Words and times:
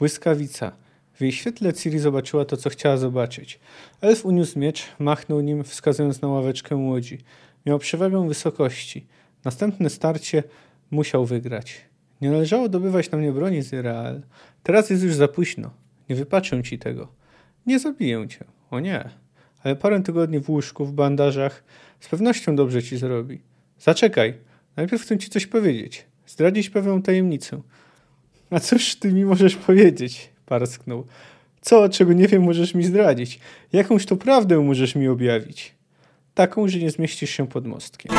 Błyskawica. 0.00 0.72
W 1.14 1.20
jej 1.20 1.32
świetle 1.32 1.72
Ciri 1.72 1.98
zobaczyła 1.98 2.44
to, 2.44 2.56
co 2.56 2.70
chciała 2.70 2.96
zobaczyć. 2.96 3.60
Elf 4.00 4.24
uniósł 4.24 4.58
miecz, 4.58 4.82
machnął 4.98 5.40
nim, 5.40 5.64
wskazując 5.64 6.22
na 6.22 6.28
ławeczkę 6.28 6.76
łodzi. 6.76 7.18
Miał 7.66 7.78
przewagę 7.78 8.28
wysokości. 8.28 9.06
Następne 9.44 9.90
starcie 9.90 10.42
musiał 10.90 11.24
wygrać. 11.26 11.80
Nie 12.20 12.30
należało 12.30 12.68
dobywać 12.68 13.10
na 13.10 13.18
mnie 13.18 13.32
broni 13.32 13.62
z 13.62 13.72
Irael. 13.72 14.22
Teraz 14.62 14.90
jest 14.90 15.02
już 15.02 15.14
za 15.14 15.28
późno. 15.28 15.70
Nie 16.08 16.16
wypaczę 16.16 16.62
ci 16.62 16.78
tego. 16.78 17.08
Nie 17.66 17.78
zabiję 17.78 18.28
cię. 18.28 18.44
O 18.70 18.80
nie. 18.80 19.10
Ale 19.62 19.76
parę 19.76 20.02
tygodni 20.02 20.38
w 20.38 20.50
łóżku, 20.50 20.84
w 20.84 20.92
bandażach 20.92 21.64
z 22.00 22.08
pewnością 22.08 22.56
dobrze 22.56 22.82
ci 22.82 22.96
zrobi. 22.96 23.40
Zaczekaj. 23.78 24.34
Najpierw 24.76 25.02
chcę 25.02 25.18
ci 25.18 25.30
coś 25.30 25.46
powiedzieć. 25.46 26.06
Zdradzić 26.26 26.70
pewną 26.70 27.02
tajemnicę. 27.02 27.60
A 28.50 28.60
cóż 28.60 28.94
ty 28.94 29.12
mi 29.12 29.24
możesz 29.24 29.56
powiedzieć? 29.56 30.30
Parsknął. 30.46 31.06
Co, 31.60 31.88
czego 31.88 32.12
nie 32.12 32.28
wiem, 32.28 32.42
możesz 32.42 32.74
mi 32.74 32.84
zdradzić? 32.84 33.40
Jakąś 33.72 34.06
to 34.06 34.16
prawdę 34.16 34.60
możesz 34.60 34.94
mi 34.94 35.08
objawić? 35.08 35.74
Taką, 36.34 36.68
że 36.68 36.78
nie 36.78 36.90
zmieścisz 36.90 37.30
się 37.30 37.46
pod 37.46 37.66
mostkiem. 37.66 38.12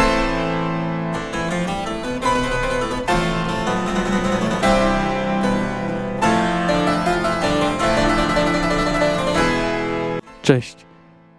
Cześć, 10.41 10.75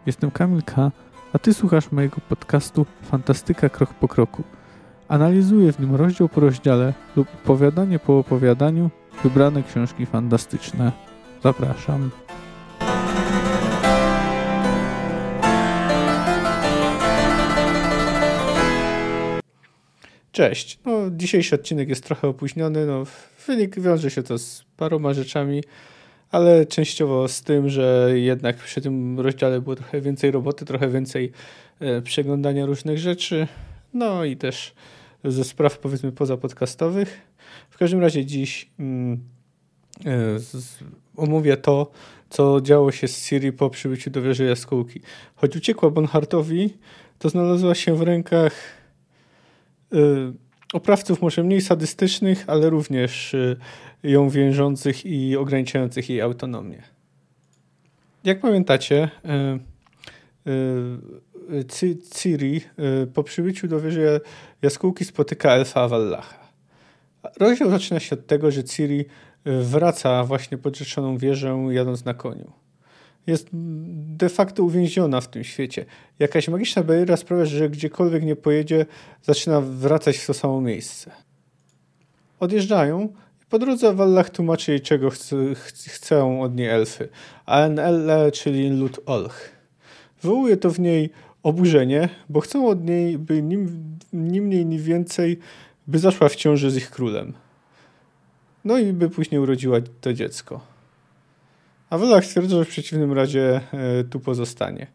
jestem 0.06 0.30
Kamil 0.30 0.62
K., 0.62 0.92
a 1.32 1.38
Ty 1.38 1.54
słuchasz 1.54 1.92
mojego 1.92 2.16
podcastu 2.28 2.86
Fantastyka 3.02 3.68
Krok 3.68 3.94
po 3.94 4.08
Kroku. 4.08 4.42
Analizuję 5.12 5.72
w 5.72 5.80
nim 5.80 5.94
rozdział 5.94 6.28
po 6.28 6.40
rozdziale 6.40 6.92
lub 7.16 7.28
opowiadanie 7.34 7.98
po 7.98 8.18
opowiadaniu 8.18 8.90
wybrane 9.22 9.62
książki 9.62 10.06
fantastyczne. 10.06 10.92
Zapraszam. 11.42 12.10
Cześć. 20.32 20.78
No, 20.84 20.92
dzisiejszy 21.10 21.54
odcinek 21.54 21.88
jest 21.88 22.04
trochę 22.04 22.28
opóźniony. 22.28 22.86
No, 22.86 23.04
wynik 23.46 23.80
wiąże 23.80 24.10
się 24.10 24.22
to 24.22 24.38
z 24.38 24.64
paroma 24.76 25.14
rzeczami, 25.14 25.62
ale 26.30 26.66
częściowo 26.66 27.28
z 27.28 27.42
tym, 27.42 27.68
że 27.68 28.10
jednak 28.14 28.56
przy 28.56 28.80
tym 28.80 29.20
rozdziale 29.20 29.60
było 29.60 29.76
trochę 29.76 30.00
więcej 30.00 30.30
roboty, 30.30 30.64
trochę 30.64 30.88
więcej 30.88 31.32
e, 31.80 32.02
przeglądania 32.02 32.66
różnych 32.66 32.98
rzeczy, 32.98 33.46
no 33.94 34.24
i 34.24 34.36
też 34.36 34.74
ze 35.24 35.44
spraw 35.44 35.78
powiedzmy 35.78 36.12
pozapodcastowych. 36.12 37.20
W 37.70 37.78
każdym 37.78 38.00
razie 38.00 38.26
dziś 38.26 38.70
mm, 38.78 39.20
e, 40.06 40.38
omówię 41.16 41.56
to, 41.56 41.90
co 42.30 42.60
działo 42.60 42.92
się 42.92 43.08
z 43.08 43.26
Siri 43.26 43.52
po 43.52 43.70
przybyciu 43.70 44.10
do 44.10 44.22
wieży 44.22 44.44
jaskółki. 44.44 45.00
Choć 45.34 45.56
uciekła 45.56 45.90
Bonhartowi, 45.90 46.70
to 47.18 47.28
znalazła 47.28 47.74
się 47.74 47.94
w 47.94 48.02
rękach 48.02 48.52
y, 49.92 49.98
oprawców 50.72 51.22
może 51.22 51.44
mniej 51.44 51.60
sadystycznych, 51.60 52.44
ale 52.46 52.70
również 52.70 53.34
y, 53.34 53.56
ją 54.02 54.30
wiążących 54.30 55.06
i 55.06 55.36
ograniczających 55.36 56.10
jej 56.10 56.20
autonomię. 56.20 56.82
Jak 58.24 58.40
pamiętacie, 58.40 59.10
Ciri 62.14 62.60
y, 63.02 63.06
po 63.06 63.22
przybyciu 63.22 63.68
do 63.68 63.80
wieży 63.80 64.20
jaskółki 64.62 65.04
spotyka 65.04 65.52
elfa 65.52 65.88
Wallacha. 65.88 66.42
Rozdział 67.40 67.70
zaczyna 67.70 68.00
się 68.00 68.16
od 68.16 68.26
tego, 68.26 68.50
że 68.50 68.64
Ciri 68.64 69.04
wraca 69.44 70.24
właśnie 70.24 70.58
pod 70.58 70.76
rzeczoną 70.76 71.18
wieżę 71.18 71.66
jadąc 71.70 72.04
na 72.04 72.14
koniu. 72.14 72.52
Jest 73.26 73.48
de 73.52 74.28
facto 74.28 74.62
uwięziona 74.62 75.20
w 75.20 75.28
tym 75.28 75.44
świecie. 75.44 75.84
Jakaś 76.18 76.48
magiczna 76.48 76.82
bariera 76.82 77.16
sprawia, 77.16 77.44
że 77.44 77.70
gdziekolwiek 77.70 78.22
nie 78.22 78.36
pojedzie, 78.36 78.86
zaczyna 79.22 79.60
wracać 79.60 80.16
w 80.16 80.26
to 80.26 80.34
samo 80.34 80.60
miejsce. 80.60 81.10
Odjeżdżają 82.40 83.08
i 83.42 83.46
po 83.46 83.58
drodze 83.58 83.94
Wallach 83.94 84.30
tłumaczy 84.30 84.70
jej, 84.70 84.80
czego 84.80 85.10
chcą 85.88 86.42
od 86.42 86.56
niej 86.56 86.68
elfy. 86.68 87.08
ANL, 87.46 88.32
czyli 88.32 88.70
lud 88.70 89.00
Olch. 89.06 89.48
Wywołuje 90.22 90.56
to 90.56 90.70
w 90.70 90.80
niej 90.80 91.10
oburzenie, 91.42 92.08
bo 92.28 92.40
chcą 92.40 92.68
od 92.68 92.84
niej, 92.84 93.18
by 93.18 93.42
nim, 93.42 93.98
ni 94.12 94.40
mniej, 94.40 94.66
ni 94.66 94.78
więcej, 94.78 95.38
by 95.86 95.98
zaszła 95.98 96.28
w 96.28 96.36
ciąży 96.36 96.70
z 96.70 96.76
ich 96.76 96.90
królem. 96.90 97.32
No 98.64 98.78
i 98.78 98.92
by 98.92 99.10
później 99.10 99.40
urodziła 99.40 99.78
to 100.00 100.12
dziecko. 100.12 100.60
A 101.90 101.98
Wallach 101.98 102.24
stwierdza, 102.24 102.56
że 102.56 102.64
w 102.64 102.68
przeciwnym 102.68 103.12
razie 103.12 103.60
e, 103.72 104.04
tu 104.04 104.20
pozostanie. 104.20 104.86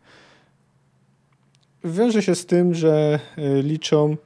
Wiąże 1.84 2.22
się 2.22 2.36
z 2.36 2.46
tym, 2.46 2.74
że 2.74 3.20
e, 3.38 3.62
liczą, 3.62 4.18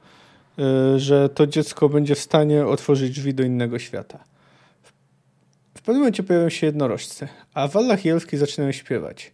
e, 0.59 0.99
że 0.99 1.29
to 1.29 1.47
dziecko 1.47 1.89
będzie 1.89 2.15
w 2.15 2.19
stanie 2.19 2.65
otworzyć 2.65 3.15
drzwi 3.15 3.33
do 3.33 3.43
innego 3.43 3.79
świata. 3.79 4.23
W 5.77 5.81
pewnym 5.81 6.01
momencie 6.01 6.23
pojawiają 6.23 6.49
się 6.49 6.67
jednorożce, 6.67 7.27
a 7.53 7.67
Wallach 7.67 8.05
i 8.05 8.09
Elfki 8.09 8.37
zaczynają 8.37 8.71
śpiewać. 8.71 9.31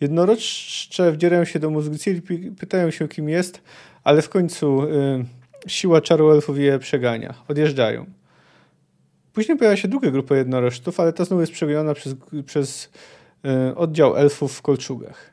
Jednorożce 0.00 1.12
wdzierają 1.12 1.44
się 1.44 1.58
do 1.58 1.70
mózgu 1.70 1.98
Ciri, 1.98 2.22
pytają 2.58 2.90
się 2.90 3.08
kim 3.08 3.28
jest, 3.28 3.62
ale 4.04 4.22
w 4.22 4.28
końcu 4.28 4.82
y, 4.82 5.24
siła 5.66 6.00
czaru 6.00 6.30
elfów 6.30 6.58
je 6.58 6.78
przegania. 6.78 7.34
Odjeżdżają. 7.48 8.06
Później 9.32 9.58
pojawia 9.58 9.76
się 9.76 9.88
druga 9.88 10.10
grupa 10.10 10.36
jednorożców, 10.36 11.00
ale 11.00 11.12
ta 11.12 11.24
znowu 11.24 11.40
jest 11.40 11.52
przeganiona 11.52 11.94
przez, 11.94 12.14
przez 12.46 12.90
y, 13.70 13.76
oddział 13.76 14.16
elfów 14.16 14.52
w 14.52 14.62
kolczugach. 14.62 15.30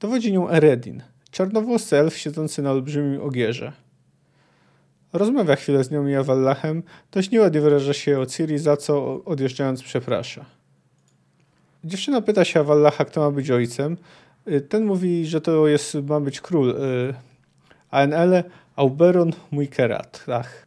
Dowodzi 0.00 0.32
nią 0.32 0.50
Eredin, 0.50 1.02
czarnowłosy 1.30 1.96
elf 1.96 2.16
siedzący 2.16 2.62
na 2.62 2.70
olbrzymim 2.70 3.22
ogierze. 3.22 3.72
Rozmawia 5.12 5.56
chwilę 5.56 5.84
z 5.84 5.90
nią 5.90 6.06
i 6.06 6.14
Awallachem, 6.14 6.82
dość 7.12 7.30
nieładnie 7.30 7.60
wyraża 7.60 7.92
się 7.92 8.18
o 8.18 8.26
Ciri, 8.26 8.58
za 8.58 8.76
co 8.76 9.24
odjeżdżając 9.24 9.82
przeprasza. 9.82 10.44
Dziewczyna 11.84 12.20
pyta 12.20 12.44
się 12.44 12.60
Awallacha, 12.60 13.04
kto 13.04 13.20
ma 13.20 13.30
być 13.30 13.50
ojcem. 13.50 13.96
Y, 14.48 14.60
ten 14.60 14.84
mówi, 14.84 15.26
że 15.26 15.40
to 15.40 15.68
jest, 15.68 15.94
ma 15.94 16.20
być 16.20 16.40
król 16.40 16.70
y, 16.70 17.14
ANL, 17.90 18.44
Auberon 18.76 19.32
Muikerat. 19.50 20.24
Ach. 20.32 20.66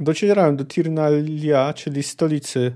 Docierałem 0.00 0.56
do 0.56 0.64
Tirnalia, 0.64 1.72
czyli 1.72 2.02
stolicy 2.02 2.72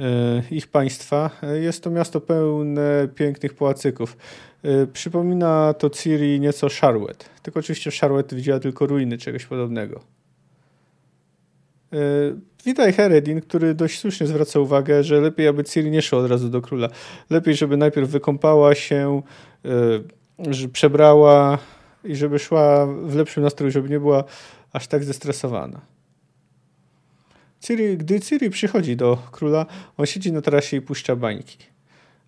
y, 0.00 0.04
ich 0.50 0.66
państwa. 0.66 1.30
Jest 1.60 1.84
to 1.84 1.90
miasto 1.90 2.20
pełne 2.20 3.08
pięknych 3.14 3.54
pałacyków. 3.54 4.16
Przypomina 4.92 5.74
to 5.78 5.90
Ciri 5.90 6.40
nieco 6.40 6.68
Charlotte. 6.80 7.24
Tylko 7.42 7.60
oczywiście 7.60 7.90
Charlotte 8.00 8.36
widziała 8.36 8.60
tylko 8.60 8.86
ruiny 8.86 9.18
czegoś 9.18 9.46
podobnego. 9.46 10.17
Witaj 12.64 12.92
Heredin, 12.92 13.40
który 13.40 13.74
dość 13.74 13.98
słusznie 14.00 14.26
zwraca 14.26 14.60
uwagę, 14.60 15.04
że 15.04 15.20
lepiej, 15.20 15.48
aby 15.48 15.64
Ciri 15.64 15.90
nie 15.90 16.02
szła 16.02 16.18
od 16.18 16.30
razu 16.30 16.48
do 16.48 16.60
króla. 16.60 16.88
Lepiej, 17.30 17.54
żeby 17.54 17.76
najpierw 17.76 18.10
wykąpała 18.10 18.74
się, 18.74 19.22
yy, 19.64 20.68
przebrała 20.72 21.58
i 22.04 22.16
żeby 22.16 22.38
szła 22.38 22.86
w 22.86 23.14
lepszym 23.14 23.42
nastroju, 23.42 23.72
żeby 23.72 23.88
nie 23.88 24.00
była 24.00 24.24
aż 24.72 24.86
tak 24.86 25.04
zestresowana. 25.04 25.80
Ciri, 27.60 27.96
gdy 27.96 28.20
Ciri 28.20 28.50
przychodzi 28.50 28.96
do 28.96 29.18
króla, 29.32 29.66
on 29.96 30.06
siedzi 30.06 30.32
na 30.32 30.40
tarasie 30.40 30.76
i 30.76 30.80
puszcza 30.80 31.16
bańki. 31.16 31.58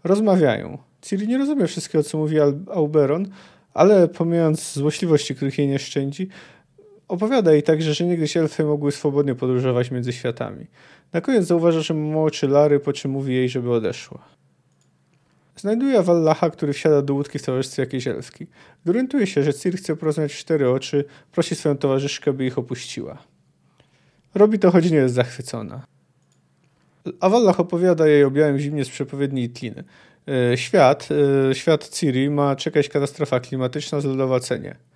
Rozmawiają. 0.05 0.79
Ciri 1.03 1.29
nie 1.29 1.39
rozumie 1.39 1.67
wszystkiego, 1.67 2.05
co 2.05 2.19
mówi 2.19 2.37
Auberon, 2.75 3.29
ale 3.75 4.09
pomijając 4.09 4.73
złośliwości, 4.73 5.35
których 5.35 5.59
jej 5.59 5.69
nie 5.69 5.79
szczędzi, 5.79 6.29
Opowiada 7.11 7.53
jej 7.53 7.63
także, 7.63 7.95
że 7.95 8.05
niegdyś 8.05 8.37
elfy 8.37 8.65
mogły 8.65 8.93
swobodnie 8.93 9.35
podróżować 9.35 9.91
między 9.91 10.13
światami. 10.13 10.67
Na 11.13 11.21
koniec 11.21 11.47
zauważa, 11.47 11.81
że 11.81 11.95
ma 11.95 12.21
oczy 12.21 12.49
Lary, 12.49 12.81
po 12.81 12.93
czym 12.93 13.11
mówi 13.11 13.35
jej, 13.35 13.49
żeby 13.49 13.73
odeszła. 13.73 14.19
Znajduje 15.57 16.03
Wallacha, 16.03 16.51
który 16.51 16.73
wsiada 16.73 17.03
do 17.03 17.15
łódki 17.15 17.39
w 17.39 17.43
towarzystwie 17.43 17.83
jakiejś 17.83 18.07
elfki. 18.07 18.47
Orientuje 18.89 19.27
się, 19.27 19.43
że 19.43 19.55
Ciri 19.55 19.77
chce 19.77 19.97
porozmawiać 19.97 20.33
w 20.33 20.37
cztery 20.37 20.71
oczy, 20.71 21.05
prosi 21.33 21.55
swoją 21.55 21.77
towarzyszkę, 21.77 22.33
by 22.33 22.47
ich 22.47 22.59
opuściła. 22.59 23.19
Robi 24.35 24.59
to, 24.59 24.71
choć 24.71 24.91
nie 24.91 24.97
jest 24.97 25.15
zachwycona. 25.15 25.87
A 27.21 27.29
Wallach 27.29 27.61
opowiada 27.61 28.07
jej 28.07 28.25
o 28.25 28.31
białym 28.31 28.59
zimnie 28.59 28.85
z 28.85 28.89
przepowiedni 28.89 29.45
Itliny. 29.45 29.85
E, 30.29 30.57
świat, 30.57 31.09
e, 31.51 31.55
świat 31.55 31.89
Ciri 31.89 32.31
ma 32.31 32.57
czekać 32.57 32.89
katastrofa 32.89 33.41
klimatyczna 33.41 34.01
z 34.01 34.05
lodowacenie. 34.05 34.90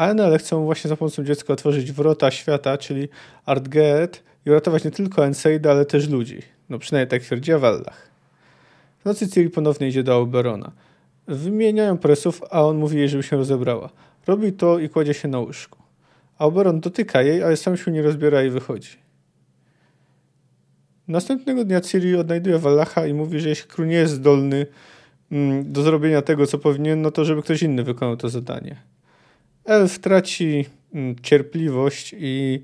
ANL 0.00 0.38
chcą 0.38 0.64
właśnie 0.64 0.88
za 0.88 0.96
pomocą 0.96 1.24
dziecka 1.24 1.52
otworzyć 1.52 1.92
wrota 1.92 2.30
świata, 2.30 2.78
czyli 2.78 3.08
Artgeet 3.46 4.22
i 4.46 4.50
uratować 4.50 4.84
nie 4.84 4.90
tylko 4.90 5.26
Enseida, 5.26 5.70
ale 5.70 5.84
też 5.84 6.08
ludzi. 6.08 6.42
No 6.68 6.78
przynajmniej 6.78 7.08
tak 7.08 7.22
twierdzi 7.22 7.52
Wallach. 7.52 8.10
W 9.00 9.04
nocy 9.04 9.28
Ciri 9.28 9.50
ponownie 9.50 9.88
idzie 9.88 10.02
do 10.02 10.14
Auberona. 10.14 10.72
Wymieniają 11.26 11.98
presów, 11.98 12.42
a 12.50 12.62
on 12.62 12.78
mówi 12.78 12.98
jej, 12.98 13.08
żeby 13.08 13.22
się 13.22 13.36
rozebrała. 13.36 13.90
Robi 14.26 14.52
to 14.52 14.78
i 14.78 14.88
kładzie 14.88 15.14
się 15.14 15.28
na 15.28 15.38
łóżku. 15.38 15.78
Auberon 16.38 16.80
dotyka 16.80 17.22
jej, 17.22 17.42
ale 17.42 17.56
sam 17.56 17.76
się 17.76 17.90
nie 17.90 18.02
rozbiera 18.02 18.42
i 18.42 18.50
wychodzi. 18.50 18.96
Następnego 21.08 21.64
dnia 21.64 21.80
Ciri 21.80 22.16
odnajduje 22.16 22.58
Wallacha 22.58 23.06
i 23.06 23.14
mówi, 23.14 23.40
że 23.40 23.48
jeśli 23.48 23.68
król 23.68 23.86
nie 23.86 23.96
jest 23.96 24.12
zdolny 24.12 24.66
mm, 25.32 25.72
do 25.72 25.82
zrobienia 25.82 26.22
tego, 26.22 26.46
co 26.46 26.58
powinien, 26.58 27.02
no 27.02 27.10
to 27.10 27.24
żeby 27.24 27.42
ktoś 27.42 27.62
inny 27.62 27.82
wykonał 27.84 28.16
to 28.16 28.28
zadanie. 28.28 28.89
Elf 29.64 29.98
traci 29.98 30.64
mm, 30.94 31.16
cierpliwość 31.22 32.14
i 32.18 32.62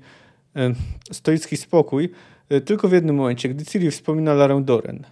stoicki 1.11 1.57
spokój 1.57 2.09
e, 2.49 2.61
tylko 2.61 2.87
w 2.87 2.91
jednym 2.91 3.15
momencie, 3.15 3.49
gdy 3.49 3.65
Ciri 3.65 3.91
wspomina 3.91 4.33
Larę 4.33 4.61
Doren. 4.61 5.03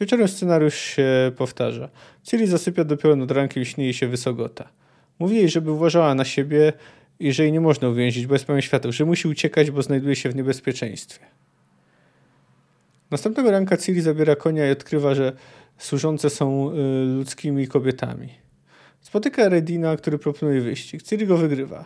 Wieczorem 0.00 0.28
scenariusz 0.28 0.74
się 0.74 1.32
powtarza. 1.36 1.88
Ciri 2.22 2.46
zasypia 2.46 2.84
dopiero 2.84 3.16
nad 3.16 3.30
rankiem 3.30 3.64
śni 3.64 3.84
jej 3.84 3.94
się 3.94 4.08
wysogota. 4.08 4.68
Mówi 5.18 5.36
jej, 5.36 5.48
żeby 5.48 5.70
uważała 5.70 6.14
na 6.14 6.24
siebie 6.24 6.72
i 7.20 7.32
że 7.32 7.42
jej 7.42 7.52
nie 7.52 7.60
można 7.60 7.88
uwięzić, 7.88 8.26
bo 8.26 8.34
jest 8.34 8.44
pełen 8.44 8.62
światów, 8.62 8.94
że 8.94 9.04
musi 9.04 9.28
uciekać, 9.28 9.70
bo 9.70 9.82
znajduje 9.82 10.16
się 10.16 10.28
w 10.28 10.36
niebezpieczeństwie. 10.36 11.24
Następnego 13.10 13.50
ranka 13.50 13.76
Ciri 13.76 14.00
zabiera 14.00 14.36
konia 14.36 14.68
i 14.68 14.70
odkrywa, 14.70 15.14
że 15.14 15.32
służące 15.78 16.30
są 16.30 16.70
y, 16.70 16.74
ludzkimi 17.04 17.68
kobietami. 17.68 18.41
Spotyka 19.02 19.48
Redina, 19.48 19.96
który 19.96 20.18
proponuje 20.18 20.60
wyścig. 20.60 21.02
Ciri 21.02 21.26
go 21.26 21.36
wygrywa. 21.36 21.84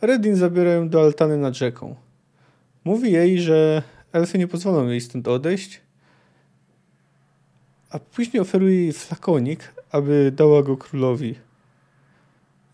Redin 0.00 0.36
zabiera 0.36 0.70
ją 0.70 0.88
do 0.88 1.02
altany 1.02 1.36
nad 1.36 1.54
rzeką. 1.54 1.96
Mówi 2.84 3.12
jej, 3.12 3.40
że 3.40 3.82
elfy 4.12 4.38
nie 4.38 4.48
pozwolą 4.48 4.88
jej 4.88 5.00
stąd 5.00 5.28
odejść, 5.28 5.80
a 7.90 7.98
później 7.98 8.40
oferuje 8.40 8.82
jej 8.82 8.92
flakonik, 8.92 9.74
aby 9.90 10.32
dała 10.36 10.62
go 10.62 10.76
królowi. 10.76 11.34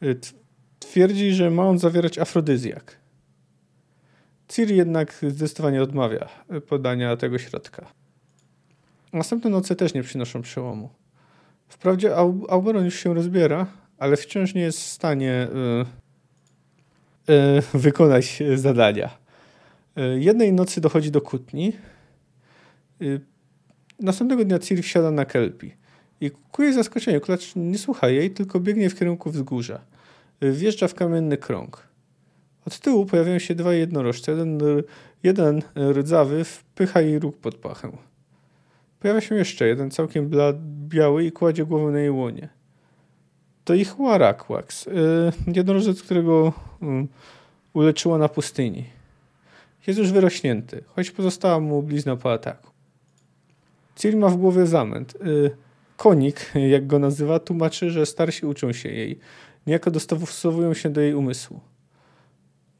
Y, 0.02 0.20
twierdzi, 0.78 1.32
że 1.32 1.50
ma 1.50 1.68
on 1.68 1.78
zawierać 1.78 2.18
afrodyzjak. 2.18 2.96
Ciri 4.48 4.76
jednak 4.76 5.14
zdecydowanie 5.28 5.82
odmawia 5.82 6.28
podania 6.68 7.16
tego 7.16 7.38
środka. 7.38 7.92
Następne 9.12 9.50
noce 9.50 9.76
też 9.76 9.94
nie 9.94 10.02
przynoszą 10.02 10.42
przełomu. 10.42 10.90
Wprawdzie 11.68 12.16
Auberon 12.48 12.84
już 12.84 12.94
się 12.94 13.14
rozbiera, 13.14 13.66
ale 13.98 14.16
wciąż 14.16 14.54
nie 14.54 14.62
jest 14.62 14.78
w 14.78 14.86
stanie 14.86 15.48
y, 17.28 17.32
y, 17.32 17.78
wykonać 17.78 18.42
zadania. 18.54 19.18
Y, 19.98 20.20
jednej 20.20 20.52
nocy 20.52 20.80
dochodzi 20.80 21.10
do 21.10 21.20
kłótni. 21.20 21.72
Następnego 24.00 24.44
dnia 24.44 24.58
Ciri 24.58 24.82
wsiada 24.82 25.10
na 25.10 25.24
kelpi. 25.24 25.74
I 26.20 26.30
ku 26.52 26.62
jej 26.62 26.72
zaskoczeniu 26.72 27.20
klacz 27.20 27.52
nie 27.56 27.78
słucha 27.78 28.08
jej, 28.08 28.30
tylko 28.30 28.60
biegnie 28.60 28.90
w 28.90 28.98
kierunku 28.98 29.30
wzgórza. 29.30 29.80
Wjeżdża 30.42 30.88
w 30.88 30.94
kamienny 30.94 31.36
krąg. 31.36 31.88
Od 32.66 32.78
tyłu 32.78 33.06
pojawiają 33.06 33.38
się 33.38 33.54
dwa 33.54 33.74
jednorożce. 33.74 34.32
Jeden, 34.32 34.58
jeden 35.22 35.62
rdzawy 35.92 36.44
wpycha 36.44 37.00
jej 37.00 37.18
róg 37.18 37.36
pod 37.36 37.54
pachę. 37.54 37.92
Pojawia 39.00 39.20
się 39.20 39.34
jeszcze 39.34 39.68
jeden, 39.68 39.90
całkiem 39.90 40.30
biały 40.88 41.24
i 41.24 41.32
kładzie 41.32 41.66
głowę 41.66 41.92
na 41.92 41.98
jej 41.98 42.10
łonie. 42.10 42.48
To 43.64 43.74
ich 43.74 43.96
Warakwax, 43.96 44.86
yy, 44.86 45.54
jednorożec, 45.54 46.02
którego 46.02 46.52
yy, 46.82 47.06
uleczyła 47.72 48.18
na 48.18 48.28
pustyni. 48.28 48.84
Jest 49.86 49.98
już 49.98 50.12
wyrośnięty, 50.12 50.84
choć 50.86 51.10
pozostała 51.10 51.60
mu 51.60 51.82
blizna 51.82 52.16
po 52.16 52.32
ataku. 52.32 52.70
Ciri 53.96 54.16
ma 54.16 54.28
w 54.28 54.36
głowie 54.36 54.66
zamęt. 54.66 55.14
Yy, 55.24 55.56
konik, 55.96 56.52
jak 56.68 56.86
go 56.86 56.98
nazywa, 56.98 57.38
tłumaczy, 57.38 57.90
że 57.90 58.06
starsi 58.06 58.46
uczą 58.46 58.72
się 58.72 58.88
jej. 58.88 59.18
Niejako 59.66 59.90
dostosowują 59.90 60.74
się 60.74 60.90
do 60.90 61.00
jej 61.00 61.14
umysłu. 61.14 61.60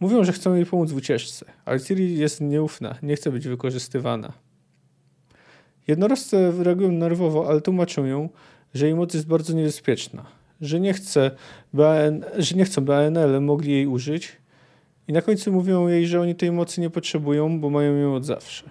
Mówią, 0.01 0.25
że 0.25 0.33
chcą 0.33 0.55
jej 0.55 0.67
pomóc 0.67 0.91
w 0.91 0.97
ucieczce, 0.97 1.47
ale 1.65 1.81
Ciri 1.81 2.19
jest 2.19 2.41
nieufna, 2.41 2.99
nie 3.03 3.17
chce 3.17 3.31
być 3.31 3.49
wykorzystywana. 3.49 4.33
Jednorożce 5.89 6.53
reagują 6.63 6.93
nerwowo, 6.93 7.49
ale 7.49 7.61
tłumaczą 7.61 8.05
ją, 8.05 8.29
że 8.75 8.87
jej 8.87 8.95
moc 8.95 9.15
jest 9.15 9.27
bardzo 9.27 9.53
niebezpieczna, 9.53 10.27
że 10.61 10.81
nie, 10.81 10.93
chce, 10.93 11.31
BN, 11.73 12.25
że 12.39 12.57
nie 12.57 12.65
chcą, 12.65 12.85
by 12.85 12.95
ANL 12.95 13.41
mogli 13.41 13.73
jej 13.73 13.87
użyć 13.87 14.37
i 15.09 15.13
na 15.13 15.23
końcu 15.23 15.53
mówią 15.53 15.89
jej, 15.89 16.07
że 16.07 16.21
oni 16.21 16.35
tej 16.35 16.53
mocy 16.53 16.81
nie 16.81 16.91
potrzebują, 16.91 17.61
bo 17.61 17.71
mają 17.71 17.97
ją 17.97 18.15
od 18.15 18.25
zawsze. 18.25 18.71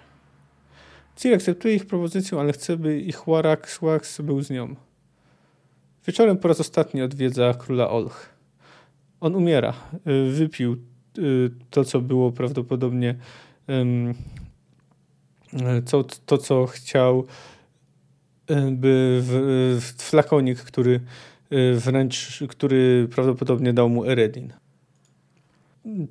Ciri 1.16 1.34
akceptuje 1.34 1.74
ich 1.74 1.86
propozycję, 1.86 2.40
ale 2.40 2.52
chce, 2.52 2.76
by 2.76 3.00
ich 3.00 3.22
Warak 3.26 3.70
Swax 3.70 4.20
był 4.20 4.42
z 4.42 4.50
nią. 4.50 4.74
Wieczorem 6.06 6.36
po 6.36 6.48
raz 6.48 6.60
ostatni 6.60 7.02
odwiedza 7.02 7.54
króla 7.54 7.90
Olch. 7.90 8.28
On 9.20 9.34
umiera. 9.34 9.74
Wypił 10.30 10.76
Y, 11.18 11.50
to, 11.70 11.84
co 11.84 12.00
było 12.00 12.32
prawdopodobnie 12.32 13.14
co, 15.84 16.04
to, 16.04 16.38
co 16.38 16.66
chciał 16.66 17.26
y, 18.50 18.70
by 18.70 19.20
w, 19.22 19.30
w 19.80 20.02
flakonik, 20.02 20.58
który 20.58 21.00
y, 21.52 21.74
wręcz, 21.74 22.42
który 22.48 23.08
prawdopodobnie 23.10 23.72
dał 23.72 23.88
mu 23.88 24.04
Eredin. 24.04 24.52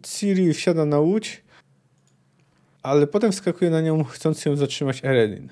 Ciri 0.03 0.53
wsiada 0.53 0.85
na 0.85 0.99
łódź, 0.99 1.43
ale 2.83 3.07
potem 3.07 3.31
wskakuje 3.31 3.71
na 3.71 3.81
nią, 3.81 4.03
chcąc 4.03 4.45
ją 4.45 4.55
zatrzymać 4.55 5.05
Eredin. 5.05 5.49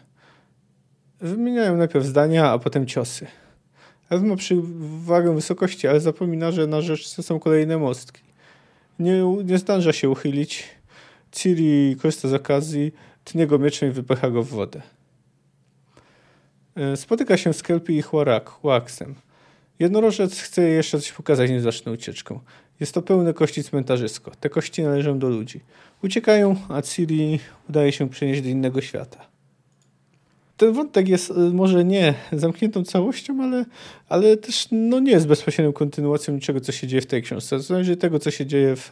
Wymieniają 1.21 1.77
najpierw 1.77 2.05
zdania, 2.05 2.51
a 2.51 2.59
potem 2.59 2.85
ciosy. 2.85 3.27
Elf 4.09 4.23
ma 4.23 4.35
przywagę 4.35 5.35
wysokości, 5.35 5.87
ale 5.87 5.99
zapomina, 5.99 6.51
że 6.51 6.67
na 6.67 6.81
rzeczce 6.81 7.23
są 7.23 7.39
kolejne 7.39 7.77
mostki. 7.77 8.21
Nie, 8.99 9.23
nie 9.45 9.57
zdąża 9.57 9.93
się 9.93 10.09
uchylić. 10.09 10.63
Ciri 11.31 11.95
korzysta 11.95 12.27
z 12.27 12.33
okazji, 12.33 12.93
tnie 13.25 13.47
go 13.47 13.59
mieczem 13.59 13.89
i 13.89 13.91
wypycha 13.91 14.29
go 14.29 14.43
w 14.43 14.47
wodę. 14.47 14.81
E, 16.75 16.97
spotyka 16.97 17.37
się 17.37 17.53
z 17.53 17.63
Kelpi 17.63 17.97
i 17.97 18.01
Chłaksem. 18.45 19.15
Jednorożec 19.79 20.39
chce 20.39 20.61
jeszcze 20.61 20.99
coś 20.99 21.11
pokazać 21.11 21.49
nieznaczną 21.49 21.93
ucieczką. 21.93 22.39
Jest 22.79 22.93
to 22.93 23.01
pełne 23.01 23.33
kości 23.33 23.63
cmentarzysko. 23.63 24.31
Te 24.39 24.49
kości 24.49 24.83
należą 24.83 25.19
do 25.19 25.29
ludzi. 25.29 25.59
Uciekają, 26.03 26.55
a 26.69 26.81
Ciri 26.81 27.39
udaje 27.69 27.91
się 27.91 28.09
przenieść 28.09 28.41
do 28.41 28.49
innego 28.49 28.81
świata 28.81 29.35
ten 30.57 30.73
wątek 30.73 31.07
jest 31.07 31.31
y, 31.31 31.33
może 31.33 31.85
nie 31.85 32.13
zamkniętą 32.31 32.83
całością, 32.83 33.43
ale, 33.43 33.65
ale 34.09 34.37
też 34.37 34.67
no, 34.71 34.99
nie 34.99 35.11
jest 35.11 35.27
bezpośrednią 35.27 35.73
kontynuacją 35.73 36.33
niczego, 36.33 36.61
co 36.61 36.71
się 36.71 36.87
dzieje 36.87 37.01
w 37.01 37.05
tej 37.05 37.21
książce. 37.21 37.57
To 37.57 37.61
zależy 37.61 37.97
tego, 37.97 38.19
co 38.19 38.31
się 38.31 38.45
dzieje 38.45 38.75
w, 38.75 38.89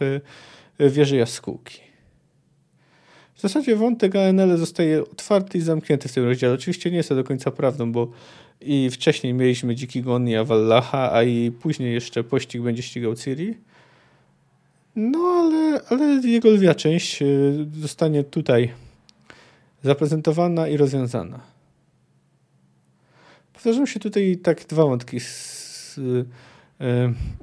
w 0.80 0.92
wieży 0.92 1.16
jaskółki. 1.16 1.80
W 3.44 3.46
zasadzie 3.46 3.76
wątek 3.76 4.16
ANL 4.16 4.58
zostaje 4.58 5.02
otwarty 5.02 5.58
i 5.58 5.62
zamknięty 5.62 6.10
w 6.10 6.14
tym 6.14 6.24
rozdziale. 6.24 6.54
Oczywiście 6.54 6.92
nie 6.92 6.98
jest 6.98 7.10
to 7.10 7.16
do 7.16 7.24
końca 7.24 7.52
prawdą, 7.52 7.92
bo 7.92 8.12
i 8.62 8.90
wcześniej 8.90 9.34
mieliśmy 9.34 9.76
Dziki 9.76 10.02
Gon 10.02 10.28
Wallacha, 10.46 11.12
a 11.14 11.24
i 11.24 11.52
później 11.52 11.94
jeszcze 11.94 12.24
pościg 12.24 12.62
będzie 12.62 12.84
ścigał 12.84 13.16
Ciri. 13.16 13.58
No 14.96 15.20
ale, 15.20 15.82
ale 15.90 16.28
jego 16.28 16.50
lwia 16.50 16.76
część 16.76 17.22
y, 17.22 17.66
zostanie 17.82 18.24
tutaj 18.24 18.74
zaprezentowana 19.84 20.68
i 20.68 20.78
rozwiązana. 20.78 21.40
Powtarzają 23.54 23.86
się 23.86 24.00
tutaj 24.00 24.38
tak 24.44 24.66
dwa 24.66 24.84
wątki, 24.84 25.20
z, 25.20 25.98
y, 25.98 26.26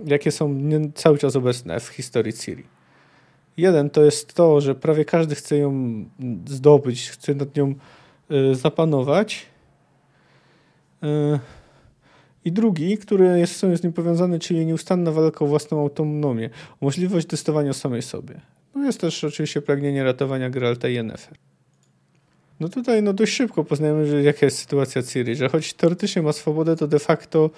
jakie 0.06 0.30
są 0.30 0.70
cały 0.94 1.18
czas 1.18 1.36
obecne 1.36 1.80
w 1.80 1.88
historii 1.88 2.32
Ciri. 2.32 2.79
Jeden 3.56 3.90
to 3.90 4.04
jest 4.04 4.34
to, 4.34 4.60
że 4.60 4.74
prawie 4.74 5.04
każdy 5.04 5.34
chce 5.34 5.56
ją 5.58 5.74
zdobyć, 6.46 7.10
chce 7.10 7.34
nad 7.34 7.56
nią 7.56 7.74
y, 8.30 8.54
zapanować. 8.54 9.46
Y, 11.04 11.06
I 12.44 12.52
drugi, 12.52 12.98
który 12.98 13.38
jest, 13.38 13.56
są 13.56 13.76
z 13.76 13.82
nim 13.82 13.92
powiązany, 13.92 14.38
czyli 14.38 14.66
nieustanna 14.66 15.12
walka 15.12 15.44
o 15.44 15.48
własną 15.48 15.80
autonomię, 15.80 16.50
możliwość 16.80 17.26
testowania 17.26 17.72
samej 17.72 18.02
sobie. 18.02 18.40
No 18.74 18.84
jest 18.84 19.00
też 19.00 19.24
oczywiście 19.24 19.62
pragnienie 19.62 20.04
ratowania 20.04 20.50
Geralta 20.50 20.88
i 20.88 20.94
Yennefer. 20.94 21.38
No 22.60 22.68
tutaj 22.68 23.02
no 23.02 23.12
dość 23.12 23.32
szybko 23.32 23.64
poznajemy, 23.64 24.06
że 24.06 24.22
jaka 24.22 24.46
jest 24.46 24.58
sytuacja 24.58 25.02
Ciri, 25.02 25.36
że 25.36 25.48
choć 25.48 25.74
teoretycznie 25.74 26.22
ma 26.22 26.32
swobodę, 26.32 26.76
to 26.76 26.88
de 26.88 26.98
facto 26.98 27.50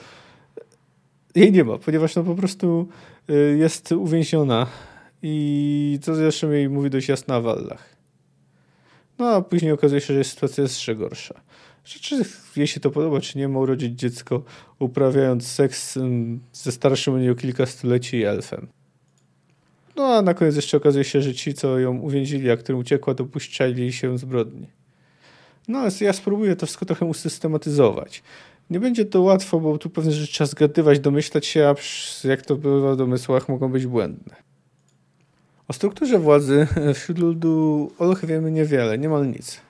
jej 1.34 1.52
nie 1.52 1.64
ma, 1.64 1.78
ponieważ 1.78 2.16
no 2.16 2.22
po 2.22 2.34
prostu 2.34 2.88
y, 3.30 3.56
jest 3.58 3.92
uwięziona 3.92 4.66
i 5.22 5.98
co 6.02 6.14
zresztą 6.14 6.50
jej 6.50 6.68
mówi 6.68 6.90
dość 6.90 7.08
jasno 7.08 7.36
o 7.36 7.42
Wallach. 7.42 7.96
No 9.18 9.28
a 9.28 9.42
później 9.42 9.72
okazuje 9.72 10.00
się, 10.00 10.14
że 10.14 10.24
sytuacja 10.24 10.62
jest 10.62 10.74
jeszcze 10.74 10.94
gorsza. 10.94 11.40
Że 11.84 11.98
czy 11.98 12.24
jej 12.56 12.66
się 12.66 12.80
to 12.80 12.90
podoba, 12.90 13.20
czy 13.20 13.38
nie, 13.38 13.48
ma 13.48 13.58
urodzić 13.58 14.00
dziecko 14.00 14.42
uprawiając 14.78 15.46
seks 15.46 15.98
ze 16.52 16.72
starszym 16.72 17.14
o 17.14 17.18
niej 17.18 17.30
o 17.30 17.34
kilka 17.34 17.66
stuleci 17.66 18.22
elfem. 18.22 18.68
No 19.96 20.04
a 20.04 20.22
na 20.22 20.34
koniec 20.34 20.56
jeszcze 20.56 20.76
okazuje 20.76 21.04
się, 21.04 21.22
że 21.22 21.34
ci, 21.34 21.54
co 21.54 21.78
ją 21.78 21.98
uwięzili, 21.98 22.50
a 22.50 22.56
którym 22.56 22.80
uciekła, 22.80 23.14
dopuszczali 23.14 23.92
się 23.92 24.18
zbrodni. 24.18 24.66
No 25.68 25.78
ale 25.78 25.90
ja 26.00 26.12
spróbuję 26.12 26.56
to 26.56 26.66
wszystko 26.66 26.86
trochę 26.86 27.06
usystematyzować. 27.06 28.22
Nie 28.70 28.80
będzie 28.80 29.04
to 29.04 29.22
łatwo, 29.22 29.60
bo 29.60 29.78
tu 29.78 29.90
pewne 29.90 30.12
rzeczy 30.12 30.32
trzeba 30.32 30.48
zgadywać, 30.48 31.00
domyślać 31.00 31.46
się, 31.46 31.66
a 31.66 31.74
jak 32.28 32.42
to 32.42 32.56
bywa 32.56 32.94
w 32.94 32.96
domysłach, 32.96 33.48
mogą 33.48 33.72
być 33.72 33.86
błędne. 33.86 34.51
O 35.72 35.74
strukturze 35.74 36.18
władzy 36.18 36.66
wśród 36.94 37.18
ludu 37.18 37.90
Olch 37.98 38.26
wiemy 38.26 38.50
niewiele, 38.50 38.98
niemal 38.98 39.30
nic. 39.30 39.60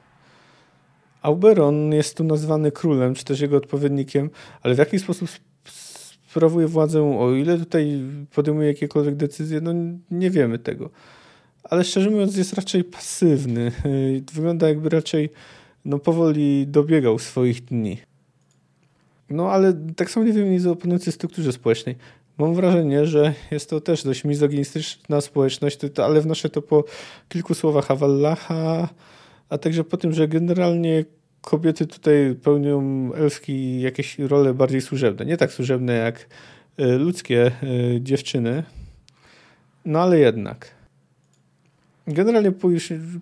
Auberon 1.22 1.92
jest 1.92 2.16
tu 2.16 2.24
nazwany 2.24 2.72
królem, 2.72 3.14
czy 3.14 3.24
też 3.24 3.40
jego 3.40 3.56
odpowiednikiem, 3.56 4.30
ale 4.62 4.74
w 4.74 4.78
jaki 4.78 4.98
sposób 4.98 5.28
sprawuje 6.28 6.66
władzę, 6.66 7.18
o 7.18 7.32
ile 7.32 7.58
tutaj 7.58 8.00
podejmuje 8.34 8.68
jakiekolwiek 8.68 9.14
decyzje, 9.14 9.60
no 9.60 9.72
nie 10.10 10.30
wiemy 10.30 10.58
tego. 10.58 10.90
Ale 11.62 11.84
szczerze 11.84 12.10
mówiąc 12.10 12.36
jest 12.36 12.52
raczej 12.52 12.84
pasywny. 12.84 13.72
Wygląda 14.32 14.68
jakby 14.68 14.88
raczej 14.88 15.30
no, 15.84 15.98
powoli 15.98 16.66
dobiegał 16.66 17.18
swoich 17.18 17.64
dni. 17.64 17.98
No 19.30 19.50
ale 19.50 19.72
tak 19.96 20.10
samo 20.10 20.26
nie 20.26 20.32
wiem 20.32 20.50
nic 20.50 20.66
o 20.66 20.72
oponującej 20.72 21.12
strukturze 21.12 21.52
społecznej. 21.52 21.96
Mam 22.38 22.54
wrażenie, 22.54 23.06
że 23.06 23.34
jest 23.50 23.70
to 23.70 23.80
też 23.80 24.04
dość 24.04 24.24
mizoginistyczna 24.24 25.20
społeczność, 25.20 25.78
ale 26.04 26.20
wnoszę 26.20 26.48
to 26.48 26.62
po 26.62 26.84
kilku 27.28 27.54
słowach 27.54 27.90
Avallacha, 27.90 28.88
a 29.48 29.58
także 29.58 29.84
po 29.84 29.96
tym, 29.96 30.12
że 30.12 30.28
generalnie 30.28 31.04
kobiety 31.40 31.86
tutaj 31.86 32.36
pełnią 32.42 33.10
elfki 33.14 33.80
jakieś 33.80 34.18
role 34.18 34.54
bardziej 34.54 34.80
służebne. 34.80 35.26
Nie 35.26 35.36
tak 35.36 35.52
służebne 35.52 35.92
jak 35.94 36.28
e, 36.78 36.98
ludzkie 36.98 37.46
e, 37.46 37.52
dziewczyny, 38.00 38.62
no 39.84 40.00
ale 40.00 40.18
jednak. 40.18 40.70
Generalnie 42.06 42.52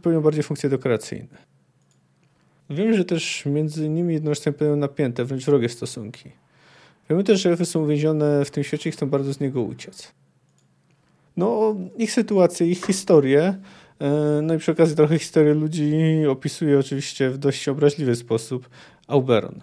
pełnią 0.02 0.21
bardziej 0.21 0.43
funkcje 0.43 0.71
dekoracyjne. 0.71 1.50
Wiemy, 2.71 2.97
że 2.97 3.05
też 3.05 3.47
między 3.47 3.88
nimi 3.88 4.14
jednocześnie 4.14 4.52
pełnią 4.52 4.76
napięte, 4.76 5.25
wręcz 5.25 5.45
wrogie 5.45 5.69
stosunki. 5.69 6.31
Wiemy 7.11 7.25
też, 7.25 7.40
że 7.40 7.50
elfy 7.50 7.67
są 7.67 7.83
uwięzione 7.83 8.45
w 8.45 8.50
tym 8.50 8.64
świecie 8.64 8.90
i 8.90 8.93
chcą 8.93 9.07
bardzo 9.07 9.33
z 9.33 9.40
niego 9.40 9.62
uciec. 9.62 10.12
No, 11.37 11.76
ich 11.97 12.12
sytuację, 12.12 12.67
ich 12.67 12.87
historię, 12.87 13.55
e, 14.00 14.40
no 14.43 14.55
i 14.55 14.59
przy 14.59 14.73
okazji 14.73 14.97
trochę 14.97 15.19
historię 15.19 15.55
ludzi 15.55 15.93
opisuje 16.29 16.79
oczywiście 16.79 17.31
w 17.31 17.38
dość 17.38 17.69
obraźliwy 17.69 18.17
sposób 18.17 18.69
Auberon. 19.07 19.61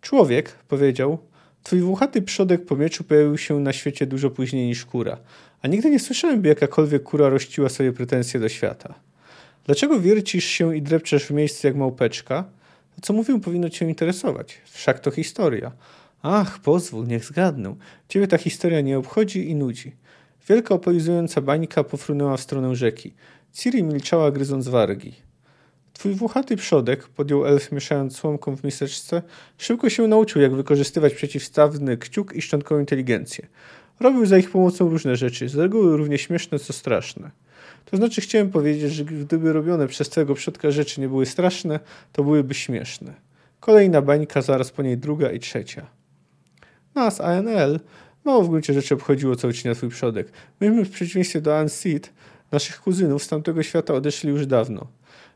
Człowiek, 0.00 0.52
powiedział, 0.68 1.18
twój 1.62 1.80
włochaty 1.80 2.22
przodek 2.22 2.64
po 2.64 2.76
mieczu 2.76 3.04
pojawił 3.04 3.38
się 3.38 3.60
na 3.60 3.72
świecie 3.72 4.06
dużo 4.06 4.30
później 4.30 4.66
niż 4.66 4.84
kura, 4.84 5.18
a 5.62 5.68
nigdy 5.68 5.90
nie 5.90 6.00
słyszałem, 6.00 6.42
by 6.42 6.48
jakakolwiek 6.48 7.02
kura 7.02 7.28
rościła 7.28 7.68
sobie 7.68 7.92
pretensje 7.92 8.40
do 8.40 8.48
świata. 8.48 8.94
Dlaczego 9.64 10.00
wiercisz 10.00 10.44
się 10.44 10.76
i 10.76 10.82
drepczesz 10.82 11.24
w 11.24 11.30
miejscu 11.30 11.66
jak 11.66 11.76
małpeczka? 11.76 12.44
Co 13.02 13.12
mówię 13.12 13.40
powinno 13.40 13.70
cię 13.70 13.88
interesować. 13.88 14.60
Wszak 14.64 15.00
to 15.00 15.10
historia. 15.10 15.72
Ach, 16.22 16.58
pozwól, 16.58 17.06
niech 17.06 17.24
zgadnę. 17.24 17.74
Ciebie 18.08 18.28
ta 18.28 18.38
historia 18.38 18.80
nie 18.80 18.98
obchodzi 18.98 19.50
i 19.50 19.54
nudzi. 19.54 19.96
Wielka 20.48 20.74
opoizująca 20.74 21.40
bańka 21.40 21.84
pofrunęła 21.84 22.36
w 22.36 22.40
stronę 22.40 22.76
rzeki. 22.76 23.14
Ciri 23.52 23.82
milczała, 23.82 24.30
gryząc 24.30 24.68
wargi. 24.68 25.12
Twój 25.92 26.14
włochaty 26.14 26.56
przodek, 26.56 27.08
podjął 27.08 27.46
elf 27.46 27.72
mieszając 27.72 28.16
słomką 28.16 28.56
w 28.56 28.64
miseczce, 28.64 29.22
szybko 29.58 29.90
się 29.90 30.08
nauczył, 30.08 30.42
jak 30.42 30.54
wykorzystywać 30.54 31.14
przeciwstawny 31.14 31.96
kciuk 31.96 32.32
i 32.32 32.42
szczątkową 32.42 32.80
inteligencję. 32.80 33.46
Robił 34.00 34.26
za 34.26 34.38
ich 34.38 34.50
pomocą 34.50 34.88
różne 34.88 35.16
rzeczy, 35.16 35.48
z 35.48 35.54
reguły 35.54 35.96
równie 35.96 36.18
śmieszne, 36.18 36.58
co 36.58 36.72
straszne. 36.72 37.30
To 37.84 37.96
znaczy 37.96 38.20
chciałem 38.20 38.50
powiedzieć, 38.50 38.92
że 38.92 39.04
gdyby 39.04 39.52
robione 39.52 39.86
przez 39.86 40.08
twojego 40.08 40.34
przodka 40.34 40.70
rzeczy 40.70 41.00
nie 41.00 41.08
były 41.08 41.26
straszne, 41.26 41.80
to 42.12 42.24
byłyby 42.24 42.54
śmieszne. 42.54 43.14
Kolejna 43.60 44.02
bańka, 44.02 44.42
zaraz 44.42 44.70
po 44.70 44.82
niej 44.82 44.98
druga 44.98 45.30
i 45.30 45.40
trzecia. 45.40 45.86
Nas, 46.96 47.20
ANL, 47.20 47.80
mało 48.24 48.42
w 48.42 48.48
gruncie 48.48 48.74
rzeczy 48.74 48.94
obchodziło, 48.94 49.36
co 49.36 49.48
uczynia 49.48 49.74
twój 49.74 49.88
przodek. 49.88 50.32
Myśmy 50.60 50.84
w 50.84 50.90
przeciwieństwie 50.90 51.40
do 51.40 51.58
Anseed, 51.58 52.12
naszych 52.52 52.80
kuzynów 52.80 53.22
z 53.22 53.28
tamtego 53.28 53.62
świata 53.62 53.94
odeszli 53.94 54.30
już 54.30 54.46
dawno. 54.46 54.86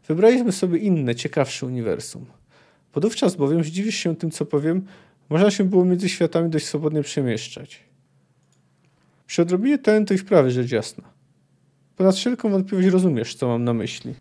Wybraliśmy 0.08 0.52
sobie 0.52 0.78
inne, 0.78 1.14
ciekawsze 1.14 1.66
uniwersum. 1.66 2.26
Podówczas 2.92 3.36
bowiem, 3.36 3.64
zdziwisz 3.64 3.94
się 3.94 4.16
tym, 4.16 4.30
co 4.30 4.46
powiem, 4.46 4.86
można 5.30 5.50
się 5.50 5.64
było 5.64 5.84
między 5.84 6.08
światami 6.08 6.50
dość 6.50 6.66
swobodnie 6.66 7.02
przemieszczać. 7.02 7.80
Przy 9.26 9.42
odrobinie 9.42 9.78
talentu 9.78 10.14
i 10.14 10.18
wprawy, 10.18 10.50
rzecz 10.50 10.72
jasna. 10.72 11.04
Ponad 11.96 12.16
wszelką 12.16 12.50
wątpliwość 12.50 12.88
rozumiesz, 12.88 13.34
co 13.34 13.48
mam 13.48 13.64
na 13.64 13.74
myśli. 13.74 14.14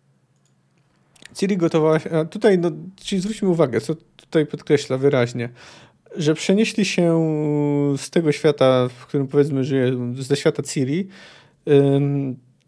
Ciri 1.34 1.56
gotowała 1.56 1.98
się, 1.98 2.10
a 2.10 2.24
tutaj, 2.24 2.58
no, 2.58 2.70
czyli 2.96 3.20
zwróćmy 3.20 3.48
uwagę, 3.48 3.80
co 3.80 3.94
tutaj 4.16 4.46
podkreśla 4.46 4.98
wyraźnie, 4.98 5.48
że 6.16 6.34
przenieśli 6.34 6.84
się 6.84 7.20
z 7.96 8.10
tego 8.10 8.32
świata, 8.32 8.88
w 8.88 9.06
którym 9.06 9.28
powiedzmy 9.28 9.64
żyje, 9.64 10.12
ze 10.18 10.36
świata 10.36 10.62
Ciri, 10.62 11.08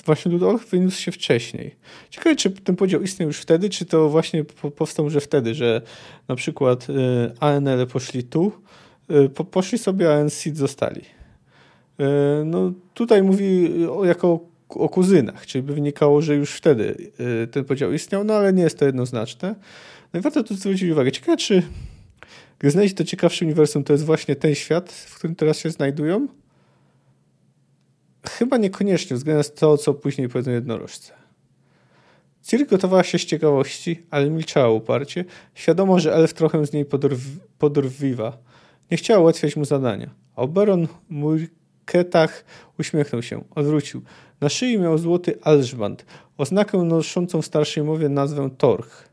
właśnie 0.05 0.33
Ludolf 0.33 0.71
wyniósł 0.71 1.01
się 1.01 1.13
wcześniej. 1.13 1.77
Ciekawe, 2.11 2.37
czy 2.37 2.51
ten 2.51 2.77
podział 2.77 3.03
istniał 3.03 3.29
już 3.29 3.39
wtedy, 3.39 3.71
czy 3.71 3.85
to 3.85 4.09
właśnie 4.09 4.45
powstał 4.77 5.11
że 5.11 5.21
wtedy, 5.21 5.55
że 5.55 5.83
na 6.29 6.37
przykład 6.37 6.91
y, 6.91 6.95
ANL 7.41 7.87
poszli 7.87 8.25
tu, 8.25 8.53
y, 9.11 9.29
po, 9.29 9.45
poszli 9.45 9.79
sobie, 9.79 10.15
a 10.15 10.25
NSID 10.25 10.57
zostali. 10.57 11.01
Y, 11.01 12.05
no 12.45 12.73
tutaj 12.95 13.23
mówi 13.23 13.71
jako 14.05 14.41
o 14.69 14.89
kuzynach, 14.89 15.47
czyli 15.47 15.63
by 15.63 15.75
wynikało, 15.75 16.23
że 16.23 16.35
już 16.35 16.55
wtedy 16.55 17.13
ten 17.51 17.65
podział 17.65 17.93
istniał, 17.93 18.25
no 18.25 18.35
ale 18.35 18.53
nie 18.53 18.63
jest 18.63 18.79
to 18.79 18.85
jednoznaczne. 18.85 19.55
No 20.13 20.21
i 20.21 20.23
warto 20.23 20.45
tu 20.45 20.55
zwrócić 20.55 20.91
uwagę. 20.91 21.13
Ciekawe, 21.13 21.37
czy 21.37 21.63
gdy 22.63 22.71
znajdzie 22.71 22.95
to 22.95 23.05
ciekawsze 23.05 23.45
uniwersum, 23.45 23.85
to 23.85 23.93
jest 23.93 24.05
właśnie 24.05 24.37
ten 24.37 24.55
świat, 24.55 24.93
w 24.93 25.15
którym 25.19 25.37
teraz 25.37 25.59
się 25.59 25.71
znajdują? 25.71 26.29
Chyba 28.29 28.57
niekoniecznie, 28.57 29.17
względem 29.17 29.45
to, 29.55 29.79
co 29.79 29.95
później 29.95 30.29
powiedzą 30.29 30.51
jednorożce. 30.51 31.13
Ciri 32.43 32.67
gotowała 32.67 33.05
się 33.05 33.19
z 33.19 33.25
ciekawości, 33.25 34.07
ale 34.11 34.31
milczała 34.31 34.71
uparcie, 34.71 35.25
świadomo, 35.55 36.01
że 36.01 36.15
elf 36.15 36.35
trochę 36.35 36.67
z 36.67 36.73
niej 36.73 36.85
podrw 36.85 37.21
podrwiwa. 37.59 38.39
Nie 38.91 38.97
chciała 38.97 39.21
ułatwiać 39.21 39.57
mu 39.57 39.65
zadania. 39.65 40.11
Oberon 40.37 40.89
mój 41.09 41.49
ketach 41.85 42.45
uśmiechnął 42.79 43.23
się, 43.23 43.45
odwrócił. 43.55 44.03
Na 44.41 44.49
szyi 44.49 44.79
miał 44.79 44.99
złoty 44.99 45.39
alżband, 45.43 46.07
oznakę 46.39 46.79
noszącą 46.79 47.43
w 47.43 47.47
starszej 47.47 47.85
mowie 47.85 48.09
nazwę 48.09 48.51
torch. 48.59 49.09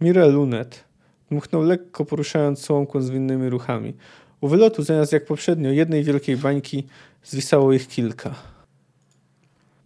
Mire 0.00 0.28
Lunet 0.28 0.87
dmuchnął 1.30 1.62
lekko, 1.62 2.04
poruszając 2.04 2.58
słomką 2.58 3.00
zwinnymi 3.00 3.48
ruchami. 3.48 3.94
U 4.40 4.48
wylotu, 4.48 4.82
zamiast 4.82 5.12
jak 5.12 5.24
poprzednio 5.24 5.70
jednej 5.70 6.04
wielkiej 6.04 6.36
bańki, 6.36 6.86
zwisało 7.24 7.72
ich 7.72 7.88
kilka. 7.88 8.34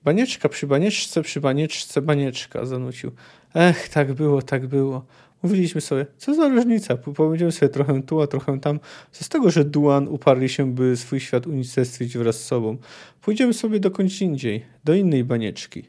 Banieczka 0.04 0.48
przy 0.48 0.66
banieczce, 0.66 1.22
przy 1.22 1.40
banieczce, 1.40 2.02
banieczka, 2.02 2.66
zanucił. 2.66 3.10
Ech, 3.54 3.88
tak 3.88 4.12
było, 4.12 4.42
tak 4.42 4.66
było. 4.66 5.04
Mówiliśmy 5.42 5.80
sobie, 5.80 6.06
co 6.16 6.34
za 6.34 6.48
różnica, 6.48 6.96
powiedziemy 6.96 7.52
sobie 7.52 7.68
trochę 7.68 8.02
tu, 8.02 8.20
a 8.20 8.26
trochę 8.26 8.60
tam. 8.60 8.80
Co 9.12 9.24
z 9.24 9.28
tego, 9.28 9.50
że 9.50 9.64
Duan 9.64 10.08
uparli 10.08 10.48
się, 10.48 10.74
by 10.74 10.96
swój 10.96 11.20
świat 11.20 11.46
unicestwić 11.46 12.18
wraz 12.18 12.36
z 12.36 12.44
sobą. 12.44 12.76
Pójdziemy 13.20 13.54
sobie 13.54 13.80
dokądś 13.80 14.22
indziej, 14.22 14.64
do 14.84 14.94
innej 14.94 15.24
banieczki. 15.24 15.84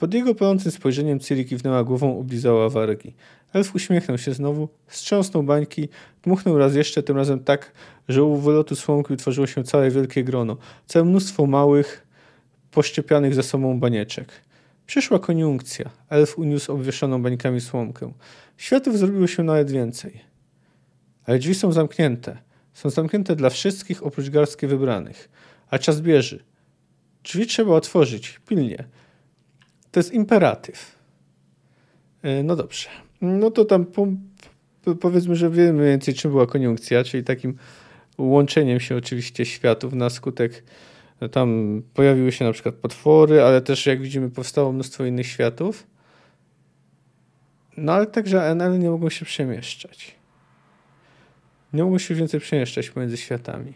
Pod 0.00 0.14
jego 0.14 0.34
pełącym 0.34 0.72
spojrzeniem 0.72 1.20
Ciri 1.20 1.44
kiwnęła 1.44 1.84
głową, 1.84 2.18
oblizała 2.18 2.68
wargi. 2.68 3.14
Elf 3.52 3.74
uśmiechnął 3.74 4.18
się 4.18 4.34
znowu, 4.34 4.68
strząsnął 4.88 5.42
bańki, 5.42 5.88
dmuchnął 6.22 6.58
raz 6.58 6.74
jeszcze, 6.74 7.02
tym 7.02 7.16
razem 7.16 7.40
tak, 7.40 7.72
że 8.08 8.24
u 8.24 8.36
wylotu 8.36 8.76
słomki 8.76 9.12
utworzyło 9.12 9.46
się 9.46 9.64
całe 9.64 9.90
wielkie 9.90 10.24
grono, 10.24 10.56
całe 10.86 11.04
mnóstwo 11.04 11.46
małych, 11.46 12.06
poszczepianych 12.70 13.34
ze 13.34 13.42
sobą 13.42 13.80
banieczek. 13.80 14.32
Przyszła 14.86 15.18
koniunkcja. 15.18 15.90
Elf 16.08 16.38
uniósł 16.38 16.72
obwieszoną 16.72 17.22
bańkami 17.22 17.60
słomkę. 17.60 18.12
Światów 18.56 18.98
zrobiło 18.98 19.26
się 19.26 19.42
nawet 19.42 19.70
więcej. 19.70 20.20
Ale 21.26 21.38
drzwi 21.38 21.54
są 21.54 21.72
zamknięte. 21.72 22.38
Są 22.74 22.90
zamknięte 22.90 23.36
dla 23.36 23.50
wszystkich 23.50 24.06
oprócz 24.06 24.28
garstki 24.28 24.66
wybranych. 24.66 25.28
A 25.70 25.78
czas 25.78 26.00
bierze. 26.00 26.38
Drzwi 27.22 27.46
trzeba 27.46 27.74
otworzyć, 27.74 28.40
pilnie. 28.48 28.84
To 29.92 30.00
jest 30.00 30.12
imperatyw. 30.12 30.98
E, 32.22 32.42
no 32.42 32.56
dobrze. 32.56 32.88
No 33.20 33.50
to 33.50 33.64
tam 33.64 33.84
po, 33.84 34.06
po, 34.84 34.94
powiedzmy, 34.94 35.36
że 35.36 35.50
wiemy 35.50 35.86
więcej 35.86 36.14
czym 36.14 36.30
była 36.30 36.46
koniunkcja, 36.46 37.04
czyli 37.04 37.24
takim 37.24 37.56
łączeniem 38.18 38.80
się 38.80 38.96
oczywiście 38.96 39.46
światów 39.46 39.92
na 39.92 40.10
skutek 40.10 40.62
tam 41.28 41.82
pojawiły 41.94 42.32
się 42.32 42.44
na 42.44 42.52
przykład 42.52 42.74
potwory, 42.74 43.42
ale 43.42 43.60
też 43.60 43.86
jak 43.86 44.00
widzimy 44.00 44.30
powstało 44.30 44.72
mnóstwo 44.72 45.04
innych 45.04 45.26
światów. 45.26 45.86
No 47.76 47.92
ale 47.92 48.06
także 48.06 48.54
NL 48.54 48.78
nie 48.78 48.90
mogą 48.90 49.10
się 49.10 49.24
przemieszczać. 49.24 50.14
Nie 51.72 51.84
mogą 51.84 51.98
się 51.98 52.14
więcej 52.14 52.40
przemieszczać 52.40 52.90
pomiędzy 52.90 53.16
światami. 53.16 53.72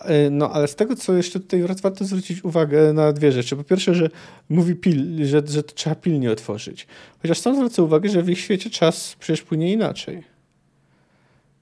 E, 0.00 0.30
no, 0.30 0.50
ale 0.52 0.68
z 0.68 0.74
tego, 0.74 0.96
co 0.96 1.14
jeszcze 1.14 1.40
tutaj 1.40 1.62
warto 1.62 2.04
zwrócić 2.04 2.44
uwagę 2.44 2.92
na 2.92 3.12
dwie 3.12 3.32
rzeczy. 3.32 3.56
Po 3.56 3.64
pierwsze, 3.64 3.94
że 3.94 4.10
mówi 4.48 4.74
pil, 4.74 5.26
że, 5.26 5.42
że 5.46 5.62
to 5.62 5.74
trzeba 5.74 5.96
pilnie 5.96 6.32
otworzyć. 6.32 6.86
Chociaż 7.22 7.38
sam 7.38 7.56
zwraca 7.56 7.82
uwagę, 7.82 8.08
że 8.08 8.22
w 8.22 8.30
ich 8.30 8.38
świecie 8.38 8.70
czas 8.70 9.16
przecież 9.18 9.42
płynie 9.42 9.72
inaczej. 9.72 10.22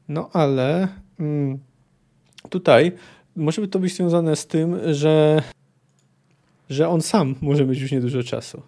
No, 0.09 0.30
ale 0.33 0.88
mm, 1.21 1.59
tutaj 2.50 2.92
może 3.37 3.62
by 3.62 3.68
to 3.68 3.78
być 3.78 3.95
związane 3.95 4.37
z 4.37 4.47
tym, 4.47 4.95
że, 4.95 5.42
że 6.71 6.88
on 6.88 7.02
sam 7.02 7.35
może 7.40 7.66
mieć 7.66 7.80
już 7.80 7.92
niedużo 7.92 8.23
czasu. 8.23 8.62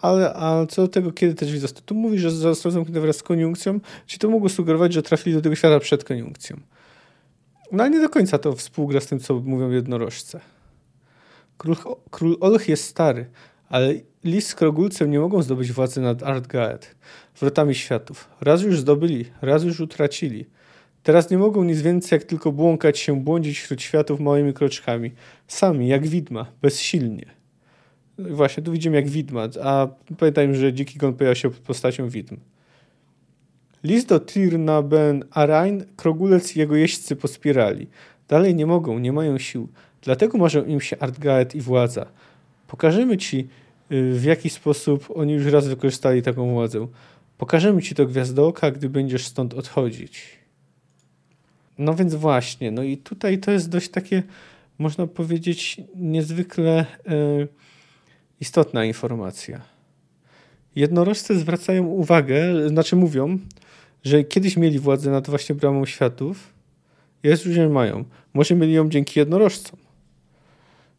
ale 0.00 0.34
a 0.34 0.66
co 0.66 0.82
do 0.82 0.88
tego, 0.88 1.12
kiedy 1.12 1.34
te 1.34 1.46
drzwi 1.46 1.58
zostały? 1.58 1.86
Tu 1.86 1.94
mówi, 1.94 2.18
że 2.18 2.30
zostały 2.30 2.72
zamknięte 2.72 3.00
wraz 3.00 3.16
z 3.16 3.22
koniunkcją, 3.22 3.80
czyli 4.06 4.20
to 4.20 4.30
mogło 4.30 4.48
sugerować, 4.48 4.92
że 4.92 5.02
trafili 5.02 5.36
do 5.36 5.42
tego 5.42 5.54
świata 5.54 5.80
przed 5.80 6.04
koniunkcją. 6.04 6.56
No 7.72 7.82
ale 7.84 7.90
nie 7.90 8.00
do 8.00 8.08
końca 8.08 8.38
to 8.38 8.52
współgra 8.52 9.00
z 9.00 9.06
tym, 9.06 9.18
co 9.18 9.34
mówią 9.34 9.70
jednorożce. 9.70 10.40
Król, 11.58 11.76
król 12.10 12.36
Olch 12.40 12.68
jest 12.68 12.84
stary, 12.84 13.26
ale 13.68 13.94
Lis 14.24 14.46
z 14.46 14.54
Krogulcem 14.54 15.10
nie 15.10 15.20
mogą 15.20 15.42
zdobyć 15.42 15.72
władzy 15.72 16.00
nad 16.00 16.22
Ardgaet, 16.22 16.96
wrotami 17.40 17.74
światów. 17.74 18.28
Raz 18.40 18.62
już 18.62 18.80
zdobyli, 18.80 19.24
raz 19.42 19.64
już 19.64 19.80
utracili. 19.80 20.46
Teraz 21.02 21.30
nie 21.30 21.38
mogą 21.38 21.64
nic 21.64 21.80
więcej, 21.80 22.16
jak 22.16 22.24
tylko 22.24 22.52
błąkać 22.52 22.98
się, 22.98 23.20
błądzić 23.20 23.58
wśród 23.58 23.82
światów 23.82 24.20
małymi 24.20 24.52
kroczkami. 24.52 25.12
Sami, 25.48 25.88
jak 25.88 26.06
widma, 26.06 26.46
bezsilnie. 26.62 27.26
No 28.18 28.36
właśnie, 28.36 28.62
tu 28.62 28.72
widzimy 28.72 28.96
jak 28.96 29.08
widma, 29.08 29.48
a 29.62 29.88
pamiętajmy, 30.18 30.54
że 30.54 30.72
Dziki 30.72 30.98
Gon 30.98 31.14
pojawia 31.14 31.34
się 31.34 31.50
pod 31.50 31.58
postacią 31.58 32.08
widm. 32.08 32.36
List 33.84 34.08
do 34.08 34.20
Tirna 34.20 34.82
ben 34.82 35.24
Arain, 35.30 35.84
Krogulec 35.96 36.56
i 36.56 36.58
jego 36.58 36.76
jeźdźcy 36.76 37.16
po 37.16 37.28
spirali. 37.28 37.86
Dalej 38.28 38.54
nie 38.54 38.66
mogą, 38.66 38.98
nie 38.98 39.12
mają 39.12 39.38
sił. 39.38 39.68
Dlatego 40.02 40.38
marzą 40.38 40.64
im 40.64 40.80
się 40.80 40.98
Artgaet 40.98 41.54
i 41.54 41.60
władza. 41.60 42.06
Pokażemy 42.66 43.16
ci, 43.16 43.48
y, 43.92 44.12
w 44.12 44.24
jaki 44.24 44.50
sposób 44.50 45.08
oni 45.14 45.32
już 45.32 45.46
raz 45.46 45.68
wykorzystali 45.68 46.22
taką 46.22 46.50
władzę. 46.50 46.86
Pokażemy 47.38 47.82
ci 47.82 47.94
to 47.94 48.06
gwiazdoka, 48.06 48.70
gdy 48.70 48.88
będziesz 48.88 49.26
stąd 49.26 49.54
odchodzić. 49.54 50.38
No 51.78 51.94
więc 51.94 52.14
właśnie, 52.14 52.70
no 52.70 52.82
i 52.82 52.96
tutaj 52.96 53.38
to 53.38 53.50
jest 53.50 53.68
dość 53.68 53.88
takie, 53.88 54.22
można 54.78 55.06
powiedzieć, 55.06 55.80
niezwykle 55.96 56.86
y, 57.10 57.48
istotna 58.40 58.84
informacja. 58.84 59.60
Jednorożcy 60.76 61.38
zwracają 61.38 61.86
uwagę, 61.86 62.68
znaczy 62.68 62.96
mówią, 62.96 63.38
że 64.06 64.24
kiedyś 64.24 64.56
mieli 64.56 64.78
władzę 64.78 65.10
nad 65.10 65.30
właśnie 65.30 65.54
bramą 65.54 65.86
światów, 65.86 66.54
jest 67.22 67.46
już 67.46 67.56
nie 67.56 67.68
mają. 67.68 68.04
Może 68.34 68.54
mieli 68.54 68.72
ją 68.72 68.88
dzięki 68.88 69.18
jednorożcom. 69.18 69.78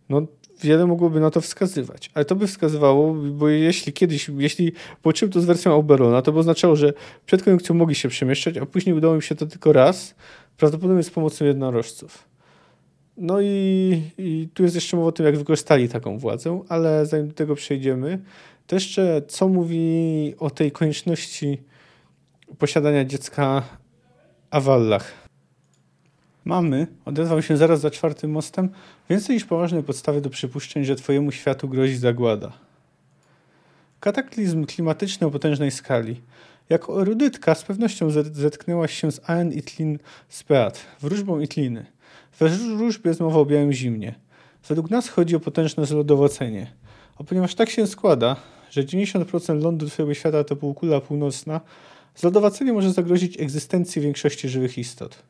No, 0.10 0.22
wiele 0.64 0.86
mogłoby 0.86 1.20
na 1.20 1.32
to 1.32 1.42
wskazywać. 1.42 2.12
Ale 2.14 2.26
to 2.26 2.36
by 2.36 2.48
wskazywało, 2.48 3.14
bo 3.14 3.50
jeśli 3.50 3.94
kiedyś, 3.94 4.32
jeśli 4.38 4.72
połączymy 5.02 5.32
to 5.32 5.42
z 5.42 5.46
wersją 5.46 5.76
Oberona, 5.76 6.22
to 6.22 6.32
by 6.32 6.40
oznaczało, 6.40 6.76
że 6.76 6.94
przed 7.26 7.44
koniunkcją 7.44 7.76
mogli 7.76 7.96
się 7.96 8.10
przemieszczać, 8.10 8.58
a 8.58 8.66
później 8.66 8.96
udało 8.96 9.16
im 9.16 9.22
się 9.22 9.36
to 9.36 9.46
tylko 9.46 9.74
raz, 9.74 10.16
prawdopodobnie 10.58 11.04
z 11.04 11.10
pomocą 11.10 11.46
jednorożców. 11.46 12.28
No 13.18 13.42
i, 13.42 14.02
i 14.18 14.50
tu 14.54 14.64
jest 14.64 14.76
jeszcze 14.76 14.98
mowa 14.98 15.10
o 15.10 15.12
tym, 15.12 15.26
jak 15.26 15.38
wykorzystali 15.38 15.90
taką 15.90 16.18
władzę, 16.18 16.62
ale 16.70 17.06
zanim 17.06 17.28
do 17.28 17.34
tego 17.34 17.56
przejdziemy, 17.56 18.20
to 18.68 18.76
jeszcze 18.76 19.22
co 19.28 19.48
mówi 19.48 20.34
o 20.40 20.50
tej 20.50 20.72
konieczności 20.72 21.58
posiadania 22.58 23.06
dziecka 23.06 23.64
Awallach. 24.52 25.14
Mamy, 26.46 26.88
odezwał 27.06 27.42
się 27.42 27.58
zaraz 27.58 27.80
za 27.80 27.92
czwartym 27.92 28.32
mostem, 28.32 28.70
więcej 29.10 29.36
niż 29.36 29.46
poważne 29.46 29.84
podstawy 29.84 30.22
do 30.22 30.30
przypuszczeń, 30.30 30.86
że 30.86 30.96
twojemu 30.96 31.32
światu 31.32 31.70
grozi 31.70 31.98
zagłada. 31.98 32.52
Kataklizm 34.00 34.66
klimatyczny 34.66 35.28
o 35.28 35.32
potężnej 35.32 35.72
skali. 35.72 36.22
Jako 36.70 37.02
erudytka 37.02 37.56
z 37.56 37.64
pewnością 37.64 38.10
zetknęłaś 38.32 38.94
się 38.94 39.12
z 39.12 39.30
Aen 39.30 39.52
Itlin 39.52 40.00
Speat, 40.30 40.86
wróżbą 41.02 41.40
Itliny. 41.40 41.86
We 42.40 42.50
wróżbie 42.50 43.10
jest 43.10 43.20
mowa 43.20 43.40
o 43.40 43.46
białym 43.46 43.74
zimnie. 43.74 44.16
Według 44.68 44.90
nas 44.90 45.10
chodzi 45.10 45.36
o 45.36 45.40
potężne 45.40 45.86
zlodowocenie. 45.86 46.68
A 47.18 47.24
ponieważ 47.24 47.56
tak 47.56 47.70
się 47.70 47.88
składa, 47.88 48.36
że 48.70 48.84
90% 48.84 49.62
lądu 49.62 49.90
twojego 49.90 50.14
świata 50.14 50.44
to 50.44 50.56
półkula 50.56 51.02
północna, 51.02 51.62
zlodowacenie 52.18 52.74
może 52.74 52.94
zagrozić 52.94 53.40
egzystencji 53.40 54.02
większości 54.02 54.50
żywych 54.50 54.78
istot 54.78 55.24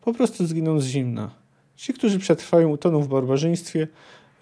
po 0.00 0.14
prostu 0.14 0.46
zginą 0.46 0.80
z 0.80 0.86
zimna. 0.86 1.30
Ci, 1.76 1.94
którzy 1.94 2.18
przetrwają, 2.18 2.68
utoną 2.68 3.00
w 3.00 3.08
barbarzyństwie, 3.08 3.88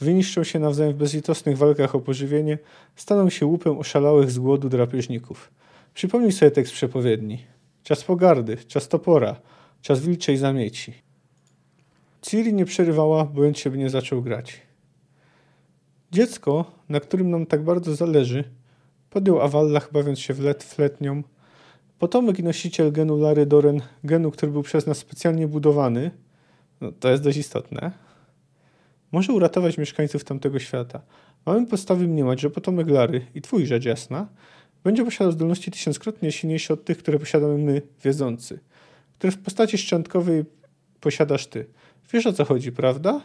wyniszczą 0.01 0.45
się 0.45 0.59
nawzajem 0.59 0.93
w 0.93 0.97
bezlitosnych 0.97 1.59
walkach 1.59 1.95
o 1.95 2.01
pożywienie, 2.01 2.59
staną 2.97 3.31
się 3.31 3.47
łupem 3.47 3.79
oszalałych 3.79 4.31
z 4.31 4.39
głodu 4.39 4.69
drapieżników. 4.69 5.51
Przypomnij 5.95 6.33
sobie 6.33 6.51
tekst 6.51 6.73
przepowiedni. 6.73 7.45
Czas 7.83 8.05
pogardy, 8.05 8.57
czas 8.57 8.89
topora, 8.89 9.37
czas 9.83 10.01
wilczej 10.01 10.37
zamieci. 10.37 10.93
Ciri 12.23 12.55
nie 12.55 12.65
przerywała, 12.65 13.25
bo 13.25 13.55
się 13.55 13.71
by 13.71 13.79
nie 13.79 13.91
zaczął 13.91 14.23
grać. 14.23 14.61
Dziecko, 16.13 16.73
na 16.89 17.01
którym 17.01 17.31
nam 17.31 17.47
tak 17.47 17.65
bardzo 17.65 17.95
zależy, 17.95 18.45
podjął 19.11 19.41
Awallach 19.41 19.93
bawiąc 19.93 20.19
się 20.19 20.35
w 20.35 20.41
let 20.41 20.65
fletnią, 20.65 21.23
Potomek 21.99 22.39
i 22.39 22.43
nosiciel 22.43 22.93
genu 22.93 23.19
Lary 23.19 23.47
Doren, 23.47 23.81
genu, 24.05 24.31
który 24.31 24.53
był 24.53 24.63
przez 24.63 24.87
nas 24.87 24.99
specjalnie 24.99 25.49
budowany, 25.49 26.11
no, 26.81 26.93
to 26.93 27.11
jest 27.11 27.23
dość 27.23 27.39
istotne, 27.39 27.93
może 29.13 29.33
uratować 29.33 29.79
mieszkańców 29.79 30.25
tamtego 30.25 30.59
świata. 30.59 31.03
Mamy 31.47 31.67
podstawy 31.67 32.09
mniemać, 32.09 32.41
że 32.41 32.51
potomek 32.51 32.89
Lary 32.89 33.27
i 33.35 33.43
twój 33.43 33.67
rzecz 33.67 33.85
jasna 33.85 34.29
będzie 34.85 35.05
posiadał 35.05 35.33
zdolności 35.33 35.71
tysiąckrotnie 35.71 36.33
silniejsze 36.33 36.75
od 36.75 36.85
tych, 36.85 36.99
które 36.99 37.19
posiadamy 37.19 37.59
my, 37.59 37.83
wiedzący, 38.05 38.61
które 39.19 39.31
w 39.31 39.39
postaci 39.39 39.79
szczątkowej 39.79 40.45
posiadasz 41.01 41.47
ty. 41.47 41.67
Wiesz 42.13 42.27
o 42.27 42.33
co 42.33 42.45
chodzi, 42.45 42.73
prawda? 42.73 43.21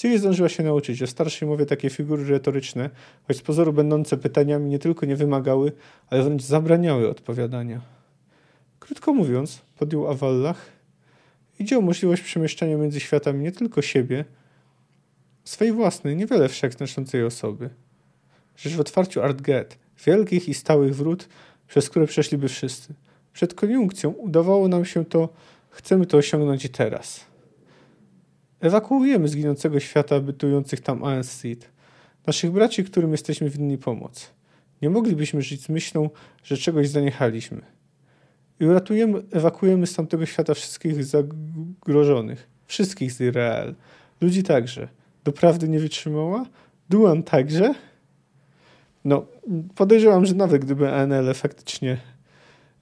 Ciri 0.00 0.18
zdążyła 0.18 0.48
się 0.48 0.62
nauczyć, 0.62 0.98
że 0.98 1.06
starszej 1.06 1.48
mowie 1.48 1.66
takie 1.66 1.90
figury 1.90 2.24
retoryczne, 2.24 2.90
choć 3.28 3.36
z 3.36 3.42
pozoru 3.42 3.72
będące 3.72 4.16
pytaniami, 4.16 4.70
nie 4.70 4.78
tylko 4.78 5.06
nie 5.06 5.16
wymagały, 5.16 5.72
ale 6.10 6.22
wręcz 6.22 6.42
zabraniały 6.42 7.10
odpowiadania. 7.10 7.80
Krótko 8.78 9.12
mówiąc, 9.12 9.62
podjął 9.78 10.08
Awallach, 10.08 10.66
idzie 11.58 11.78
o 11.78 11.80
możliwość 11.80 12.22
przemieszczania 12.22 12.76
między 12.76 13.00
światami 13.00 13.42
nie 13.44 13.52
tylko 13.52 13.82
siebie, 13.82 14.24
swej 15.44 15.72
własnej, 15.72 16.16
niewiele 16.16 16.48
wszechznaczącej 16.48 17.24
osoby. 17.24 17.70
Rzecz 18.56 18.72
w 18.72 18.80
otwarciu 18.80 19.22
Artget, 19.22 19.78
wielkich 20.06 20.48
i 20.48 20.54
stałych 20.54 20.96
wrót, 20.96 21.28
przez 21.68 21.90
które 21.90 22.06
przeszliby 22.06 22.48
wszyscy. 22.48 22.94
Przed 23.32 23.54
koniunkcją 23.54 24.10
udawało 24.10 24.68
nam 24.68 24.84
się 24.84 25.04
to, 25.04 25.28
chcemy 25.70 26.06
to 26.06 26.16
osiągnąć 26.16 26.64
i 26.64 26.68
teraz. 26.68 27.29
Ewakuujemy 28.60 29.28
z 29.28 29.36
ginącego 29.36 29.80
świata 29.80 30.20
bytujących 30.20 30.80
tam 30.80 31.04
Aenseed, 31.04 31.70
naszych 32.26 32.50
braci, 32.50 32.84
którym 32.84 33.12
jesteśmy 33.12 33.50
winni 33.50 33.78
pomoc. 33.78 34.30
Nie 34.82 34.90
moglibyśmy 34.90 35.42
żyć 35.42 35.62
z 35.62 35.68
myślą, 35.68 36.10
że 36.44 36.56
czegoś 36.56 36.88
zaniechaliśmy. 36.88 37.60
I 38.60 38.66
uratujemy, 38.66 39.22
ewakuujemy 39.32 39.86
z 39.86 39.94
tamtego 39.94 40.26
świata 40.26 40.54
wszystkich 40.54 41.04
zagrożonych, 41.04 42.48
wszystkich 42.66 43.12
z 43.12 43.20
Izrael. 43.20 43.74
Ludzi 44.20 44.42
także. 44.42 44.88
Doprawdy 45.24 45.68
nie 45.68 45.78
wytrzymała? 45.78 46.46
Duan 46.90 47.22
także? 47.22 47.74
No, 49.04 49.26
podejrzewam, 49.74 50.26
że 50.26 50.34
nawet 50.34 50.64
gdyby 50.64 50.92
ANL 50.92 51.34
faktycznie 51.34 51.98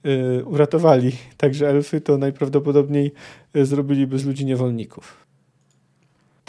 yy, 0.03 0.45
uratowali 0.45 1.11
także 1.37 1.69
elfy, 1.69 2.01
to 2.01 2.17
najprawdopodobniej 2.17 3.11
yy, 3.53 3.65
zrobiliby 3.65 4.19
z 4.19 4.25
ludzi 4.25 4.45
niewolników. 4.45 5.28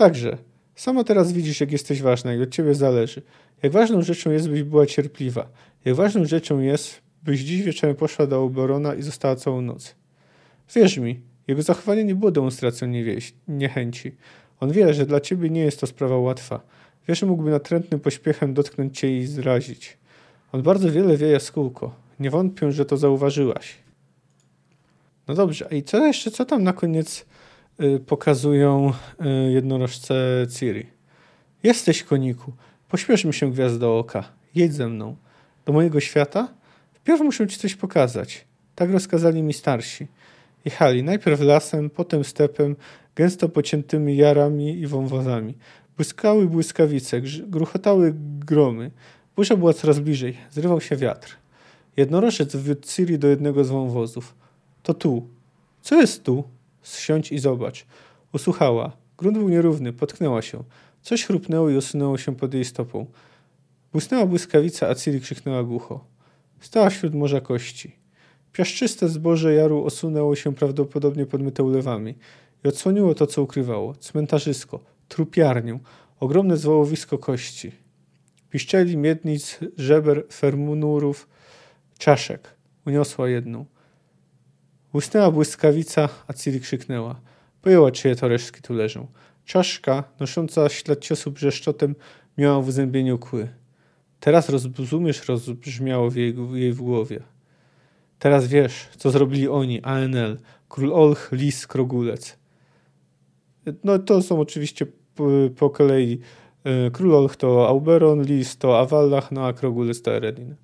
Także, 0.00 0.38
sama 0.74 1.04
teraz 1.04 1.32
widzisz, 1.32 1.60
jak 1.60 1.72
jesteś 1.72 2.02
ważna, 2.02 2.32
jak 2.32 2.42
od 2.42 2.54
ciebie 2.54 2.74
zależy. 2.74 3.22
Jak 3.62 3.72
ważną 3.72 4.02
rzeczą 4.02 4.30
jest, 4.30 4.48
byś 4.48 4.62
była 4.62 4.86
cierpliwa. 4.86 5.48
Jak 5.84 5.94
ważną 5.94 6.24
rzeczą 6.24 6.60
jest, 6.60 7.00
byś 7.22 7.40
dziś 7.40 7.62
wieczorem 7.62 7.96
poszła 7.96 8.26
do 8.26 8.42
Oberona 8.42 8.94
i 8.94 9.02
została 9.02 9.36
całą 9.36 9.60
noc. 9.60 9.94
Wierz 10.74 10.98
mi, 10.98 11.20
jego 11.48 11.62
zachowanie 11.62 12.04
nie 12.04 12.14
było 12.14 12.30
demonstracją 12.30 12.88
niechęci. 13.48 14.12
On 14.60 14.72
wie, 14.72 14.94
że 14.94 15.06
dla 15.06 15.20
ciebie 15.20 15.50
nie 15.50 15.60
jest 15.60 15.80
to 15.80 15.86
sprawa 15.86 16.18
łatwa. 16.18 16.60
Wiesz, 17.08 17.18
że 17.18 17.26
mógłby 17.26 17.50
natrętnym 17.50 18.00
pośpiechem 18.00 18.54
dotknąć 18.54 18.98
cię 18.98 19.18
i 19.18 19.26
zrazić. 19.26 19.98
On 20.52 20.62
bardzo 20.62 20.90
wiele 20.90 21.16
wie, 21.16 21.28
jaskółko. 21.28 21.94
Nie 22.20 22.30
wątpię, 22.30 22.72
że 22.72 22.84
to 22.84 22.96
zauważyłaś. 22.96 23.76
No 25.28 25.34
dobrze, 25.34 25.68
a 25.70 25.74
i 25.74 25.82
co 25.82 26.06
jeszcze, 26.06 26.30
co 26.30 26.44
tam 26.44 26.62
na 26.62 26.72
koniec 26.72 27.26
pokazują 28.06 28.92
y, 29.48 29.52
jednorożce 29.52 30.46
Ciri. 30.58 30.86
Jesteś 31.62 32.02
koniku, 32.02 32.52
pośpieszmy 32.88 33.32
się 33.32 33.50
gwiazdo 33.52 33.98
oka, 33.98 34.24
jedź 34.54 34.74
ze 34.74 34.88
mną. 34.88 35.16
Do 35.66 35.72
mojego 35.72 36.00
świata? 36.00 36.48
Wpierw 36.92 37.20
muszę 37.20 37.48
ci 37.48 37.58
coś 37.58 37.74
pokazać. 37.74 38.44
Tak 38.74 38.90
rozkazali 38.90 39.42
mi 39.42 39.52
starsi. 39.52 40.06
Jechali 40.64 41.02
najpierw 41.02 41.40
lasem, 41.40 41.90
potem 41.90 42.24
stepem, 42.24 42.76
gęsto 43.16 43.48
pociętymi 43.48 44.16
jarami 44.16 44.80
i 44.80 44.86
wąwozami. 44.86 45.54
Błyskały 45.96 46.46
błyskawice, 46.46 47.20
gruchotały 47.46 48.14
gromy. 48.38 48.90
Burza 49.36 49.56
była 49.56 49.72
coraz 49.72 50.00
bliżej, 50.00 50.36
zrywał 50.50 50.80
się 50.80 50.96
wiatr. 50.96 51.36
Jednorożec 51.96 52.56
wiódł 52.56 52.86
Ciri 52.86 53.18
do 53.18 53.28
jednego 53.28 53.64
z 53.64 53.70
wąwozów. 53.70 54.34
To 54.82 54.94
tu. 54.94 55.28
Co 55.82 56.00
jest 56.00 56.24
tu? 56.24 56.44
Zsiądź 56.82 57.32
i 57.32 57.38
zobacz. 57.38 57.86
Usłuchała. 58.32 58.96
Grunt 59.18 59.38
był 59.38 59.48
nierówny, 59.48 59.92
potknęła 59.92 60.42
się. 60.42 60.64
Coś 61.02 61.24
chrupnęło 61.24 61.70
i 61.70 61.76
osunęło 61.76 62.18
się 62.18 62.36
pod 62.36 62.54
jej 62.54 62.64
stopą. 62.64 63.06
Błysnęła 63.92 64.26
błyskawica, 64.26 64.88
a 64.88 64.94
Ciri 64.94 65.20
krzyknęła 65.20 65.62
głucho. 65.62 66.04
Stała 66.60 66.90
wśród 66.90 67.14
morza 67.14 67.40
kości. 67.40 67.96
Piaszczyste 68.52 69.08
zboże 69.08 69.54
jaru 69.54 69.84
osunęło 69.84 70.36
się 70.36 70.54
prawdopodobnie 70.54 71.26
podmyte 71.26 71.62
ulewami 71.62 72.14
i 72.64 72.68
odsłoniło 72.68 73.14
to, 73.14 73.26
co 73.26 73.42
ukrywało. 73.42 73.94
Cmentarzysko, 73.94 74.80
trupiarnię, 75.08 75.78
ogromne 76.20 76.56
zwałowisko 76.56 77.18
kości. 77.18 77.72
Piszczeli, 78.50 78.96
miednic, 78.96 79.58
żeber, 79.76 80.26
fermunurów, 80.32 81.28
czaszek. 81.98 82.54
Uniosła 82.86 83.28
jedną. 83.28 83.66
Błysnęła 84.92 85.30
błyskawica, 85.30 86.08
a 86.26 86.32
Ciri 86.32 86.60
krzyknęła. 86.60 87.20
Pojęła, 87.62 87.90
czyje 87.90 88.16
to 88.16 88.28
resztki 88.28 88.62
tu 88.62 88.74
leżą. 88.74 89.06
Czaszka, 89.44 90.04
nosząca 90.20 90.68
ślad 90.68 91.00
ciosu 91.00 91.30
brzeszczotem, 91.30 91.94
miała 92.38 92.60
w 92.60 92.68
uzębieniu 92.68 93.18
kły. 93.18 93.48
Teraz 94.20 94.48
rozumiesz, 94.78 95.28
rozbrzmiało 95.28 96.10
w 96.10 96.16
jej, 96.16 96.36
jej 96.52 96.72
w 96.72 96.82
głowie. 96.82 97.20
Teraz 98.18 98.46
wiesz, 98.46 98.88
co 98.96 99.10
zrobili 99.10 99.48
oni, 99.48 99.82
ANL, 99.82 100.38
król 100.68 100.92
Olch, 100.92 101.32
Lis, 101.32 101.66
Krogulec. 101.66 102.38
No 103.84 103.98
to 103.98 104.22
są 104.22 104.40
oczywiście 104.40 104.86
po, 105.56 105.70
kolei. 105.70 106.20
E, 106.64 106.90
król 106.90 107.14
Olch 107.14 107.36
to 107.36 107.68
Auberon, 107.68 108.22
Lis 108.22 108.56
to 108.56 108.78
Avallach, 108.80 109.32
no 109.32 109.46
a 109.46 109.52
Krogulec 109.52 110.02
to 110.02 110.16
Eredin. 110.16 110.54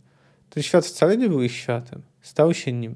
Ten 0.51 0.63
świat 0.63 0.87
wcale 0.87 1.17
nie 1.17 1.29
był 1.29 1.43
ich 1.43 1.53
światem. 1.53 2.03
Stał 2.21 2.55
się 2.55 2.73
nim. 2.73 2.95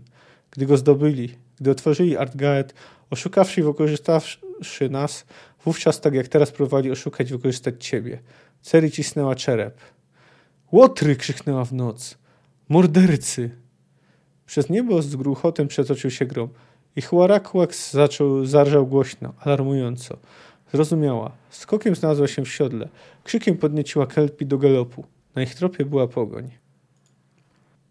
Gdy 0.51 0.67
go 0.67 0.77
zdobyli, 0.77 1.35
gdy 1.61 1.71
otworzyli 1.71 2.17
Artgaet, 2.17 2.75
oszukawszy 3.11 3.61
i 3.61 3.65
wykorzystawszy 3.65 4.91
nas, 4.91 5.27
wówczas 5.65 6.01
tak 6.01 6.15
jak 6.15 6.29
teraz 6.29 6.51
próbowali 6.51 6.91
oszukać 6.91 7.31
i 7.31 7.33
wykorzystać 7.33 7.87
ciebie. 7.87 8.19
Ceri 8.63 8.91
cisnęła 8.91 9.35
czerep. 9.35 9.79
Łotry! 10.73 11.17
krzyknęła 11.17 11.65
w 11.65 11.73
noc. 11.73 12.19
Mordercy! 12.69 13.51
Przez 14.47 14.71
niebo 14.71 15.03
z 15.03 15.17
gruchotem 15.17 15.69
przetoczył 15.69 16.11
się 16.11 16.27
grom. 16.27 16.49
I 16.97 17.03
Huarakłaks 17.03 17.93
zaczął, 17.93 18.45
zarżał 18.47 18.87
głośno, 18.87 19.35
alarmująco. 19.39 20.17
Zrozumiała. 20.73 21.33
Skokiem 21.51 21.95
znalazła 21.95 22.29
się 22.29 22.45
w 22.45 22.49
siodle. 22.49 22.89
Krzykiem 23.25 23.57
podnieciła 23.57 24.07
kelpi 24.07 24.47
do 24.47 24.59
galopu. 24.59 25.05
Na 25.35 25.43
ich 25.43 25.55
tropie 25.55 25.85
była 25.85 26.09
pogoń. 26.09 26.51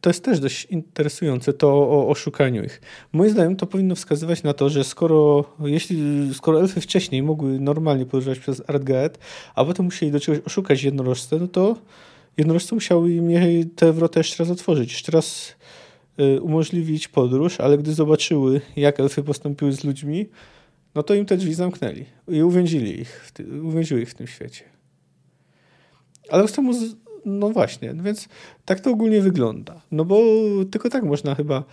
To 0.01 0.09
jest 0.09 0.23
też 0.23 0.39
dość 0.39 0.65
interesujące, 0.65 1.53
to 1.53 1.67
o 1.67 2.07
oszukaniu 2.07 2.63
ich. 2.63 2.81
Moim 3.13 3.31
zdaniem 3.31 3.55
to 3.55 3.67
powinno 3.67 3.95
wskazywać 3.95 4.43
na 4.43 4.53
to, 4.53 4.69
że 4.69 4.83
skoro, 4.83 5.45
jeśli, 5.59 6.29
skoro 6.33 6.61
elfy 6.61 6.81
wcześniej 6.81 7.23
mogły 7.23 7.59
normalnie 7.59 8.05
podróżować 8.05 8.39
przez 8.39 8.63
Ardgaet, 8.67 9.19
a 9.55 9.65
potem 9.65 9.85
musieli 9.85 10.11
do 10.11 10.19
czegoś 10.19 10.41
oszukać 10.45 10.83
jednorożce, 10.83 11.37
no 11.39 11.47
to 11.47 11.75
jednorożce 12.37 12.75
musiały 12.75 13.11
im 13.11 13.29
te 13.75 13.93
wrota 13.93 14.19
jeszcze 14.19 14.43
raz 14.43 14.51
otworzyć, 14.51 14.91
jeszcze 14.91 15.11
raz 15.11 15.55
y, 16.19 16.41
umożliwić 16.41 17.07
podróż, 17.07 17.59
ale 17.59 17.77
gdy 17.77 17.93
zobaczyły, 17.93 18.61
jak 18.75 18.99
elfy 18.99 19.23
postąpiły 19.23 19.73
z 19.73 19.83
ludźmi, 19.83 20.29
no 20.95 21.03
to 21.03 21.13
im 21.13 21.25
te 21.25 21.37
drzwi 21.37 21.53
zamknęli 21.53 22.05
i 22.27 22.43
uwięzili 22.43 23.01
ich, 23.01 23.31
uwięziły 23.63 24.01
ich 24.01 24.09
w 24.09 24.13
tym 24.13 24.27
świecie. 24.27 24.63
Ale 26.29 26.47
z 26.47 26.51
temu 26.51 26.73
no 27.29 27.49
właśnie, 27.49 27.93
no 27.93 28.03
więc 28.03 28.29
tak 28.65 28.79
to 28.79 28.91
ogólnie 28.91 29.21
wygląda. 29.21 29.81
No 29.91 30.05
bo 30.05 30.21
tylko 30.71 30.89
tak 30.89 31.03
można 31.03 31.35
chyba, 31.35 31.63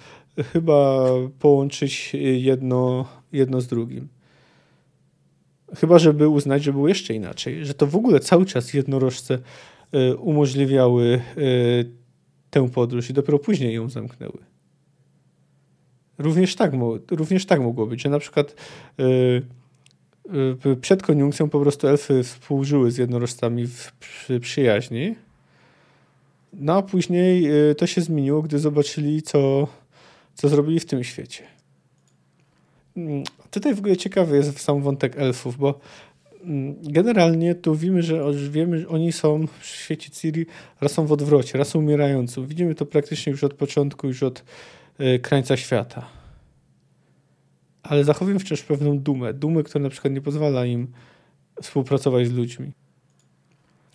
chyba 0.52 1.08
połączyć 1.38 2.12
jedno, 2.38 3.04
jedno 3.32 3.60
z 3.60 3.66
drugim. 3.66 4.08
Chyba, 5.76 5.98
żeby 5.98 6.28
uznać, 6.28 6.62
że 6.62 6.72
było 6.72 6.88
jeszcze 6.88 7.14
inaczej, 7.14 7.66
że 7.66 7.74
to 7.74 7.86
w 7.86 7.96
ogóle 7.96 8.20
cały 8.20 8.46
czas 8.46 8.74
jednorożce 8.74 9.38
y, 9.94 10.16
umożliwiały 10.16 11.20
y, 11.38 11.90
tę 12.50 12.68
podróż 12.68 13.10
i 13.10 13.12
dopiero 13.12 13.38
później 13.38 13.74
ją 13.74 13.88
zamknęły. 13.88 14.38
Również 16.18 16.56
tak, 16.56 16.72
również 17.10 17.46
tak 17.46 17.60
mogło 17.60 17.86
być, 17.86 18.02
że 18.02 18.08
na 18.08 18.18
przykład 18.18 18.54
y, 19.00 19.42
przed 20.80 21.02
koniunkcją 21.02 21.48
po 21.48 21.60
prostu 21.60 21.88
elfy 21.88 22.22
współżyły 22.22 22.90
z 22.90 22.98
jednorożcami 22.98 23.66
w 23.66 23.92
przyjaźni, 24.40 25.14
no 26.58 26.76
a 26.76 26.82
później 26.82 27.50
y, 27.70 27.74
to 27.74 27.86
się 27.86 28.00
zmieniło, 28.00 28.42
gdy 28.42 28.58
zobaczyli, 28.58 29.22
co, 29.22 29.68
co 30.34 30.48
zrobili 30.48 30.80
w 30.80 30.86
tym 30.86 31.04
świecie. 31.04 31.42
Mm, 32.96 33.24
tutaj 33.50 33.74
w 33.74 33.78
ogóle 33.78 33.96
ciekawy 33.96 34.36
jest 34.36 34.60
sam 34.60 34.82
wątek 34.82 35.18
elfów, 35.18 35.56
bo 35.56 35.80
mm, 36.44 36.76
generalnie 36.82 37.54
tu 37.54 37.74
wiemy, 37.74 38.02
że 38.02 38.32
wiemy, 38.50 38.78
że 38.78 38.88
oni 38.88 39.12
są 39.12 39.46
w 39.60 39.66
świecie 39.66 40.10
Ciri 40.10 40.46
rasą 40.80 41.06
w 41.06 41.12
odwrocie, 41.12 41.58
rasą 41.58 41.78
umierającą. 41.78 42.46
Widzimy 42.46 42.74
to 42.74 42.86
praktycznie 42.86 43.30
już 43.30 43.44
od 43.44 43.54
początku, 43.54 44.06
już 44.06 44.22
od 44.22 44.44
y, 45.00 45.18
krańca 45.18 45.56
świata. 45.56 46.06
Ale 47.82 48.04
zachowują 48.04 48.38
wciąż 48.38 48.62
pewną 48.62 48.98
dumę. 48.98 49.34
Dumę, 49.34 49.62
która 49.62 49.82
na 49.82 49.90
przykład 49.90 50.14
nie 50.14 50.20
pozwala 50.20 50.66
im 50.66 50.86
współpracować 51.62 52.28
z 52.28 52.32
ludźmi. 52.32 52.72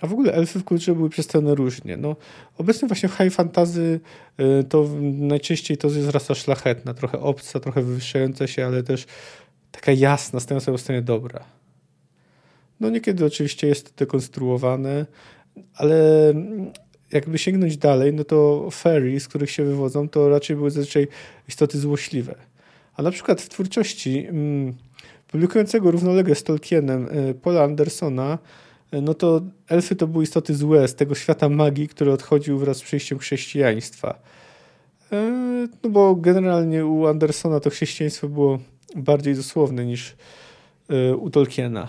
A 0.01 0.07
w 0.07 0.13
ogóle 0.13 0.33
elfy 0.33 0.59
w 0.59 0.63
kulturze 0.63 0.95
były 0.95 1.09
przedstawione 1.09 1.55
różnie. 1.55 1.97
No, 1.97 2.15
obecnie 2.57 2.87
właśnie 2.87 3.09
w 3.09 3.13
high 3.13 3.33
fantasy 3.33 3.99
y, 4.39 4.63
to 4.63 4.89
najczęściej 5.01 5.77
to 5.77 5.87
jest 5.87 6.09
rasa 6.09 6.35
szlachetna, 6.35 6.93
trochę 6.93 7.19
obca, 7.19 7.59
trochę 7.59 7.81
wywyższająca 7.81 8.47
się, 8.47 8.65
ale 8.65 8.83
też 8.83 9.05
taka 9.71 9.91
jasna, 9.91 10.39
stająca 10.39 10.71
po 10.71 10.77
stronie 10.77 11.01
dobra. 11.01 11.43
No 12.79 12.89
niekiedy 12.89 13.25
oczywiście 13.25 13.67
jest 13.67 13.85
to 13.85 14.05
dekonstruowane, 14.05 15.05
ale 15.75 16.33
jakby 17.11 17.37
sięgnąć 17.37 17.77
dalej, 17.77 18.13
no 18.13 18.23
to 18.23 18.69
fairy, 18.71 19.19
z 19.19 19.27
których 19.27 19.51
się 19.51 19.63
wywodzą, 19.63 20.09
to 20.09 20.29
raczej 20.29 20.55
były 20.55 20.71
zazwyczaj 20.71 21.07
istoty 21.47 21.79
złośliwe. 21.79 22.35
A 22.95 23.01
na 23.03 23.11
przykład 23.11 23.41
w 23.41 23.49
twórczości 23.49 24.25
mm, 24.27 24.73
publikującego 25.27 25.91
równoległe 25.91 26.35
z 26.35 26.43
Tolkienem 26.43 27.07
y, 27.29 27.33
Paula 27.33 27.63
Andersona 27.63 28.37
no 28.91 29.13
to 29.13 29.41
elfy 29.67 29.95
to 29.95 30.07
były 30.07 30.23
istoty 30.23 30.55
złe 30.55 30.87
z 30.87 30.95
tego 30.95 31.15
świata 31.15 31.49
magii, 31.49 31.87
który 31.87 32.11
odchodził 32.11 32.57
wraz 32.59 32.77
z 32.77 32.81
przyjściem 32.81 33.19
chrześcijaństwa. 33.19 34.19
E, 35.11 35.67
no 35.83 35.89
bo 35.89 36.15
generalnie 36.15 36.85
u 36.85 37.07
Andersona 37.07 37.59
to 37.59 37.69
chrześcijaństwo 37.69 38.27
było 38.27 38.59
bardziej 38.95 39.35
dosłowne 39.35 39.85
niż 39.85 40.15
e, 40.89 41.15
u 41.15 41.29
Tolkiena. 41.29 41.87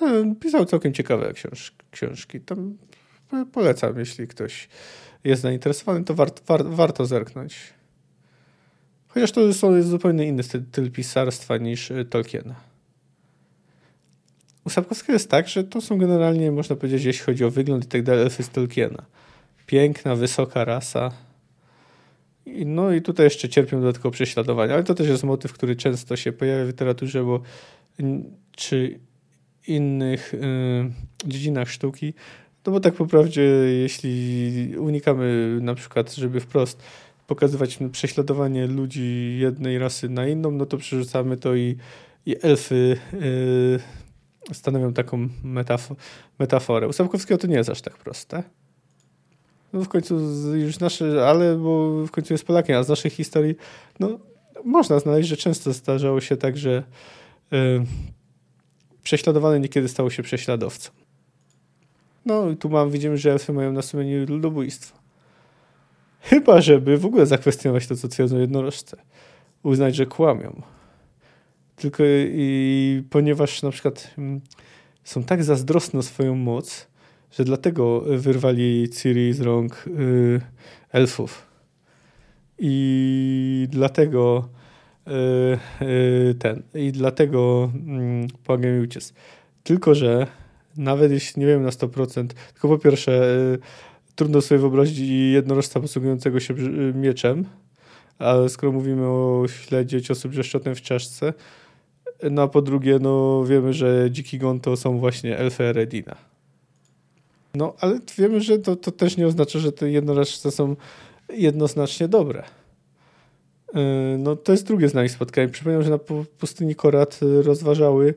Ale 0.00 0.34
pisał 0.40 0.64
całkiem 0.64 0.92
ciekawe 0.92 1.32
książ 1.32 1.72
książki. 1.90 2.40
Tam 2.40 2.76
polecam, 3.52 3.98
jeśli 3.98 4.28
ktoś 4.28 4.68
jest 5.24 5.42
zainteresowany, 5.42 6.04
to 6.04 6.14
wart, 6.14 6.46
war, 6.46 6.64
warto 6.66 7.06
zerknąć. 7.06 7.56
Chociaż 9.08 9.32
to 9.32 9.40
jest 9.40 9.88
zupełnie 9.88 10.26
inny 10.26 10.42
styl 10.42 10.90
pisarstwa 10.92 11.56
niż 11.56 11.92
Tolkiena. 12.10 12.73
U 14.64 14.70
Sapkowskiego 14.70 15.12
jest 15.12 15.30
tak, 15.30 15.48
że 15.48 15.64
to 15.64 15.80
są 15.80 15.98
generalnie, 15.98 16.52
można 16.52 16.76
powiedzieć, 16.76 17.04
jeśli 17.04 17.24
chodzi 17.24 17.44
o 17.44 17.50
wygląd 17.50 17.84
i 17.84 17.88
tak 17.88 18.02
dalej, 18.02 18.22
elfy 18.22 18.42
z 18.42 18.50
Tolkiena. 18.50 19.04
Piękna, 19.66 20.16
wysoka 20.16 20.64
rasa. 20.64 21.12
I, 22.46 22.66
no 22.66 22.92
i 22.92 23.02
tutaj 23.02 23.26
jeszcze 23.26 23.48
cierpią 23.48 23.80
dodatkowo 23.80 24.10
prześladowania, 24.10 24.74
ale 24.74 24.84
to 24.84 24.94
też 24.94 25.08
jest 25.08 25.24
motyw, 25.24 25.52
który 25.52 25.76
często 25.76 26.16
się 26.16 26.32
pojawia 26.32 26.64
w 26.64 26.66
literaturze, 26.66 27.24
bo 27.24 27.40
czy 28.56 28.98
innych 29.66 30.34
y, 30.34 30.38
dziedzinach 31.26 31.70
sztuki, 31.70 32.14
no 32.66 32.72
bo 32.72 32.80
tak 32.80 32.94
po 32.94 33.06
prawdzie, 33.06 33.42
jeśli 33.82 34.74
unikamy 34.78 35.58
na 35.60 35.74
przykład, 35.74 36.14
żeby 36.14 36.40
wprost 36.40 36.82
pokazywać 37.26 37.78
prześladowanie 37.92 38.66
ludzi 38.66 39.36
jednej 39.40 39.78
rasy 39.78 40.08
na 40.08 40.26
inną, 40.26 40.50
no 40.50 40.66
to 40.66 40.76
przerzucamy 40.76 41.36
to 41.36 41.54
i, 41.54 41.76
i 42.26 42.36
elfy 42.42 42.96
y, 43.14 44.03
stanowią 44.52 44.92
taką 44.92 45.28
metafo 45.44 45.96
metaforę. 46.38 46.88
U 46.88 46.92
Sapkowskiego 46.92 47.38
to 47.38 47.46
nie 47.46 47.56
jest 47.56 47.70
aż 47.70 47.80
tak 47.80 47.98
proste. 47.98 48.42
No 49.72 49.84
w 49.84 49.88
końcu 49.88 50.18
już 50.54 50.78
nasze, 50.78 51.28
ale 51.28 51.56
bo 51.56 52.06
w 52.06 52.10
końcu 52.10 52.34
jest 52.34 52.44
Polakiem, 52.44 52.76
a 52.76 52.82
z 52.82 52.88
naszej 52.88 53.10
historii 53.10 53.54
no, 54.00 54.18
można 54.64 54.98
znaleźć, 54.98 55.28
że 55.28 55.36
często 55.36 55.72
zdarzało 55.72 56.20
się 56.20 56.36
tak, 56.36 56.56
że 56.56 56.82
yy, 57.50 57.84
prześladowany 59.02 59.60
niekiedy 59.60 59.88
stało 59.88 60.10
się 60.10 60.22
prześladowcą. 60.22 60.90
No 62.26 62.50
i 62.50 62.56
tu 62.56 62.68
mam, 62.68 62.90
widzimy, 62.90 63.18
że 63.18 63.32
elfy 63.32 63.52
mają 63.52 63.72
na 63.72 63.82
sumieniu 63.82 64.26
ludobójstwo. 64.26 64.98
Chyba, 66.20 66.60
żeby 66.60 66.98
w 66.98 67.06
ogóle 67.06 67.26
zakwestionować 67.26 67.86
to, 67.86 67.96
co 67.96 68.08
twierdzą 68.08 68.38
jednorożce. 68.38 68.96
Uznać, 69.62 69.94
że 69.94 70.06
kłamią. 70.06 70.62
Tylko 71.76 72.02
i 72.24 73.02
ponieważ 73.10 73.62
na 73.62 73.70
przykład 73.70 74.14
mm, 74.18 74.40
są 75.04 75.22
tak 75.24 75.44
zazdrosne 75.44 76.02
swoją 76.02 76.34
moc, 76.34 76.88
że 77.32 77.44
dlatego 77.44 78.00
wyrwali 78.00 78.88
Ciri 78.90 79.32
z 79.32 79.40
rąk 79.40 79.84
y, 79.86 80.40
elfów. 80.92 81.46
I 82.58 83.68
dlatego 83.70 84.48
y, 85.08 85.84
y, 85.84 86.34
ten, 86.34 86.62
i 86.74 86.92
dlatego 86.92 87.70
y, 87.74 87.78
mm, 87.78 88.28
pomagają 88.44 88.82
uciec. 88.82 89.14
Tylko, 89.62 89.94
że 89.94 90.26
Nawet 90.76 91.12
jeśli 91.12 91.40
nie 91.40 91.46
wiem 91.46 91.62
na 91.62 91.70
100%, 91.70 92.26
tylko 92.52 92.68
po 92.68 92.78
pierwsze, 92.78 93.38
trudno 94.14 94.40
sobie 94.40 94.58
wyobrazić 94.58 94.98
jednorożca 95.32 95.80
posługującego 95.80 96.40
się 96.40 96.54
mieczem, 96.94 97.44
ale 98.18 98.48
skoro 98.48 98.72
mówimy 98.72 99.06
o 99.06 99.44
śledzie 99.48 100.02
ciosu 100.02 100.28
brzeszczotem 100.28 100.74
w 100.74 100.82
czaszce, 100.82 101.32
no 102.30 102.42
a 102.42 102.48
po 102.48 102.62
drugie, 102.62 102.98
no 103.00 103.44
wiemy, 103.44 103.72
że 103.72 104.10
dziki 104.10 104.38
gon 104.38 104.60
to 104.60 104.76
są 104.76 104.98
właśnie 104.98 105.38
elfy 105.38 105.64
Eredina. 105.64 106.16
No, 107.54 107.74
ale 107.80 107.98
wiemy, 108.18 108.40
że 108.40 108.58
to, 108.58 108.76
to 108.76 108.92
też 108.92 109.16
nie 109.16 109.26
oznacza, 109.26 109.58
że 109.58 109.72
te 109.72 109.90
jednorożce 109.90 110.50
są 110.50 110.76
jednoznacznie 111.32 112.08
dobre. 112.08 112.42
Y, 113.68 114.18
no, 114.18 114.36
to 114.36 114.52
jest 114.52 114.66
drugie 114.66 114.88
z 114.88 114.94
nich 114.94 115.10
spotkanie. 115.10 115.48
Przypominam, 115.48 115.82
że 115.82 115.90
na 115.90 115.98
pustyni 116.38 116.74
Korat 116.74 117.20
rozważały 117.42 118.14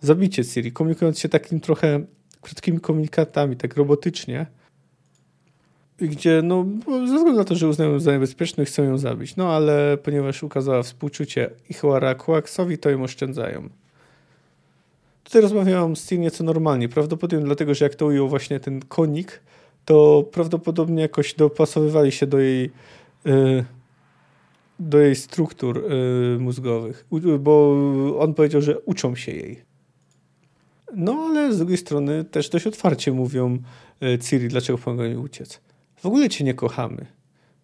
zabicie 0.00 0.44
Ciri, 0.44 0.72
komunikując 0.72 1.18
się 1.18 1.28
takim 1.28 1.60
trochę 1.60 2.00
krótkimi 2.40 2.80
komunikatami, 2.80 3.56
tak 3.56 3.76
robotycznie, 3.76 4.46
gdzie 6.00 6.42
no, 6.42 6.66
ze 6.86 7.16
względu 7.16 7.32
na 7.32 7.44
to, 7.44 7.54
że 7.54 7.68
uznają 7.68 7.92
ją 7.92 8.00
za 8.00 8.12
niebezpieczną 8.12 8.64
chcą 8.64 8.82
ją 8.82 8.98
zabić. 8.98 9.36
No 9.36 9.52
ale 9.52 9.98
ponieważ 10.02 10.42
ukazała 10.42 10.82
współczucie 10.82 11.50
Ichwara 11.70 12.14
Kłaksowi, 12.14 12.78
to 12.78 12.90
ją 12.90 13.02
oszczędzają. 13.02 13.68
Tutaj 15.24 15.42
rozmawiałam 15.42 15.96
z 15.96 16.06
Ciri 16.06 16.20
nieco 16.20 16.44
normalnie, 16.44 16.88
prawdopodobnie 16.88 17.46
dlatego, 17.46 17.74
że 17.74 17.84
jak 17.84 17.94
to 17.94 18.06
ujął 18.06 18.28
właśnie 18.28 18.60
ten 18.60 18.80
konik, 18.80 19.40
to 19.84 20.24
prawdopodobnie 20.32 21.02
jakoś 21.02 21.34
dopasowywali 21.34 22.12
się 22.12 22.26
do 22.26 22.38
jej 22.38 22.70
y, 23.26 23.64
do 24.80 24.98
jej 24.98 25.16
struktur 25.16 25.78
y, 25.78 26.38
mózgowych, 26.38 27.06
bo 27.40 27.76
on 28.18 28.34
powiedział, 28.34 28.62
że 28.62 28.78
uczą 28.78 29.16
się 29.16 29.32
jej. 29.32 29.62
No 30.96 31.12
ale 31.12 31.52
z 31.52 31.58
drugiej 31.58 31.76
strony 31.76 32.24
też 32.24 32.48
dość 32.48 32.66
otwarcie 32.66 33.12
mówią 33.12 33.58
e, 34.02 34.18
Ciri, 34.18 34.48
dlaczego 34.48 34.78
pomagają 34.78 35.10
mi 35.10 35.16
uciec. 35.16 35.60
W 36.02 36.06
ogóle 36.06 36.28
cię 36.28 36.44
nie 36.44 36.54
kochamy, 36.54 37.06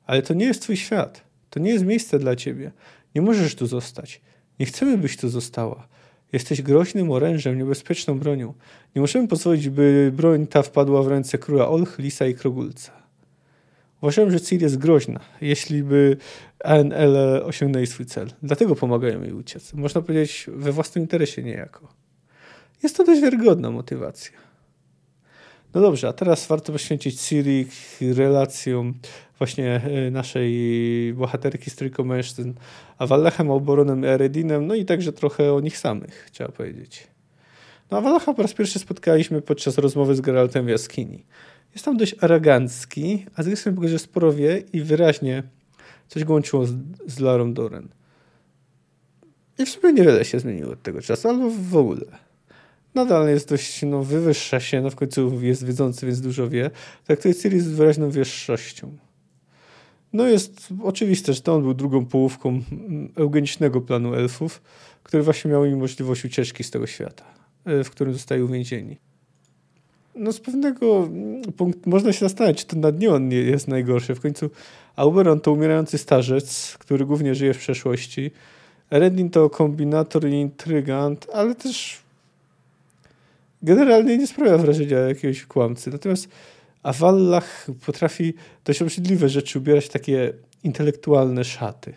ale 0.06 0.22
to 0.22 0.34
nie 0.34 0.46
jest 0.46 0.62
twój 0.62 0.76
świat. 0.76 1.22
To 1.50 1.60
nie 1.60 1.70
jest 1.70 1.84
miejsce 1.84 2.18
dla 2.18 2.36
ciebie. 2.36 2.72
Nie 3.14 3.22
możesz 3.22 3.54
tu 3.54 3.66
zostać. 3.66 4.20
Nie 4.60 4.66
chcemy, 4.66 4.98
byś 4.98 5.16
tu 5.16 5.28
została. 5.28 5.88
Jesteś 6.32 6.62
groźnym 6.62 7.10
orężem, 7.10 7.58
niebezpieczną 7.58 8.18
bronią. 8.18 8.54
Nie 8.94 9.00
możemy 9.00 9.28
pozwolić, 9.28 9.68
by 9.68 10.12
broń 10.16 10.46
ta 10.46 10.62
wpadła 10.62 11.02
w 11.02 11.08
ręce 11.08 11.38
króla 11.38 11.68
Olch, 11.68 11.98
Lisa 11.98 12.26
i 12.26 12.34
Krogulca. 12.34 12.92
Uważałem, 14.02 14.30
że 14.30 14.40
Ciri 14.40 14.62
jest 14.62 14.78
groźna, 14.78 15.20
jeśli 15.40 15.82
by 15.82 16.16
ANL 16.64 17.16
osiągnęli 17.44 17.86
swój 17.86 18.06
cel. 18.06 18.30
Dlatego 18.42 18.74
pomagają 18.74 19.22
jej 19.22 19.32
uciec. 19.32 19.72
Można 19.72 20.02
powiedzieć 20.02 20.46
we 20.48 20.72
własnym 20.72 21.04
interesie 21.04 21.42
niejako. 21.42 21.88
Jest 22.82 22.96
to 22.96 23.04
dość 23.04 23.20
wiarygodna 23.20 23.70
motywacja. 23.70 24.45
No 25.74 25.80
dobrze, 25.80 26.08
a 26.08 26.12
teraz 26.12 26.46
warto 26.46 26.72
poświęcić 26.72 27.20
Ciri 27.20 27.66
relacjom 28.00 28.94
właśnie 29.38 29.80
e, 29.84 30.10
naszej 30.10 31.14
bohaterki 31.14 31.70
z 31.70 31.76
trójką 31.76 32.04
mężczyzn, 32.04 32.52
a 32.98 33.06
Wallachem, 33.06 33.50
Oboronem 33.50 34.04
Eredinem, 34.04 34.66
no 34.66 34.74
i 34.74 34.84
także 34.84 35.12
trochę 35.12 35.52
o 35.52 35.60
nich 35.60 35.78
samych, 35.78 36.28
trzeba 36.32 36.52
powiedzieć. 36.52 37.06
No 37.90 37.98
a 37.98 38.00
Wallacha 38.00 38.34
po 38.34 38.42
raz 38.42 38.54
pierwszy 38.54 38.78
spotkaliśmy 38.78 39.42
podczas 39.42 39.78
rozmowy 39.78 40.14
z 40.14 40.20
Geraltem 40.20 40.66
w 40.66 40.68
jaskini. 40.68 41.24
Jest 41.72 41.84
tam 41.84 41.96
dość 41.96 42.14
arogancki, 42.20 43.26
a 43.34 43.42
z 43.42 43.44
drugiej 43.44 43.56
strony 43.56 43.88
że 43.88 43.98
sporo 43.98 44.32
wie 44.32 44.62
i 44.72 44.80
wyraźnie 44.80 45.42
coś 46.08 46.24
go 46.24 46.32
łączyło 46.32 46.66
z, 46.66 46.74
z 47.06 47.20
Larą 47.20 47.54
Doren. 47.54 47.88
I 49.58 49.66
w 49.66 49.68
sumie 49.68 49.92
niewiele 49.92 50.24
się 50.24 50.40
zmieniło 50.40 50.72
od 50.72 50.82
tego 50.82 51.02
czasu, 51.02 51.28
albo 51.28 51.50
w 51.50 51.76
ogóle 51.76 52.25
nadal 52.96 53.28
jest 53.28 53.48
dość, 53.48 53.82
no 53.82 54.02
wywyższa 54.02 54.60
się, 54.60 54.80
no 54.80 54.90
w 54.90 54.96
końcu 54.96 55.40
jest 55.40 55.64
wiedzący, 55.64 56.06
więc 56.06 56.20
dużo 56.20 56.48
wie. 56.48 56.70
Traktuje 57.04 57.34
Ciri 57.34 57.60
z 57.60 57.68
wyraźną 57.68 58.10
wyższością. 58.10 58.96
No 60.12 60.26
jest 60.26 60.68
oczywiste, 60.82 61.32
że 61.32 61.40
to 61.40 61.54
on 61.54 61.62
był 61.62 61.74
drugą 61.74 62.06
połówką 62.06 62.60
eugenicznego 63.16 63.80
planu 63.80 64.14
elfów, 64.14 64.62
który 65.02 65.22
właśnie 65.22 65.50
miał 65.50 65.64
im 65.64 65.78
możliwość 65.78 66.24
ucieczki 66.24 66.64
z 66.64 66.70
tego 66.70 66.86
świata, 66.86 67.24
e, 67.64 67.84
w 67.84 67.90
którym 67.90 68.12
zostali 68.12 68.42
uwięzieni. 68.42 68.96
No 70.14 70.32
z 70.32 70.40
pewnego 70.40 71.08
punktu 71.56 71.90
można 71.90 72.12
się 72.12 72.20
zastanawiać, 72.20 72.58
czy 72.58 72.66
to 72.66 72.76
na 72.76 72.92
dnie 72.92 73.10
on 73.10 73.28
nie 73.28 73.36
jest 73.36 73.68
najgorszy. 73.68 74.14
W 74.14 74.20
końcu 74.20 74.50
Auberon 74.96 75.40
to 75.40 75.52
umierający 75.52 75.98
starzec, 75.98 76.76
który 76.78 77.06
głównie 77.06 77.34
żyje 77.34 77.54
w 77.54 77.58
przeszłości. 77.58 78.30
Eredin 78.90 79.30
to 79.30 79.50
kombinator 79.50 80.28
i 80.28 80.32
intrygant, 80.32 81.26
ale 81.32 81.54
też 81.54 82.05
generalnie 83.66 84.18
nie 84.18 84.26
sprawia 84.26 84.58
wrażenia 84.58 84.98
jakiegoś 84.98 85.46
kłamcy. 85.46 85.90
Natomiast 85.90 86.28
Awallach 86.82 87.66
potrafi 87.86 88.34
dość 88.64 88.82
obrzydliwe 88.82 89.28
rzeczy 89.28 89.58
ubierać 89.58 89.88
takie 89.88 90.32
intelektualne 90.62 91.44
szaty. 91.44 91.94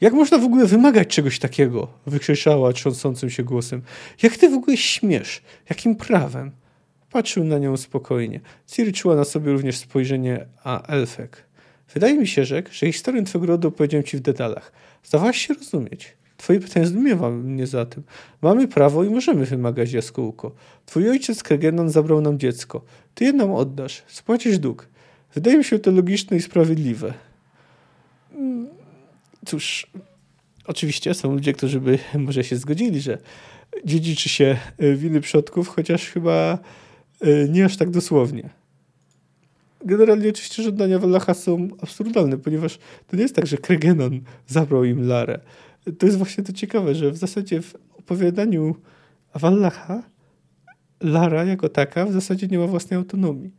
Jak 0.00 0.12
można 0.12 0.38
w 0.38 0.44
ogóle 0.44 0.66
wymagać 0.66 1.08
czegoś 1.08 1.38
takiego? 1.38 1.88
Wykrzyczała 2.06 2.72
trząsącym 2.72 3.30
się 3.30 3.42
głosem. 3.42 3.82
Jak 4.22 4.36
ty 4.36 4.48
w 4.48 4.54
ogóle 4.54 4.76
śmiesz? 4.76 5.42
Jakim 5.70 5.96
prawem? 5.96 6.50
Patrzył 7.10 7.44
na 7.44 7.58
nią 7.58 7.76
spokojnie. 7.76 8.40
Ciri 8.66 8.92
czuła 8.92 9.16
na 9.16 9.24
sobie 9.24 9.52
również 9.52 9.76
spojrzenie 9.76 10.46
a 10.64 10.86
elfek. 10.86 11.44
Wydaje 11.94 12.18
mi 12.18 12.26
się, 12.26 12.44
rzekł, 12.44 12.68
że 12.72 12.92
historię 12.92 13.22
twego 13.22 13.46
rodu 13.46 13.68
opowiedziałem 13.68 14.04
ci 14.04 14.16
w 14.16 14.20
detalach. 14.20 14.72
Zdawałaś 15.04 15.46
się 15.46 15.54
rozumieć. 15.54 16.16
Twoje 16.36 16.60
pytanie 16.60 16.86
zdumiewa 16.86 17.30
mnie 17.30 17.66
za 17.66 17.86
tym. 17.86 18.02
Mamy 18.42 18.68
prawo 18.68 19.04
i 19.04 19.10
możemy 19.10 19.46
wymagać 19.46 19.92
jaskółko. 19.92 20.52
Twój 20.86 21.10
ojciec 21.10 21.42
Kregenon 21.42 21.90
zabrał 21.90 22.20
nam 22.20 22.38
dziecko. 22.38 22.84
Ty 23.14 23.24
je 23.24 23.32
nam 23.32 23.52
oddasz. 23.52 24.02
Spłacisz 24.06 24.58
dług. 24.58 24.88
Wydaje 25.34 25.58
mi 25.58 25.64
się 25.64 25.78
to 25.78 25.90
logiczne 25.90 26.36
i 26.36 26.40
sprawiedliwe. 26.40 27.14
Mm, 28.34 28.68
cóż, 29.46 29.86
oczywiście 30.66 31.14
są 31.14 31.32
ludzie, 31.32 31.52
którzy 31.52 31.80
by 31.80 31.98
może 32.18 32.44
się 32.44 32.56
zgodzili, 32.56 33.00
że 33.00 33.18
dziedziczy 33.84 34.28
się 34.28 34.56
e, 34.78 34.94
winy 34.94 35.20
przodków, 35.20 35.68
chociaż 35.68 36.10
chyba 36.10 36.58
e, 37.20 37.48
nie 37.48 37.64
aż 37.64 37.76
tak 37.76 37.90
dosłownie. 37.90 38.50
Generalnie 39.84 40.28
oczywiście 40.28 40.62
żądania 40.62 40.98
Wallacha 40.98 41.34
są 41.34 41.68
absurdalne, 41.80 42.38
ponieważ 42.38 42.78
to 43.06 43.16
nie 43.16 43.22
jest 43.22 43.36
tak, 43.36 43.46
że 43.46 43.56
Kregenon 43.56 44.20
zabrał 44.46 44.84
im 44.84 45.08
Larę 45.08 45.40
to 45.98 46.06
jest 46.06 46.18
właśnie 46.18 46.44
to 46.44 46.52
ciekawe, 46.52 46.94
że 46.94 47.10
w 47.10 47.16
zasadzie 47.16 47.62
w 47.62 47.74
opowiadaniu 47.98 48.76
Wallacha 49.34 50.02
Lara 51.00 51.44
jako 51.44 51.68
taka 51.68 52.06
w 52.06 52.12
zasadzie 52.12 52.46
nie 52.46 52.58
ma 52.58 52.66
własnej 52.66 52.96
autonomii. 52.96 53.50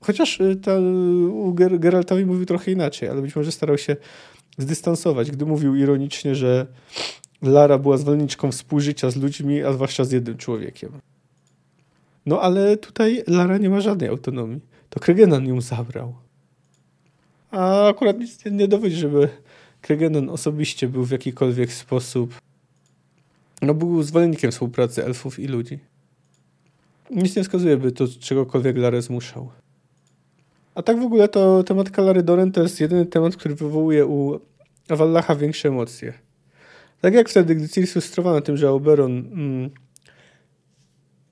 Chociaż 0.00 0.40
y, 0.40 0.56
ta, 0.56 0.78
u 1.30 1.54
Geraltowi 1.54 2.26
mówił 2.26 2.46
trochę 2.46 2.72
inaczej, 2.72 3.08
ale 3.08 3.22
być 3.22 3.36
może 3.36 3.52
starał 3.52 3.78
się 3.78 3.96
zdystansować, 4.58 5.30
gdy 5.30 5.46
mówił 5.46 5.74
ironicznie, 5.74 6.34
że 6.34 6.66
Lara 7.42 7.78
była 7.78 7.96
zwolenniczką 7.96 8.52
współżycia 8.52 9.10
z 9.10 9.16
ludźmi, 9.16 9.62
a 9.62 9.72
zwłaszcza 9.72 10.04
z 10.04 10.12
jednym 10.12 10.36
człowiekiem. 10.36 10.92
No 12.26 12.40
ale 12.40 12.76
tutaj 12.76 13.22
Lara 13.26 13.58
nie 13.58 13.70
ma 13.70 13.80
żadnej 13.80 14.08
autonomii. 14.08 14.60
To 14.90 15.00
Kregenan 15.00 15.46
ją 15.46 15.60
zabrał. 15.60 16.14
A 17.50 17.88
akurat 17.88 18.18
nic 18.18 18.44
nie 18.44 18.68
dowodzi, 18.68 18.96
żeby 18.96 19.28
Kregenon 19.84 20.30
osobiście 20.30 20.88
był 20.88 21.04
w 21.04 21.10
jakikolwiek 21.10 21.72
sposób 21.72 22.34
no 23.62 23.74
był 23.74 24.02
zwolennikiem 24.02 24.50
współpracy 24.50 25.04
elfów 25.04 25.38
i 25.38 25.46
ludzi. 25.46 25.78
Nic 27.10 27.36
nie 27.36 27.42
wskazuje, 27.42 27.76
by 27.76 27.92
to 27.92 28.04
czegokolwiek 28.20 28.76
Larę 28.76 29.02
zmuszał. 29.02 29.50
A 30.74 30.82
tak 30.82 31.00
w 31.00 31.02
ogóle 31.02 31.28
to 31.28 31.62
temat 31.62 31.90
Kalary 31.90 32.22
Doren 32.22 32.52
to 32.52 32.62
jest 32.62 32.80
jedyny 32.80 33.06
temat, 33.06 33.36
który 33.36 33.54
wywołuje 33.54 34.06
u 34.06 34.40
Wallacha 34.88 35.36
większe 35.36 35.68
emocje. 35.68 36.12
Tak 37.00 37.14
jak 37.14 37.28
wtedy, 37.28 37.54
gdy 37.54 37.68
Ciri 37.68 37.86
frustrowana 37.86 38.40
tym, 38.40 38.56
że 38.56 38.70
Oberon 38.70 39.12
mm, 39.12 39.70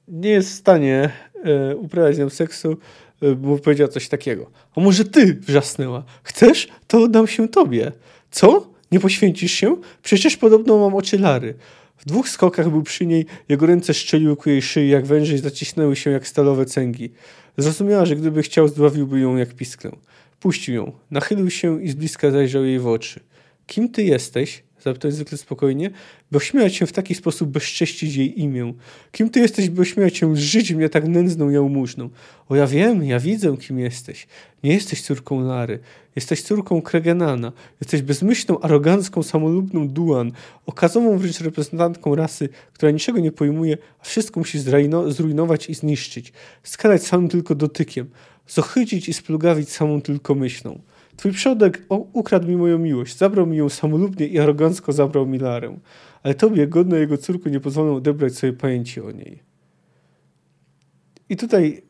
nie 0.08 0.30
jest 0.30 0.48
w 0.48 0.54
stanie 0.54 1.10
e, 1.44 1.76
uprawiać 1.76 2.16
z 2.16 2.18
nią 2.18 2.30
seksu, 2.30 2.76
e, 3.22 3.34
bo 3.34 3.58
powiedziała 3.58 3.88
coś 3.88 4.08
takiego. 4.08 4.50
A 4.76 4.80
może 4.80 5.04
ty 5.04 5.34
wrzasnęła? 5.34 6.04
Chcesz? 6.22 6.68
To 6.86 7.02
oddam 7.02 7.26
się 7.26 7.48
tobie. 7.48 7.92
Co? 8.32 8.66
Nie 8.92 9.00
poświęcisz 9.00 9.52
się? 9.52 9.76
Przecież 10.02 10.36
podobno 10.36 10.78
mam 10.78 10.94
oczy 10.94 11.18
Lary. 11.18 11.54
W 11.96 12.04
dwóch 12.04 12.28
skokach 12.28 12.70
był 12.70 12.82
przy 12.82 13.06
niej, 13.06 13.26
jego 13.48 13.66
ręce 13.66 13.94
szczeliły 13.94 14.36
ku 14.36 14.50
jej 14.50 14.62
szyi, 14.62 14.88
jak 14.88 15.06
węże 15.06 15.38
zacisnęły 15.38 15.96
się 15.96 16.10
jak 16.10 16.28
stalowe 16.28 16.66
cęgi. 16.66 17.10
Zrozumiała, 17.56 18.06
że 18.06 18.16
gdyby 18.16 18.42
chciał, 18.42 18.68
zdławiłby 18.68 19.20
ją 19.20 19.36
jak 19.36 19.54
pisklę. 19.54 19.90
Puścił 20.40 20.74
ją, 20.74 20.92
nachylił 21.10 21.50
się 21.50 21.82
i 21.82 21.88
z 21.88 21.94
bliska 21.94 22.30
zajrzał 22.30 22.64
jej 22.64 22.78
w 22.78 22.86
oczy. 22.86 23.20
Kim 23.66 23.88
ty 23.88 24.02
jesteś? 24.02 24.62
Zapytał 24.84 25.10
zwykle 25.10 25.38
spokojnie, 25.38 25.90
by 26.30 26.38
ośmiałać 26.38 26.74
się 26.74 26.86
w 26.86 26.92
taki 26.92 27.14
sposób 27.14 27.48
bezcześcić 27.48 28.16
jej 28.16 28.40
imię. 28.40 28.74
Kim 29.12 29.30
ty 29.30 29.40
jesteś, 29.40 29.68
by 29.70 29.82
ośmiałać 29.82 30.16
się 30.16 30.36
żyć 30.36 30.72
mnie 30.72 30.88
tak 30.88 31.08
nędzną 31.08 31.50
jałmużną? 31.50 32.10
O 32.48 32.56
ja 32.56 32.66
wiem, 32.66 33.04
ja 33.04 33.20
widzę, 33.20 33.56
kim 33.56 33.78
jesteś. 33.78 34.26
Nie 34.64 34.74
jesteś 34.74 35.02
córką 35.02 35.40
Lary. 35.40 35.78
Jesteś 36.16 36.42
córką 36.42 36.82
Kregenana. 36.82 37.52
Jesteś 37.80 38.02
bezmyślną, 38.02 38.60
arogancką, 38.60 39.22
samolubną 39.22 39.88
Duan. 39.88 40.32
Okazową 40.66 41.18
wręcz 41.18 41.40
reprezentantką 41.40 42.14
rasy, 42.14 42.48
która 42.72 42.92
niczego 42.92 43.18
nie 43.18 43.32
pojmuje, 43.32 43.78
a 44.00 44.04
wszystko 44.04 44.40
musi 44.40 44.58
zrujnować 45.08 45.70
i 45.70 45.74
zniszczyć. 45.74 46.32
Skalać 46.62 47.06
samym 47.06 47.28
tylko 47.28 47.54
dotykiem. 47.54 48.10
Zohydzić 48.48 49.08
i 49.08 49.12
splugawić 49.12 49.70
samą 49.70 50.02
tylko 50.02 50.34
myślą. 50.34 50.80
Twój 51.16 51.32
przodek 51.32 51.82
ukradł 51.88 52.48
mi 52.48 52.56
moją 52.56 52.78
miłość, 52.78 53.16
zabrał 53.16 53.46
mi 53.46 53.56
ją 53.56 53.68
samolubnie 53.68 54.26
i 54.26 54.38
arogancko 54.38 54.92
zabrał 54.92 55.26
mi 55.26 55.38
Larę. 55.38 55.78
Ale 56.22 56.34
tobie, 56.34 56.66
godno 56.66 56.96
jego 56.96 57.18
córku, 57.18 57.48
nie 57.48 57.60
pozwolę 57.60 57.92
odebrać 57.92 58.34
sobie 58.34 58.52
pamięci 58.52 59.00
o 59.00 59.10
niej. 59.10 59.42
I 61.28 61.36
tutaj 61.36 61.82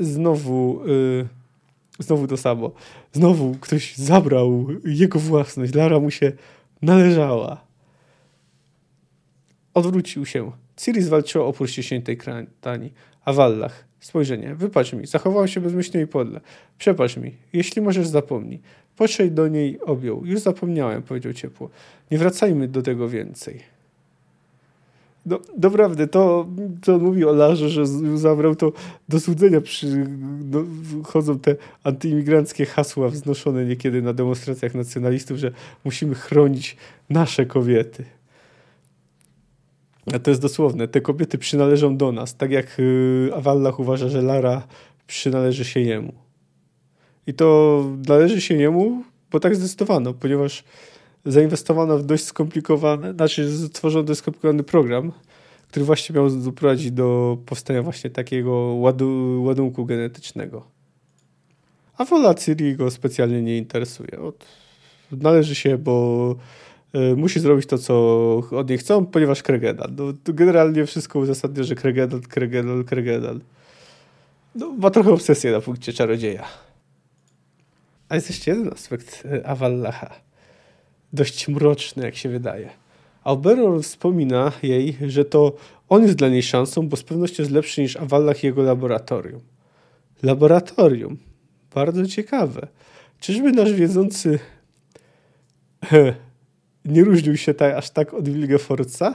znowu, 0.00 0.82
yy, 0.86 1.28
znowu 1.98 2.26
to 2.26 2.36
samo. 2.36 2.72
Znowu 3.12 3.54
ktoś 3.60 3.96
zabrał 3.96 4.66
jego 4.84 5.18
własność. 5.18 5.74
Lara 5.74 6.00
mu 6.00 6.10
się 6.10 6.32
należała. 6.82 7.64
Odwrócił 9.74 10.26
się. 10.26 10.52
Ciri 10.76 11.02
zwalczyła 11.02 11.46
opór 11.46 11.68
ściśniętej 11.68 12.16
krani, 12.16 12.92
a 13.24 13.32
Wallach 13.32 13.89
Spojrzenie. 14.00 14.54
Wypatrz 14.54 14.92
mi. 14.92 15.06
Zachowałem 15.06 15.48
się 15.48 15.60
bezmyślnie 15.60 16.02
i 16.02 16.06
podle. 16.06 16.40
Przepatrz 16.78 17.16
mi. 17.16 17.34
Jeśli 17.52 17.82
możesz, 17.82 18.08
zapomnij. 18.08 18.60
Podszedł 18.96 19.34
do 19.34 19.48
niej, 19.48 19.80
objął. 19.80 20.26
Już 20.26 20.40
zapomniałem, 20.40 21.02
powiedział 21.02 21.32
ciepło. 21.32 21.70
Nie 22.10 22.18
wracajmy 22.18 22.68
do 22.68 22.82
tego 22.82 23.08
więcej. 23.08 23.60
No, 25.26 25.38
naprawdę, 25.58 26.06
to, 26.08 26.46
co 26.82 26.98
mówi 26.98 27.24
o 27.24 27.32
Larze, 27.32 27.68
że 27.68 27.86
zabrał 28.18 28.56
to 28.56 28.72
do 29.08 29.18
złudzenia. 29.18 29.60
Przy, 29.60 30.06
no, 30.50 30.64
chodzą 31.04 31.38
te 31.38 31.56
antyimigranckie 31.84 32.66
hasła 32.66 33.08
wznoszone 33.08 33.64
niekiedy 33.64 34.02
na 34.02 34.12
demonstracjach 34.12 34.74
nacjonalistów, 34.74 35.38
że 35.38 35.52
musimy 35.84 36.14
chronić 36.14 36.76
nasze 37.10 37.46
kobiety. 37.46 38.04
To 40.22 40.30
jest 40.30 40.42
dosłowne. 40.42 40.88
Te 40.88 41.00
kobiety 41.00 41.38
przynależą 41.38 41.96
do 41.96 42.12
nas, 42.12 42.36
tak 42.36 42.50
jak 42.50 42.78
y, 42.78 43.30
Awallah 43.34 43.80
uważa, 43.80 44.08
że 44.08 44.22
Lara 44.22 44.66
przynależy 45.06 45.64
się 45.64 45.80
jemu. 45.80 46.12
I 47.26 47.34
to 47.34 47.84
należy 48.08 48.40
się 48.40 48.54
jemu, 48.54 49.04
bo 49.30 49.40
tak 49.40 49.56
zdecydowano, 49.56 50.14
ponieważ 50.14 50.64
zainwestowano 51.24 51.98
w 51.98 52.04
dość 52.04 52.24
skomplikowany, 52.24 53.12
znaczy 53.12 53.68
stworzono 53.68 54.04
dość 54.04 54.20
skomplikowany 54.20 54.62
program, 54.62 55.12
który 55.68 55.84
właśnie 55.84 56.14
miał 56.14 56.30
doprowadzić 56.30 56.90
do 56.90 57.38
powstania 57.46 57.82
właśnie 57.82 58.10
takiego 58.10 58.52
ładu, 58.54 59.42
ładunku 59.44 59.86
genetycznego. 59.86 60.66
A 61.98 62.04
wola 62.04 62.34
Ciri 62.34 62.76
go 62.76 62.90
specjalnie 62.90 63.42
nie 63.42 63.58
interesuje. 63.58 64.20
Od, 64.20 64.46
należy 65.12 65.54
się, 65.54 65.78
bo 65.78 66.36
musi 67.16 67.40
zrobić 67.40 67.66
to, 67.66 67.78
co 67.78 67.94
od 68.50 68.68
niej 68.68 68.78
chcą, 68.78 69.06
ponieważ 69.06 69.42
Kregedal. 69.42 69.90
No, 69.96 70.04
generalnie 70.24 70.86
wszystko 70.86 71.18
uzasadnia, 71.18 71.62
że 71.62 71.74
Kregedal, 71.74 72.20
Kregedal, 72.20 72.84
Kregedal. 72.84 73.40
No, 74.54 74.72
ma 74.72 74.90
trochę 74.90 75.10
obsesję 75.12 75.52
na 75.52 75.60
punkcie 75.60 75.92
czarodzieja. 75.92 76.44
A 78.08 78.14
jest 78.14 78.28
jeszcze 78.28 78.50
jeden 78.50 78.72
aspekt 78.72 79.22
e, 79.32 79.46
Avallaha. 79.46 80.10
Dość 81.12 81.48
mroczny, 81.48 82.04
jak 82.04 82.16
się 82.16 82.28
wydaje. 82.28 82.70
Alberon 83.24 83.82
wspomina 83.82 84.52
jej, 84.62 84.96
że 85.06 85.24
to 85.24 85.56
on 85.88 86.02
jest 86.02 86.14
dla 86.14 86.28
niej 86.28 86.42
szansą, 86.42 86.88
bo 86.88 86.96
z 86.96 87.02
pewnością 87.02 87.42
jest 87.42 87.52
lepszy 87.52 87.82
niż 87.82 87.96
Avallah 87.96 88.44
i 88.44 88.46
jego 88.46 88.62
laboratorium. 88.62 89.40
Laboratorium. 90.22 91.16
Bardzo 91.74 92.06
ciekawe. 92.06 92.68
Czyżby 93.20 93.52
nasz 93.52 93.72
wiedzący 93.72 94.38
nie 96.84 97.04
różnił 97.04 97.36
się 97.36 97.54
tak, 97.54 97.74
aż 97.74 97.90
tak 97.90 98.14
od 98.14 98.28
Wilgefortza. 98.28 99.14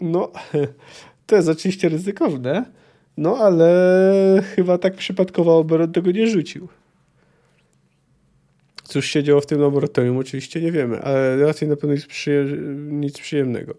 No, 0.00 0.32
to 1.26 1.36
jest 1.36 1.48
oczywiście 1.48 1.88
ryzykowne, 1.88 2.64
no 3.16 3.36
ale 3.36 4.42
chyba 4.56 4.78
tak 4.78 4.94
przypadkowo 4.94 5.58
Oberon 5.58 5.92
tego 5.92 6.10
nie 6.10 6.26
rzucił. 6.26 6.68
Cóż 8.84 9.06
się 9.06 9.22
działo 9.22 9.40
w 9.40 9.46
tym 9.46 9.60
laboratorium, 9.60 10.18
oczywiście 10.18 10.60
nie 10.60 10.72
wiemy, 10.72 11.02
ale 11.02 11.36
raczej 11.36 11.68
na 11.68 11.76
pewno 11.76 11.94
nic, 11.94 12.06
nic 12.76 13.18
przyjemnego. 13.18 13.74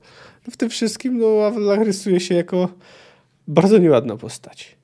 No 0.47 0.51
w 0.51 0.57
tym 0.57 0.69
wszystkim 0.69 1.17
no, 1.17 1.45
Avlar 1.45 1.85
rysuje 1.85 2.19
się 2.19 2.35
jako 2.35 2.69
bardzo 3.47 3.77
nieładna 3.77 4.17
postać. 4.17 4.75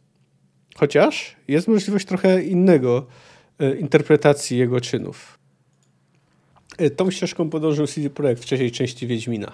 Chociaż 0.76 1.36
jest 1.48 1.68
możliwość 1.68 2.06
trochę 2.06 2.44
innego 2.44 3.08
e, 3.60 3.76
interpretacji 3.76 4.58
jego 4.58 4.82
czynów. 4.82 5.41
E, 6.82 6.90
tą 6.90 7.12
ścieżką 7.12 7.50
podążył 7.50 7.88
CD 7.88 8.10
Projekt 8.10 8.42
w 8.42 8.46
trzeciej 8.46 8.72
części 8.72 9.08
Wiedźmina, 9.08 9.52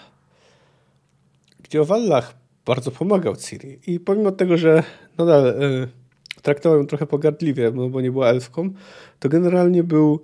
gdzie 1.64 1.82
o 1.82 1.86
Wallach 1.86 2.36
bardzo 2.66 2.92
pomagał 2.92 3.36
Ciri. 3.36 3.80
I 3.88 4.00
pomimo 4.00 4.32
tego, 4.32 4.58
że 4.58 4.84
nadal 5.18 5.48
y, 5.48 5.88
traktował 6.42 6.78
ją 6.78 6.88
trochę 6.88 7.06
pogardliwie, 7.06 7.72
no 7.72 7.90
bo 7.90 8.02
nie 8.02 8.12
była 8.12 8.30
elfką, 8.30 8.70
to 9.20 9.30
generalnie 9.30 9.84
był 9.84 10.24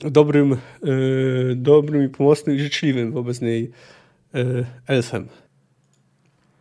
dobrym, 0.00 0.52
y, 0.52 1.54
dobrym 1.56 2.04
i 2.04 2.08
pomocnym 2.08 2.56
i 2.56 2.58
życzliwym 2.58 3.12
wobec 3.12 3.40
niej 3.40 3.70
y, 4.34 4.66
elfem. 4.86 5.28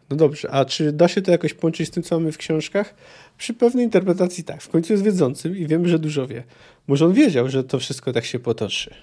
No 0.10 0.16
dobrze, 0.16 0.52
a 0.52 0.66
czy 0.66 0.92
da 0.92 1.08
się 1.08 1.22
to 1.22 1.32
jakoś 1.32 1.54
połączyć 1.54 1.88
z 1.88 1.92
tym, 1.92 2.04
co 2.04 2.20
mamy 2.20 2.32
w 2.32 2.38
książkach? 2.38 2.96
Przy 3.38 3.54
pewnej 3.54 3.86
interpretacji 3.86 4.44
tak. 4.44 4.62
W 4.62 4.70
końcu 4.70 4.94
jest 4.94 5.04
wiedzącym 5.04 5.58
i 5.58 5.68
wiemy, 5.68 5.90
że 5.90 6.00
dużo 6.00 6.28
wie. 6.28 6.44
Może 6.88 7.06
on 7.06 7.14
wiedział, 7.14 7.50
że 7.50 7.64
to 7.64 7.80
wszystko 7.80 8.14
tak 8.14 8.26
się 8.26 8.40
potoczy. 8.40 8.94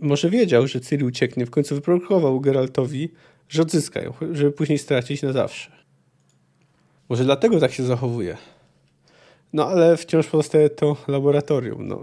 Może 0.00 0.30
wiedział, 0.30 0.66
że 0.66 0.80
Ciri 0.80 1.04
ucieknie. 1.04 1.46
W 1.46 1.50
końcu 1.50 1.74
wyprowokował 1.74 2.40
Geraltowi, 2.40 3.12
że 3.48 3.62
odzyska 3.62 4.00
ją, 4.00 4.12
żeby 4.32 4.52
później 4.52 4.78
stracić 4.78 5.22
na 5.22 5.32
zawsze. 5.32 5.70
Może 7.08 7.24
dlatego 7.24 7.60
tak 7.60 7.72
się 7.72 7.82
zachowuje. 7.82 8.36
No 9.52 9.66
ale 9.66 9.96
wciąż 9.96 10.26
pozostaje 10.26 10.70
to 10.70 10.96
laboratorium. 11.08 11.88
No 11.88 12.02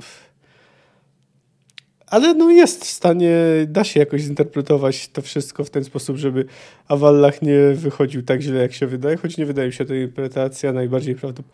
ale 2.15 2.33
no 2.33 2.51
jest 2.51 2.85
w 2.85 2.87
stanie, 2.87 3.31
da 3.67 3.83
się 3.83 3.99
jakoś 3.99 4.21
zinterpretować 4.21 5.07
to 5.07 5.21
wszystko 5.21 5.63
w 5.63 5.69
ten 5.69 5.83
sposób, 5.83 6.17
żeby 6.17 6.45
Awallach 6.87 7.41
nie 7.41 7.59
wychodził 7.73 8.23
tak 8.23 8.41
źle, 8.41 8.61
jak 8.61 8.73
się 8.73 8.87
wydaje, 8.87 9.17
choć 9.17 9.37
nie 9.37 9.45
wydaje 9.45 9.67
mi 9.67 9.73
się 9.73 9.85
to 9.85 9.93
interpretacja 9.93 10.73
najbardziej, 10.73 11.15
prawdop 11.15 11.45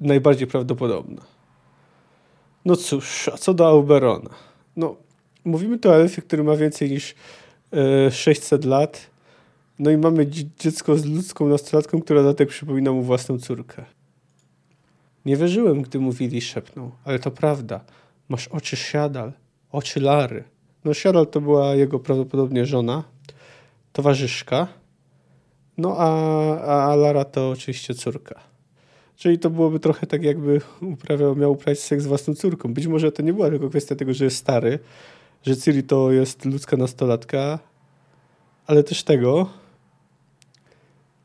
najbardziej 0.00 0.46
prawdopodobna. 0.46 1.22
No 2.64 2.76
cóż, 2.76 3.28
a 3.34 3.36
co 3.36 3.54
do 3.54 3.66
Auberona? 3.68 4.30
No, 4.76 4.96
mówimy 5.44 5.78
tu 5.78 5.90
o 5.90 5.96
elfie, 5.96 6.22
który 6.22 6.44
ma 6.44 6.56
więcej 6.56 6.90
niż 6.90 7.14
e, 8.06 8.10
600 8.10 8.64
lat, 8.64 9.10
no 9.78 9.90
i 9.90 9.96
mamy 9.96 10.26
dziecko 10.58 10.96
z 10.96 11.04
ludzką 11.04 11.48
nastolatką, 11.48 12.02
która 12.02 12.22
dodatek 12.22 12.48
przypomina 12.48 12.92
mu 12.92 13.02
własną 13.02 13.38
córkę. 13.38 13.84
Nie 15.26 15.36
wierzyłem, 15.36 15.82
gdy 15.82 15.98
mówili, 15.98 16.40
szepnął, 16.40 16.90
ale 17.04 17.18
to 17.18 17.30
prawda. 17.30 17.80
Masz 18.28 18.48
oczy 18.48 18.76
Siadal, 18.76 19.32
oczy 19.76 20.00
Lary. 20.00 20.44
No 20.84 20.94
Siadal 20.94 21.26
to 21.26 21.40
była 21.40 21.74
jego 21.74 21.98
prawdopodobnie 21.98 22.66
żona, 22.66 23.04
towarzyszka, 23.92 24.68
no 25.78 25.96
a, 25.98 26.90
a 26.90 26.96
Lara 26.96 27.24
to 27.24 27.50
oczywiście 27.50 27.94
córka. 27.94 28.40
Czyli 29.16 29.38
to 29.38 29.50
byłoby 29.50 29.80
trochę 29.80 30.06
tak, 30.06 30.22
jakby 30.22 30.60
uprawiał, 30.80 31.36
miał 31.36 31.52
uprawiać 31.52 31.80
seks 31.80 32.02
z 32.02 32.06
własną 32.06 32.34
córką. 32.34 32.74
Być 32.74 32.86
może 32.86 33.12
to 33.12 33.22
nie 33.22 33.32
była 33.32 33.50
tylko 33.50 33.68
kwestia 33.68 33.96
tego, 33.96 34.14
że 34.14 34.24
jest 34.24 34.36
stary, 34.36 34.78
że 35.46 35.56
Ciri 35.56 35.82
to 35.82 36.12
jest 36.12 36.44
ludzka 36.44 36.76
nastolatka, 36.76 37.58
ale 38.66 38.82
też 38.82 39.02
tego, 39.02 39.48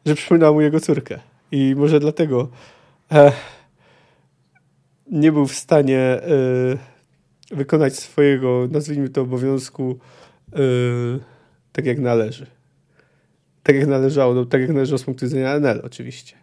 że 0.05 0.15
przypominała 0.15 0.53
mu 0.53 0.61
jego 0.61 0.79
córkę. 0.79 1.19
I 1.51 1.75
może 1.77 1.99
dlatego 1.99 2.47
e, 3.11 3.31
nie 5.11 5.31
był 5.31 5.47
w 5.47 5.55
stanie 5.55 5.99
e, 5.99 6.90
wykonać 7.51 7.95
swojego, 7.95 8.67
nazwijmy 8.71 9.09
to, 9.09 9.21
obowiązku 9.21 9.99
yy, 10.55 11.19
tak 11.71 11.85
jak 11.85 11.99
należy. 11.99 12.45
Tak 13.63 13.75
jak 13.75 13.87
należało, 13.87 14.33
no, 14.33 14.45
tak 14.45 14.61
jak 14.61 14.69
należało 14.69 14.97
z 14.97 15.03
punktu 15.03 15.25
widzenia 15.25 15.55
NL 15.55 15.81
oczywiście. 15.83 16.35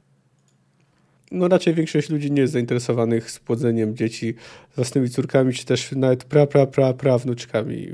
No 1.30 1.48
raczej 1.48 1.74
większość 1.74 2.11
ludzi 2.11 2.32
nie 2.32 2.40
jest 2.40 2.52
zainteresowanych 2.52 3.30
spłodzeniem 3.30 3.96
dzieci 3.96 4.34
z 4.72 4.76
własnymi 4.76 5.11
córkami, 5.11 5.52
czy 5.52 5.64
też 5.64 5.92
nawet 5.92 6.24
pra, 6.24 6.46
pra, 6.46 6.66
pra, 6.66 6.94
pra 6.94 7.18
wnuczkami. 7.18 7.88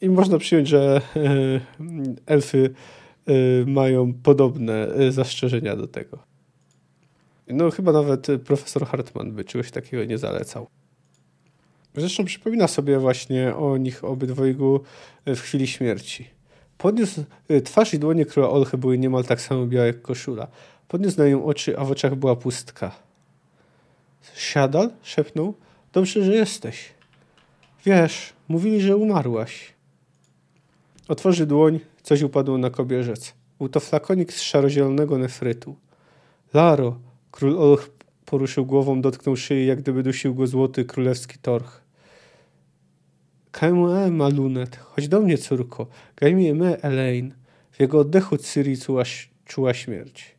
I 0.00 0.08
można 0.08 0.38
przyjąć, 0.38 0.68
że 0.68 1.00
yy, 1.14 1.60
elfy 2.26 2.70
yy, 3.26 3.64
mają 3.66 4.14
podobne 4.14 4.88
zastrzeżenia 5.10 5.76
do 5.76 5.86
tego. 5.86 6.18
No 7.48 7.70
chyba 7.70 7.92
nawet 7.92 8.26
profesor 8.44 8.86
Hartman 8.86 9.32
by 9.32 9.44
czegoś 9.44 9.70
takiego 9.70 10.04
nie 10.04 10.18
zalecał. 10.18 10.66
Zresztą 11.96 12.24
przypomina 12.24 12.68
sobie 12.68 12.98
właśnie 12.98 13.56
o 13.56 13.76
nich 13.76 14.04
obydwojgu 14.04 14.80
w 15.26 15.38
chwili 15.38 15.66
śmierci. 15.66 16.26
Podniósł 16.78 17.24
y, 17.50 17.62
twarz 17.62 17.94
i 17.94 17.98
dłonie 17.98 18.24
króla 18.26 18.50
Olchy 18.50 18.78
były 18.78 18.98
niemal 18.98 19.24
tak 19.24 19.40
samo 19.40 19.66
białe 19.66 19.86
jak 19.86 20.02
koszula. 20.02 20.48
Podniósł 20.88 21.18
na 21.18 21.28
nią 21.28 21.44
oczy, 21.44 21.78
a 21.78 21.84
w 21.84 21.90
oczach 21.90 22.14
była 22.14 22.36
pustka. 22.36 22.92
Siadal? 24.36 24.90
szepnął. 25.02 25.54
Dobrze, 25.92 26.24
że 26.24 26.34
jesteś. 26.34 26.90
Wiesz, 27.84 28.32
mówili, 28.48 28.80
że 28.80 28.96
umarłaś. 28.96 29.72
Otworzy 31.08 31.46
dłoń, 31.46 31.80
coś 32.02 32.22
upadło 32.22 32.58
na 32.58 32.70
kobierzec. 32.70 33.34
Był 33.58 33.68
to 33.68 33.80
flakonik 33.80 34.32
z 34.32 34.42
szarozielonego 34.42 35.18
nefrytu. 35.18 35.76
Laro, 36.54 36.98
król 37.30 37.58
Olch 37.58 37.90
poruszył 38.26 38.66
głową, 38.66 39.00
dotknął 39.00 39.36
szyi, 39.36 39.66
jak 39.66 39.80
gdyby 39.80 40.02
dusił 40.02 40.34
go 40.34 40.46
złoty 40.46 40.84
królewski 40.84 41.38
torch. 41.38 41.85
KME 43.60 44.10
ma 44.10 44.28
lunet. 44.28 44.76
Chodź 44.76 45.08
do 45.08 45.20
mnie, 45.20 45.38
córko. 45.38 45.86
Gaj 46.16 46.34
mi 46.34 46.54
me, 46.54 46.82
Elaine. 46.82 47.34
W 47.70 47.80
jego 47.80 47.98
oddechu 47.98 48.36
Ciri 48.38 48.78
czuła, 48.78 49.02
czuła 49.44 49.74
śmierć. 49.74 50.36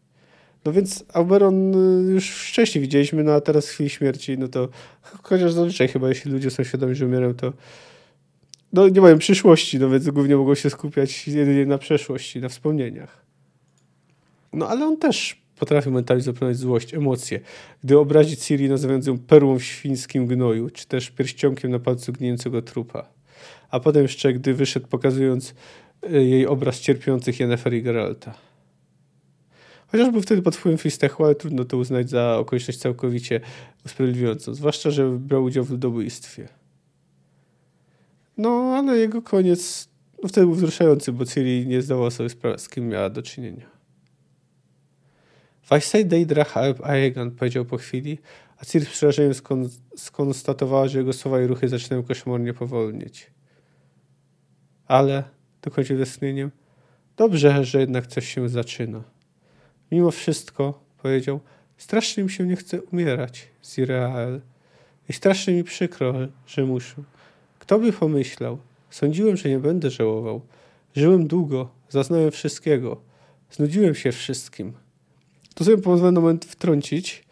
No 0.65 0.71
więc 0.71 1.05
Auberon 1.13 1.75
y, 2.09 2.11
już 2.13 2.29
wcześniej 2.29 2.81
widzieliśmy, 2.81 3.23
no 3.23 3.33
a 3.33 3.41
teraz 3.41 3.67
w 3.67 3.69
chwili 3.69 3.89
śmierci, 3.89 4.37
no 4.37 4.47
to 4.47 4.69
chociaż 5.23 5.53
zazwyczaj 5.53 5.87
chyba, 5.87 6.09
jeśli 6.09 6.31
ludzie 6.31 6.51
są 6.51 6.63
świadomi, 6.63 6.95
że 6.95 7.05
umierają, 7.05 7.33
to 7.33 7.53
no 8.73 8.89
nie 8.89 9.01
mają 9.01 9.17
przyszłości, 9.17 9.79
no 9.79 9.89
więc 9.89 10.09
głównie 10.09 10.35
mogą 10.35 10.55
się 10.55 10.69
skupiać 10.69 11.27
jedynie 11.27 11.65
na 11.65 11.77
przeszłości, 11.77 12.39
na 12.39 12.49
wspomnieniach. 12.49 13.25
No 14.53 14.67
ale 14.67 14.85
on 14.85 14.97
też 14.97 15.41
potrafił 15.59 15.91
mentalnie 15.91 16.23
zapewniać 16.23 16.57
złość, 16.57 16.93
emocje. 16.93 17.39
Gdy 17.83 17.99
obrazi 17.99 18.37
Ciri, 18.37 18.69
nazywając 18.69 19.07
ją 19.07 19.19
perłą 19.19 19.59
w 19.59 19.63
świńskim 19.63 20.27
gnoju, 20.27 20.69
czy 20.69 20.87
też 20.87 21.11
pierścionkiem 21.11 21.71
na 21.71 21.79
palcu 21.79 22.13
gnijącego 22.13 22.61
trupa. 22.61 23.09
A 23.69 23.79
potem 23.79 24.01
jeszcze, 24.01 24.33
gdy 24.33 24.53
wyszedł, 24.53 24.87
pokazując 24.87 25.53
e, 26.03 26.23
jej 26.23 26.47
obraz 26.47 26.79
cierpiących 26.79 27.39
Yennefer 27.39 27.73
i 27.73 27.81
Geralta. 27.81 28.33
Chociaż 29.87 30.11
był 30.11 30.21
wtedy 30.21 30.41
pod 30.41 30.55
wpływem 30.55 30.77
Fistechu, 30.77 31.25
ale 31.25 31.35
trudno 31.35 31.65
to 31.65 31.77
uznać 31.77 32.09
za 32.09 32.37
okoliczność 32.37 32.79
całkowicie 32.79 33.41
usprawiedliwiającą, 33.85 34.53
zwłaszcza, 34.53 34.91
że 34.91 35.09
brał 35.09 35.43
udział 35.43 35.63
w 35.63 35.71
ludobójstwie. 35.71 36.47
No, 38.37 38.49
ale 38.77 38.97
jego 38.97 39.21
koniec 39.21 39.89
no, 40.23 40.29
wtedy 40.29 40.47
był 40.47 40.55
wzruszający, 40.55 41.11
bo 41.11 41.25
Ciri 41.25 41.67
nie 41.67 41.81
zdawała 41.81 42.11
sobie 42.11 42.29
sprawy, 42.29 42.59
z 42.59 42.69
kim 42.69 42.89
miała 42.89 43.09
do 43.09 43.21
czynienia. 43.21 43.76
Weissej 45.71 46.05
Deidra 46.05 46.43
Halb 46.43 46.85
Aegon, 46.85 47.31
powiedział 47.31 47.65
po 47.65 47.77
chwili, 47.77 48.17
a 48.57 48.65
Ciri 48.65 48.85
z 48.85 48.89
przerażeniem 48.89 49.33
skon 49.33 49.69
skonstatowała, 49.95 50.87
że 50.87 50.99
jego 50.99 51.13
słowa 51.13 51.41
i 51.41 51.47
ruchy 51.47 51.67
zaczynają 51.67 52.03
koszmarnie 52.03 52.53
powolnieć. 52.53 53.31
Ale, 54.87 55.23
dokończył 55.61 55.97
westchnieniem, 55.97 56.51
dobrze, 57.17 57.65
że 57.65 57.79
jednak 57.79 58.07
coś 58.07 58.33
się 58.33 58.49
zaczyna. 58.49 59.03
Mimo 59.91 60.11
wszystko, 60.11 60.83
powiedział, 60.97 61.39
strasznie 61.77 62.23
mi 62.23 62.29
się 62.29 62.45
nie 62.45 62.55
chce 62.55 62.81
umierać, 62.81 63.47
Zirael. 63.65 64.41
I 65.09 65.13
strasznie 65.13 65.53
mi 65.53 65.63
przykro, 65.63 66.13
że 66.47 66.65
muszę. 66.65 66.95
Kto 67.59 67.79
by 67.79 67.93
pomyślał? 67.93 68.57
Sądziłem, 68.89 69.37
że 69.37 69.49
nie 69.49 69.59
będę 69.59 69.89
żałował. 69.89 70.41
Żyłem 70.95 71.27
długo, 71.27 71.69
zaznałem 71.89 72.31
wszystkiego. 72.31 73.01
Znudziłem 73.51 73.95
się 73.95 74.11
wszystkim. 74.11 74.73
Tu 75.57 75.63
sobie 75.63 75.77
pozwolę 75.77 76.11
na 76.11 76.21
moment 76.21 76.45
wtrącić. 76.45 77.25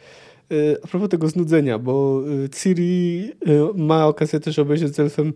Y, 0.52 0.78
a 0.84 0.88
propos 0.88 1.10
tego 1.10 1.28
znudzenia, 1.28 1.80
bo 1.80 2.24
y, 2.46 2.50
Ciri 2.50 3.32
y, 3.48 3.60
ma 3.76 4.08
okazję 4.08 4.40
też 4.40 4.60
obejrzeć 4.60 4.96
z 4.96 5.00
elfem 5.00 5.34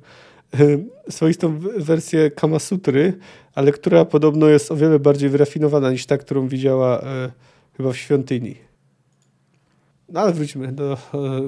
swoistą 1.09 1.59
wersję 1.77 2.31
Kamasutry, 2.31 3.13
ale 3.55 3.71
która 3.71 4.05
podobno 4.05 4.47
jest 4.47 4.71
o 4.71 4.75
wiele 4.75 4.99
bardziej 4.99 5.29
wyrafinowana 5.29 5.91
niż 5.91 6.05
ta, 6.05 6.17
którą 6.17 6.47
widziała 6.47 7.03
chyba 7.77 7.91
w 7.91 7.97
świątyni. 7.97 8.55
No 10.09 10.19
ale 10.19 10.33
wróćmy 10.33 10.71
do 10.71 10.97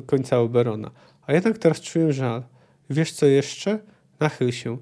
końca 0.06 0.40
Oberona. 0.40 0.92
A 1.28 1.34
jednak 1.34 1.58
teraz 1.58 1.82
czuję 1.82 2.14
żal. 2.14 2.44
Wiesz 2.90 3.12
co 3.12 3.26
jeszcze? 3.26 3.80
Nachyl 4.20 4.52
się. 4.52 4.78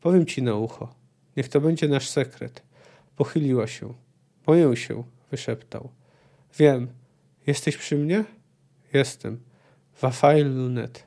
Powiem 0.00 0.26
ci 0.26 0.42
na 0.42 0.54
ucho. 0.54 0.94
Niech 1.36 1.48
to 1.48 1.60
będzie 1.60 1.88
nasz 1.88 2.08
sekret. 2.08 2.62
Pochyliła 3.16 3.66
się. 3.66 3.94
Boję 4.46 4.76
się, 4.76 5.04
wyszeptał. 5.30 5.99
Wiem. 6.58 6.88
Jesteś 7.46 7.76
przy 7.76 7.96
mnie? 7.96 8.24
Jestem. 8.92 9.40
Wafail 10.00 10.56
Lunet. 10.56 11.04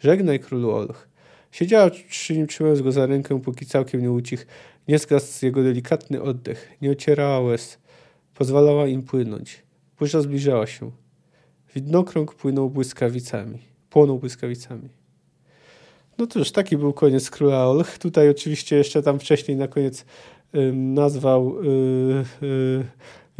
Żegnaj, 0.00 0.40
królu 0.40 0.70
Olch. 0.70 1.08
Siedziała 1.50 1.90
przy 2.08 2.36
nim, 2.36 2.46
trzymając 2.46 2.82
go 2.82 2.92
za 2.92 3.06
rękę, 3.06 3.40
póki 3.40 3.66
całkiem 3.66 4.02
nie 4.02 4.12
ucichł. 4.12 4.44
Nie 4.88 4.98
zgasł 4.98 5.46
jego 5.46 5.62
delikatny 5.62 6.22
oddech. 6.22 6.68
Nie 6.82 6.90
ocierała 6.90 7.40
łez. 7.40 7.78
Pozwalała 8.34 8.86
im 8.86 9.02
płynąć. 9.02 9.62
Burza 9.98 10.20
zbliżała 10.20 10.66
się. 10.66 10.90
Widnokrąg 11.74 12.34
płynął 12.34 12.70
błyskawicami. 12.70 13.58
Płonął 13.90 14.18
błyskawicami. 14.18 14.88
No 16.18 16.26
cóż, 16.26 16.52
taki 16.52 16.76
był 16.76 16.92
koniec 16.92 17.30
Króla 17.30 17.66
Olch. 17.66 17.98
Tutaj 17.98 18.30
oczywiście 18.30 18.76
jeszcze 18.76 19.02
tam 19.02 19.18
wcześniej 19.18 19.56
na 19.56 19.68
koniec 19.68 20.04
nazwał 20.74 21.60
y, 21.60 21.66
y, 22.42 22.84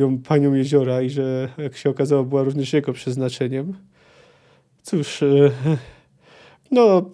ją 0.00 0.18
panią 0.18 0.54
jeziora 0.54 1.02
i 1.02 1.10
że 1.10 1.48
jak 1.58 1.76
się 1.76 1.90
okazało 1.90 2.24
była 2.24 2.42
również 2.42 2.72
jego 2.72 2.92
przeznaczeniem. 2.92 3.74
Cóż, 4.82 5.22
e, 5.22 5.50
no 6.70 7.10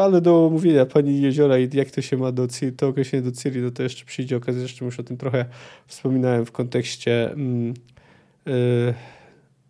ale 0.00 0.20
do 0.20 0.46
omówienia 0.46 0.86
pani 0.86 1.22
jeziora 1.22 1.58
i 1.58 1.68
jak 1.72 1.90
to 1.90 2.02
się 2.02 2.16
ma 2.16 2.32
do 2.32 2.48
to 2.76 2.88
określenie 2.88 3.24
do 3.24 3.32
Ciri, 3.32 3.60
no 3.60 3.70
to 3.70 3.82
jeszcze 3.82 4.04
przyjdzie 4.04 4.36
okazja, 4.36 4.60
zresztą 4.60 4.84
już 4.84 5.00
o 5.00 5.02
tym 5.02 5.16
trochę 5.16 5.44
wspominałem 5.86 6.46
w 6.46 6.52
kontekście 6.52 7.32
mm, 7.32 7.74
yy, 8.46 8.94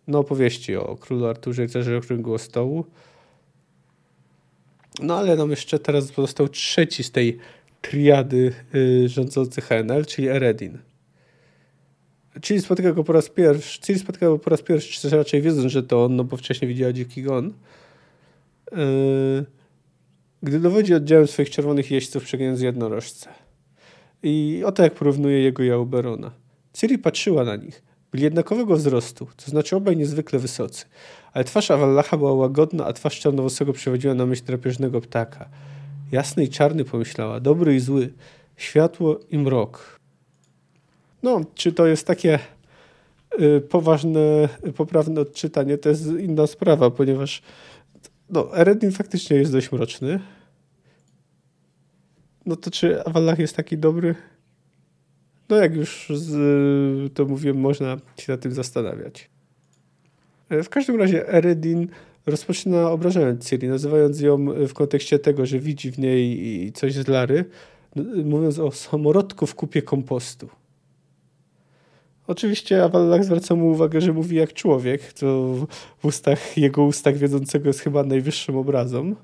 no 0.07 0.19
opowieści 0.19 0.75
o 0.75 0.95
królu 0.95 1.25
Arturze 1.25 1.63
i 1.63 1.67
Cezarze 1.67 1.97
Okrągłego 1.97 2.37
Stołu. 2.37 2.85
No 5.01 5.17
ale 5.17 5.35
nam 5.35 5.49
jeszcze 5.49 5.79
teraz 5.79 6.11
pozostał 6.11 6.47
trzeci 6.47 7.03
z 7.03 7.11
tej 7.11 7.37
triady 7.81 8.53
yy, 8.73 9.09
rządzących 9.09 9.65
HNL, 9.65 10.05
czyli 10.05 10.27
Eredin. 10.27 10.77
Chili 12.41 12.61
spotyka 12.61 12.91
go 12.91 13.03
po 13.03 13.13
raz 13.13 13.29
pierwszy. 13.29 13.81
Chili 13.81 13.99
spotyka 13.99 14.25
go 14.25 14.39
po 14.39 14.49
raz 14.49 14.61
pierwszy, 14.61 15.01
czy 15.01 15.17
raczej 15.17 15.41
wiedząc, 15.41 15.71
że 15.71 15.83
to 15.83 16.05
on, 16.05 16.15
no 16.15 16.23
bo 16.23 16.37
wcześniej 16.37 16.69
widziała 16.69 16.93
Dziki 16.93 17.23
Gon. 17.23 17.53
Yy, 18.71 19.45
gdy 20.43 20.59
dowodzi 20.59 20.93
oddziałem 20.93 21.27
swoich 21.27 21.49
czerwonych 21.49 21.91
jeźdźców 21.91 22.23
przegnając 22.23 22.61
jednorożce. 22.61 23.29
I 24.23 24.63
oto 24.65 24.83
jak 24.83 24.93
porównuje 24.93 25.39
jego 25.39 25.63
i 25.63 25.71
Auberona. 25.71 26.31
Ciri 26.73 26.97
patrzyła 26.97 27.43
na 27.43 27.55
nich. 27.55 27.83
Byli 28.11 28.23
jednakowego 28.23 28.75
wzrostu, 28.75 29.27
to 29.45 29.51
znaczy 29.51 29.75
obaj 29.75 29.97
niezwykle 29.97 30.39
wysocy. 30.39 30.85
Ale 31.33 31.43
twarz 31.43 31.71
Awallacha 31.71 32.17
była 32.17 32.33
łagodna, 32.33 32.85
a 32.85 32.93
twarz 32.93 33.19
czarnowłosego 33.19 33.73
przywodziła 33.73 34.13
na 34.13 34.25
myśl 34.25 34.43
drapieżnego 34.45 35.01
ptaka. 35.01 35.49
Jasny 36.11 36.43
i 36.43 36.49
czarny 36.49 36.85
pomyślała, 36.85 37.39
dobry 37.39 37.75
i 37.75 37.79
zły, 37.79 38.13
światło 38.57 39.19
i 39.31 39.37
mrok. 39.37 39.98
No, 41.23 41.41
czy 41.55 41.71
to 41.71 41.87
jest 41.87 42.07
takie 42.07 42.39
y, 43.41 43.61
poważne, 43.61 44.49
poprawne 44.75 45.21
odczytanie, 45.21 45.77
to 45.77 45.89
jest 45.89 46.05
inna 46.05 46.47
sprawa, 46.47 46.91
ponieważ 46.91 47.41
no, 48.29 48.57
Eredin 48.57 48.91
faktycznie 48.91 49.37
jest 49.37 49.51
dość 49.51 49.71
mroczny. 49.71 50.19
No 52.45 52.55
to 52.55 52.71
czy 52.71 53.03
Avalach 53.03 53.39
jest 53.39 53.55
taki 53.55 53.77
dobry? 53.77 54.15
No 55.49 55.55
jak 55.55 55.75
już 55.75 56.11
z, 56.15 57.13
to 57.13 57.25
mówiłem, 57.25 57.57
można 57.57 57.97
się 58.17 58.31
nad 58.31 58.41
tym 58.41 58.51
zastanawiać. 58.51 59.29
E, 60.49 60.63
w 60.63 60.69
każdym 60.69 60.95
razie 60.99 61.29
Eredin 61.33 61.87
rozpoczyna 62.25 62.91
obrażając 62.91 63.49
Ciri, 63.49 63.67
nazywając 63.67 64.21
ją 64.21 64.45
w 64.67 64.73
kontekście 64.73 65.19
tego, 65.19 65.45
że 65.45 65.59
widzi 65.59 65.91
w 65.91 65.99
niej 65.99 66.71
coś 66.71 66.93
z 66.93 67.07
Lary, 67.07 67.45
mówiąc 68.25 68.59
o 68.59 68.71
samorodku 68.71 69.47
w 69.47 69.55
kupie 69.55 69.81
kompostu. 69.81 70.49
Oczywiście 72.29 72.83
Awallach 72.83 73.23
zwraca 73.23 73.55
mu 73.55 73.71
uwagę, 73.71 74.01
że 74.01 74.13
mówi 74.13 74.35
jak 74.35 74.53
człowiek, 74.53 75.13
co 75.13 75.25
w 75.99 76.05
ustach, 76.05 76.57
jego 76.57 76.83
ustach 76.83 77.17
wiedzącego 77.17 77.67
jest 77.67 77.79
chyba 77.79 78.03
najwyższym 78.03 78.57
obrazą. 78.57 79.15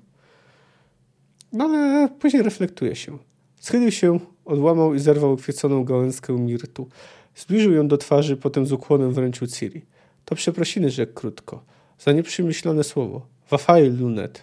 No 1.54 1.66
ale 1.66 2.10
później 2.20 2.44
reflektuje 2.44 2.96
się. 2.96 3.18
Schylił 3.60 3.92
się, 3.92 4.20
odłamał 4.46 4.94
i 4.94 5.00
zerwał 5.00 5.34
ukwieconą 5.34 5.84
gałęzkę 5.84 6.34
mirtu. 6.34 6.88
Zbliżył 7.36 7.74
ją 7.74 7.88
do 7.88 7.98
twarzy, 7.98 8.38
potem 8.38 8.66
z 8.66 8.72
ukłonem 8.72 9.14
wręczył 9.14 9.48
Ciri. 9.48 9.82
To 10.26 10.36
przeprosiny, 10.36 10.90
rzekł 10.90 11.14
krótko. 11.14 11.64
Za 12.00 12.12
nieprzemyślane 12.12 12.84
słowo. 12.84 13.26
Wafail 13.50 14.00
lunet. 14.00 14.42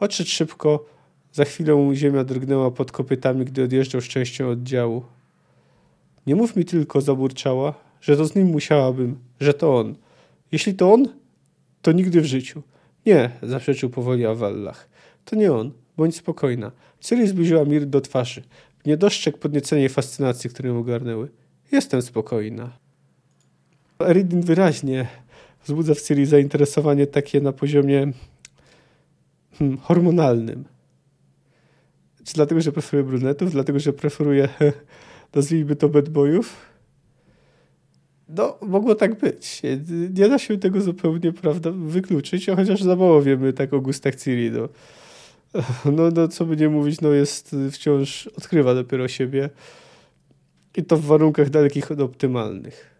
Odszedł 0.00 0.30
szybko. 0.30 0.84
Za 1.32 1.44
chwilę 1.44 1.90
ziemia 1.94 2.24
drgnęła 2.24 2.70
pod 2.70 2.92
kopytami, 2.92 3.44
gdy 3.44 3.64
odjeżdżał 3.64 4.00
z 4.00 4.04
częścią 4.04 4.48
oddziału. 4.48 5.02
Nie 6.26 6.36
mów 6.36 6.56
mi 6.56 6.64
tylko, 6.64 7.00
zaburczała, 7.00 7.74
że 8.00 8.16
to 8.16 8.24
z 8.24 8.34
nim 8.34 8.46
musiałabym, 8.46 9.18
że 9.40 9.54
to 9.54 9.76
on. 9.76 9.94
Jeśli 10.52 10.74
to 10.74 10.92
on, 10.92 11.08
to 11.82 11.92
nigdy 11.92 12.20
w 12.20 12.24
życiu. 12.24 12.62
Nie, 13.06 13.30
zaprzeczył 13.42 13.90
powoli 13.90 14.26
Awallach. 14.26 14.88
To 15.24 15.36
nie 15.36 15.52
on. 15.52 15.72
Bądź 15.96 16.16
spokojna. 16.16 16.72
Ciri 17.00 17.28
zbliżyła 17.28 17.64
Mir 17.64 17.86
do 17.86 18.00
twarzy. 18.00 18.42
Nie 18.86 18.96
dostrzegł 18.96 19.38
podniecenia 19.38 19.84
i 19.84 19.88
fascynacji, 19.88 20.50
które 20.50 20.68
ją 20.68 20.78
ogarnęły. 20.78 21.28
Jestem 21.72 22.02
spokojna. 22.02 22.70
Eridin 24.00 24.40
wyraźnie 24.40 25.06
wzbudza 25.64 25.94
w 25.94 26.00
Ciri 26.00 26.26
zainteresowanie 26.26 27.06
takie 27.06 27.40
na 27.40 27.52
poziomie 27.52 28.12
hmm, 29.58 29.78
hormonalnym. 29.78 30.64
Czy 32.24 32.34
dlatego, 32.34 32.60
że 32.60 32.72
preferuje 32.72 33.08
brunetów? 33.08 33.52
Dlatego, 33.52 33.78
że 33.78 33.92
preferuje, 33.92 34.48
nazwijmy 35.34 35.76
to, 35.76 35.88
bad 35.88 36.08
boyów? 36.08 36.56
No, 38.28 38.58
mogło 38.62 38.94
tak 38.94 39.18
być. 39.18 39.62
Nie 40.14 40.28
da 40.28 40.38
się 40.38 40.58
tego 40.58 40.80
zupełnie 40.80 41.32
prawda, 41.32 41.70
wykluczyć, 41.70 42.46
chociaż 42.56 42.82
za 42.82 42.96
mało 42.96 43.22
wiemy 43.22 43.52
tak 43.52 43.72
o 43.72 43.80
gustach 43.80 44.14
Ciri. 44.14 44.50
No. 44.50 44.68
No, 46.12 46.28
co 46.28 46.44
by 46.44 46.56
nie 46.56 46.68
mówić, 46.68 47.00
no 47.00 47.08
jest 47.08 47.56
wciąż, 47.72 48.26
odkrywa 48.26 48.74
dopiero 48.74 49.08
siebie 49.08 49.50
i 50.76 50.84
to 50.84 50.96
w 50.96 51.04
warunkach 51.04 51.50
dalekich 51.50 51.92
od 51.92 52.00
optymalnych. 52.00 52.90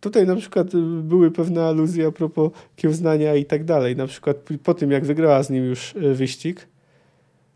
Tutaj 0.00 0.26
na 0.26 0.36
przykład 0.36 0.76
były 1.02 1.30
pewne 1.30 1.64
aluzje 1.64 2.06
a 2.06 2.10
propos 2.10 2.50
kiełznania 2.76 3.34
i 3.34 3.44
tak 3.44 3.64
dalej. 3.64 3.96
Na 3.96 4.06
przykład 4.06 4.36
po 4.62 4.74
tym, 4.74 4.90
jak 4.90 5.04
wygrała 5.04 5.42
z 5.42 5.50
nim 5.50 5.64
już 5.64 5.96
e, 5.96 6.14
wyścig, 6.14 6.66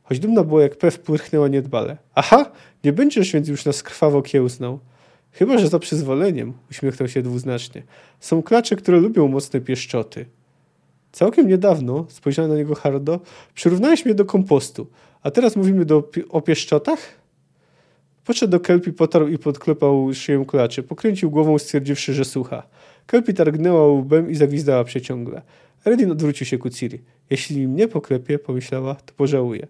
choć 0.08 0.18
dumna 0.18 0.44
była 0.44 0.62
jak 0.62 0.76
pew, 0.76 0.98
płyrchnęła 0.98 1.48
niedbale. 1.48 1.96
Aha, 2.14 2.50
nie 2.84 2.92
będziesz 2.92 3.32
więc 3.32 3.48
już 3.48 3.64
nas 3.64 3.82
krwawo 3.82 4.22
kiełznał. 4.22 4.78
Chyba, 5.32 5.58
że 5.58 5.68
za 5.68 5.78
przyzwoleniem, 5.78 6.52
uśmiechnął 6.70 7.08
się 7.08 7.22
dwuznacznie. 7.22 7.82
Są 8.20 8.42
klacze, 8.42 8.76
które 8.76 9.00
lubią 9.00 9.28
mocne 9.28 9.60
pieszczoty. 9.60 10.26
Całkiem 11.12 11.48
niedawno, 11.48 12.06
spojrzałem 12.08 12.50
na 12.50 12.56
niego 12.56 12.74
hardo, 12.74 13.20
przyrównałeś 13.54 14.04
mnie 14.04 14.14
do 14.14 14.24
kompostu, 14.24 14.86
a 15.22 15.30
teraz 15.30 15.56
mówimy 15.56 15.84
do, 15.84 16.10
o 16.28 16.40
pieszczotach? 16.40 16.98
Podszedł 18.24 18.50
do 18.50 18.60
Kelpi, 18.60 18.92
potarł 18.92 19.28
i 19.28 19.38
podklepał 19.38 20.14
szyję 20.14 20.44
klaczy. 20.46 20.82
Pokręcił 20.82 21.30
głową, 21.30 21.58
stwierdziwszy, 21.58 22.14
że 22.14 22.24
słucha. 22.24 22.62
Kelpi 23.06 23.34
targnęła 23.34 23.86
łbem 23.86 24.30
i 24.30 24.34
zagwizdała 24.34 24.84
przeciągle. 24.84 25.42
Redin 25.84 26.10
odwrócił 26.10 26.46
się 26.46 26.58
ku 26.58 26.70
Ciri. 26.70 27.00
Jeśli 27.30 27.68
mnie 27.68 27.88
poklepie, 27.88 28.38
pomyślała, 28.38 28.94
to 28.94 29.12
pożałuje. 29.16 29.66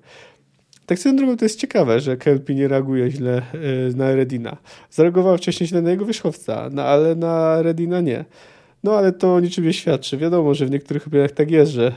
Tak 0.86 0.98
swoją 0.98 1.16
drogą 1.16 1.36
to 1.36 1.44
jest 1.44 1.60
ciekawe, 1.60 2.00
że 2.00 2.16
Kelpi 2.16 2.54
nie 2.54 2.68
reaguje 2.68 3.10
źle 3.10 3.36
e, 3.36 3.96
na 3.96 4.14
Redina. 4.14 4.56
Zareagowała 4.90 5.36
wcześniej 5.36 5.68
źle 5.68 5.82
na 5.82 5.90
jego 5.90 6.06
wierzchowca, 6.06 6.68
no, 6.72 6.82
ale 6.82 7.14
na 7.14 7.62
Redina 7.62 8.00
nie. 8.00 8.24
No 8.84 8.96
ale 8.96 9.12
to 9.12 9.40
niczym 9.40 9.64
nie 9.64 9.72
świadczy. 9.72 10.16
Wiadomo, 10.16 10.54
że 10.54 10.66
w 10.66 10.70
niektórych 10.70 11.06
opiniach 11.06 11.32
tak 11.32 11.50
jest, 11.50 11.72
że 11.72 11.92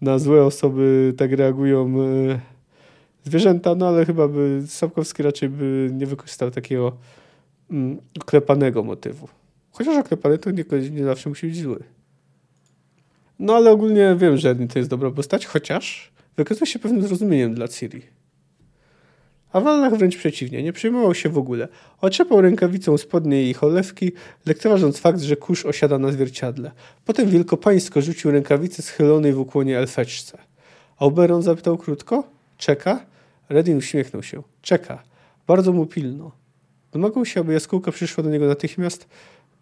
na 0.00 0.18
złe 0.18 0.44
osoby 0.44 1.14
tak 1.16 1.32
reagują 1.32 1.86
e, 1.86 2.40
zwierzęta, 3.24 3.74
no 3.74 3.88
ale 3.88 4.06
chyba 4.06 4.28
by 4.28 4.62
Sapkowski 4.66 5.22
raczej 5.22 5.48
by 5.48 5.90
nie 5.92 6.06
wykorzystał 6.06 6.50
takiego 6.50 6.96
mm, 7.70 7.98
oklepanego 8.20 8.82
motywu. 8.82 9.28
Chociaż 9.70 9.96
oklepany 9.96 10.38
to 10.38 10.50
nie, 10.50 10.64
nie 10.90 11.04
zawsze 11.04 11.28
musi 11.28 11.46
być 11.46 11.60
zły. 11.60 11.97
No 13.38 13.56
ale 13.56 13.70
ogólnie 13.70 14.16
wiem, 14.18 14.36
że 14.36 14.54
to 14.54 14.78
jest 14.78 14.90
dobra 14.90 15.10
postać, 15.10 15.46
chociaż 15.46 16.12
wykazuje 16.36 16.66
się 16.66 16.78
pewnym 16.78 17.02
zrozumieniem 17.02 17.54
dla 17.54 17.68
Ciri. 17.68 18.02
A 19.52 19.60
Wallach 19.60 19.94
wręcz 19.94 20.16
przeciwnie, 20.16 20.62
nie 20.62 20.72
przejmował 20.72 21.14
się 21.14 21.28
w 21.28 21.38
ogóle. 21.38 21.68
Oczepał 22.00 22.40
rękawicą 22.40 22.98
spodnie 22.98 23.42
jej 23.42 23.54
cholewki, 23.54 24.12
lekceważąc 24.46 24.98
fakt, 24.98 25.20
że 25.20 25.36
kurz 25.36 25.66
osiada 25.66 25.98
na 25.98 26.12
zwierciadle. 26.12 26.70
Potem 27.04 27.28
wielkopańsko 27.28 28.02
rzucił 28.02 28.30
rękawicę 28.30 28.82
schylonej 28.82 29.32
w 29.32 29.38
ukłonie 29.38 29.78
elfeczce. 29.78 30.38
Oberon 30.98 31.42
zapytał 31.42 31.78
krótko. 31.78 32.24
Czeka? 32.58 33.06
Redin 33.48 33.76
uśmiechnął 33.76 34.22
się. 34.22 34.42
Czeka. 34.62 35.02
Bardzo 35.46 35.72
mu 35.72 35.86
pilno. 35.86 36.32
Domagał 36.92 37.24
się, 37.24 37.40
aby 37.40 37.52
jaskółka 37.52 37.92
przyszła 37.92 38.24
do 38.24 38.30
niego 38.30 38.46
natychmiast, 38.46 39.08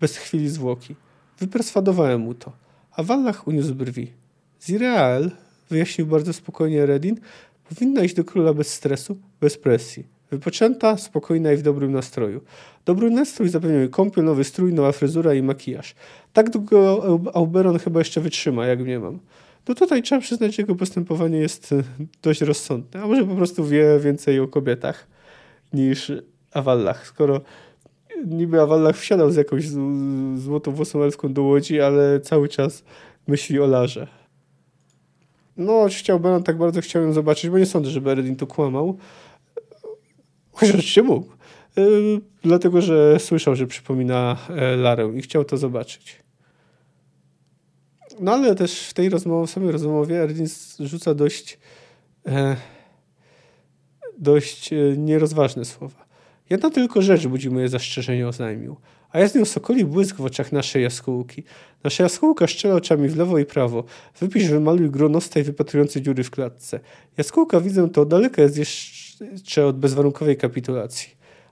bez 0.00 0.16
chwili 0.16 0.48
zwłoki. 0.48 0.94
Wyperswadowałem 1.38 2.20
mu 2.20 2.34
to. 2.34 2.65
A 2.96 3.02
Wallach 3.02 3.48
uniósł 3.48 3.74
brwi. 3.74 4.12
Zirael, 4.66 5.30
wyjaśnił 5.70 6.06
bardzo 6.06 6.32
spokojnie 6.32 6.86
Redin, 6.86 7.16
Powinna 7.68 8.02
iść 8.02 8.14
do 8.14 8.24
króla 8.24 8.54
bez 8.54 8.72
stresu, 8.72 9.18
bez 9.40 9.58
presji. 9.58 10.04
Wypoczęta, 10.30 10.96
spokojna 10.96 11.52
i 11.52 11.56
w 11.56 11.62
dobrym 11.62 11.92
nastroju. 11.92 12.40
Dobry 12.84 13.10
nastrój 13.10 13.48
zapewniał 13.48 13.80
jej 13.80 13.90
kąpiel, 13.90 14.24
nowy 14.24 14.44
strój, 14.44 14.72
nowa 14.72 14.92
fryzura 14.92 15.34
i 15.34 15.42
makijaż. 15.42 15.94
Tak 16.32 16.50
długo 16.50 17.02
Auberon 17.34 17.78
chyba 17.78 18.00
jeszcze 18.00 18.20
wytrzyma, 18.20 18.66
jak 18.66 18.86
nie 18.86 18.98
mam. 18.98 19.18
No 19.68 19.74
tutaj 19.74 20.02
trzeba 20.02 20.20
przyznać, 20.20 20.56
że 20.56 20.62
jego 20.62 20.74
postępowanie 20.74 21.38
jest 21.38 21.72
e, 21.72 21.82
dość 22.22 22.40
rozsądne. 22.40 23.02
A 23.02 23.06
może 23.06 23.24
po 23.24 23.34
prostu 23.34 23.64
wie 23.64 24.00
więcej 24.00 24.40
o 24.40 24.48
kobietach 24.48 25.06
niż 25.72 26.12
Awallach. 26.52 27.06
Skoro 27.06 27.40
niby 28.26 28.60
Awallach 28.60 28.96
wsiadał 28.96 29.30
z 29.30 29.36
jakąś 29.36 29.64
złotowłosą 30.36 31.02
elfką 31.02 31.32
do 31.32 31.42
łodzi, 31.42 31.80
ale 31.80 32.20
cały 32.20 32.48
czas 32.48 32.84
myśli 33.26 33.60
o 33.60 33.66
Larze. 33.66 34.06
No, 35.56 35.86
Oberon 36.12 36.42
tak 36.42 36.58
bardzo 36.58 36.80
chciał 36.80 37.02
ją 37.02 37.12
zobaczyć, 37.12 37.50
bo 37.50 37.58
nie 37.58 37.66
sądzę, 37.66 37.90
żeby 37.90 38.10
Eredin 38.10 38.36
tu 38.36 38.46
kłamał. 38.46 38.98
Chociaż 40.52 40.70
oczywiście 40.70 41.02
mógł. 41.02 41.32
Yy, 41.76 42.20
dlatego, 42.42 42.80
że 42.80 43.18
słyszał, 43.18 43.56
że 43.56 43.66
przypomina 43.66 44.36
e, 44.48 44.76
Larę 44.76 45.12
i 45.16 45.22
chciał 45.22 45.44
to 45.44 45.56
zobaczyć. 45.56 46.22
No 48.20 48.32
ale 48.32 48.54
też 48.54 48.80
w 48.80 48.94
tej 48.94 49.08
rozmowie, 49.08 49.46
w 49.46 49.50
samej 49.50 49.72
rozmowie 49.72 50.22
Eredin 50.22 50.46
rzuca 50.80 51.14
dość 51.14 51.58
e, 52.26 52.56
dość 54.18 54.72
e, 54.72 54.76
nierozważne 54.96 55.64
słowa. 55.64 56.05
Jedna 56.50 56.70
tylko 56.70 57.02
rzecz 57.02 57.26
budzi 57.26 57.50
moje 57.50 57.68
zastrzeżenie, 57.68 58.28
oznajmił 58.28 58.76
a 59.16 59.18
ja 59.18 59.28
z 59.28 59.34
nią 59.34 59.44
sokoli 59.44 59.84
błysk 59.84 60.16
w 60.16 60.24
oczach 60.24 60.52
naszej 60.52 60.82
jaskółki. 60.82 61.42
Nasza 61.84 62.02
jaskółka 62.02 62.46
szczela 62.46 62.74
oczami 62.74 63.08
w 63.08 63.16
lewo 63.16 63.38
i 63.38 63.44
prawo. 63.44 63.84
Wypisz, 64.20 64.48
wymaluj 64.48 64.90
gronostaj 64.90 65.42
wypatrujący 65.42 66.02
dziury 66.02 66.24
w 66.24 66.30
klatce. 66.30 66.80
Jaskółka, 67.18 67.60
widzę 67.60 67.88
to, 67.88 68.04
daleka 68.04 68.42
jest 68.42 68.58
jeszcze 68.58 69.66
od 69.66 69.78
bezwarunkowej 69.78 70.36
kapitulacji. 70.36 71.10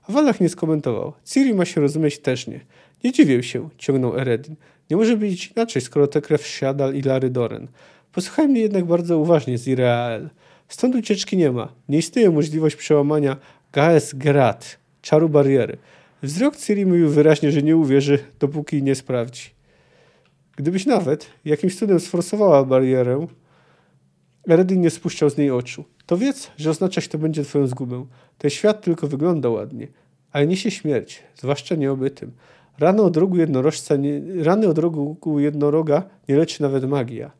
A 0.09 0.11
Walach 0.11 0.41
nie 0.41 0.49
skomentował. 0.49 1.13
Ciri 1.23 1.53
ma 1.53 1.65
się 1.65 1.81
rozumieć 1.81 2.19
też 2.19 2.47
nie. 2.47 2.59
Nie 3.03 3.11
dziwię 3.11 3.43
się, 3.43 3.69
ciągnął 3.77 4.19
Eredin. 4.19 4.55
Nie 4.89 4.97
może 4.97 5.17
być 5.17 5.51
inaczej, 5.55 5.81
skoro 5.81 6.07
te 6.07 6.21
krew 6.21 6.47
Siadal 6.47 6.95
i 6.95 7.01
Lary 7.01 7.29
Doren. 7.29 7.67
Posłuchaj 8.11 8.47
mnie 8.47 8.61
jednak 8.61 8.85
bardzo 8.85 9.17
uważnie, 9.17 9.57
Zirael. 9.57 10.29
Stąd 10.67 10.95
ucieczki 10.95 11.37
nie 11.37 11.51
ma. 11.51 11.73
Nie 11.89 11.97
istnieje 11.97 12.31
możliwość 12.31 12.75
przełamania 12.75 13.37
Gaes 13.73 14.13
Grat, 14.13 14.77
czaru 15.05 15.29
bariery. 15.29 15.77
Wzrok 16.23 16.55
Ciri 16.55 16.85
mówił 16.85 17.09
wyraźnie, 17.09 17.51
że 17.51 17.61
nie 17.61 17.77
uwierzy, 17.77 18.19
dopóki 18.39 18.83
nie 18.83 18.95
sprawdzi. 18.95 19.49
Gdybyś 20.55 20.85
nawet 20.85 21.27
jakimś 21.45 21.75
cudem 21.75 21.99
sforsowała 21.99 22.63
barierę, 22.63 23.27
Eredin 24.49 24.81
nie 24.81 24.89
spuszczał 24.89 25.29
z 25.29 25.37
niej 25.37 25.51
oczu. 25.51 25.83
To 26.05 26.17
wiedz, 26.17 26.51
że 26.57 26.69
oznaczać 26.69 27.07
to 27.07 27.17
będzie 27.17 27.43
twoją 27.43 27.67
zgubę. 27.67 28.05
Ten 28.37 28.51
świat 28.51 28.81
tylko 28.81 29.07
wygląda 29.07 29.49
ładnie, 29.49 29.87
ale 30.31 30.47
niesie 30.47 30.71
śmierć, 30.71 31.23
zwłaszcza 31.35 31.75
nieobytym. 31.75 32.31
Rany 32.79 33.01
od 33.01 33.17
rogu 33.17 33.37
jednorożca, 33.37 33.95
nie, 33.95 34.21
rany 34.43 34.67
od 34.67 34.77
rogu 34.77 35.39
jednoroga 35.39 36.03
nie 36.29 36.37
leczy 36.37 36.61
nawet 36.61 36.89
magia. 36.89 37.31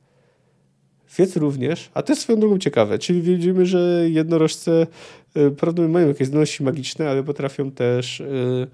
Wiedz 1.17 1.35
również, 1.35 1.89
a 1.93 2.01
to 2.01 2.11
jest 2.11 2.21
swoją 2.21 2.39
drogą 2.39 2.57
ciekawe, 2.59 2.99
czyli 2.99 3.21
widzimy, 3.21 3.65
że 3.65 4.09
jednorożce 4.09 4.81
y, 4.81 4.87
prawdopodobnie 5.33 5.93
mają 5.93 6.07
jakieś 6.07 6.27
zdolności 6.27 6.63
magiczne, 6.63 7.09
ale 7.09 7.23
potrafią 7.23 7.71
też 7.71 8.19
y, 8.19 8.67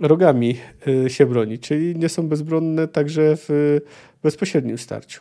rogami 0.00 0.56
y, 1.06 1.10
się 1.10 1.26
bronić, 1.26 1.62
czyli 1.62 1.96
nie 1.96 2.08
są 2.08 2.28
bezbronne 2.28 2.88
także 2.88 3.36
w 3.36 3.78
bezpośrednim 4.22 4.78
starciu. 4.78 5.20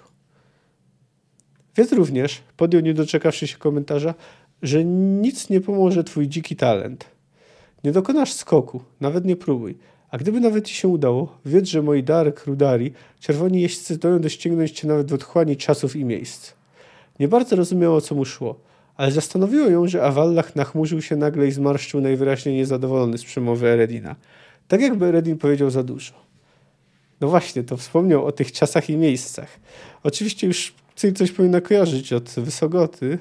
Wiedz 1.78 1.91
również, 1.91 2.41
podjął 2.57 2.84
nie 2.84 2.93
doczekawszy 2.93 3.47
się 3.47 3.57
komentarza, 3.57 4.13
że 4.61 4.86
nic 4.86 5.49
nie 5.49 5.61
pomoże 5.61 6.03
twój 6.03 6.28
dziki 6.28 6.55
talent. 6.55 7.05
Nie 7.84 7.91
dokonasz 7.91 8.34
skoku, 8.34 8.84
nawet 8.99 9.25
nie 9.25 9.36
próbuj. 9.36 9.78
A 10.11 10.17
gdyby 10.17 10.39
nawet 10.39 10.65
ci 10.65 10.75
się 10.75 10.87
udało, 10.87 11.37
wiedz, 11.45 11.65
że 11.67 11.81
moi 11.81 12.03
dar 12.03 12.33
Rudari, 12.45 12.93
czerwoni 13.19 13.61
jeźdźcy 13.61 13.93
zdołają 13.93 14.19
doścignąć 14.19 14.71
cię 14.71 14.87
nawet 14.87 15.11
w 15.11 15.13
otchłani 15.13 15.57
czasów 15.57 15.95
i 15.95 16.05
miejsc. 16.05 16.53
Nie 17.19 17.27
bardzo 17.27 17.55
rozumiała, 17.55 18.01
co 18.01 18.15
mu 18.15 18.25
szło, 18.25 18.59
ale 18.95 19.11
zastanowiło 19.11 19.67
ją, 19.67 19.87
że 19.87 20.03
Awallach 20.03 20.55
nachmurzył 20.55 21.01
się 21.01 21.15
nagle 21.15 21.47
i 21.47 21.51
zmarszczył 21.51 22.01
najwyraźniej 22.01 22.55
niezadowolony 22.55 23.17
z 23.17 23.23
przemowy 23.25 23.67
Eredina. 23.67 24.15
Tak 24.67 24.81
jakby 24.81 25.05
Eredin 25.05 25.37
powiedział 25.37 25.69
za 25.69 25.83
dużo. 25.83 26.13
No 27.21 27.27
właśnie, 27.27 27.63
to 27.63 27.77
wspomniał 27.77 28.25
o 28.25 28.31
tych 28.31 28.51
czasach 28.51 28.89
i 28.89 28.97
miejscach. 28.97 29.59
Oczywiście 30.03 30.47
już 30.47 30.73
coś 31.15 31.31
powinna 31.31 31.61
kojarzyć 31.61 32.13
od 32.13 32.29
Wysogoty, 32.29 33.19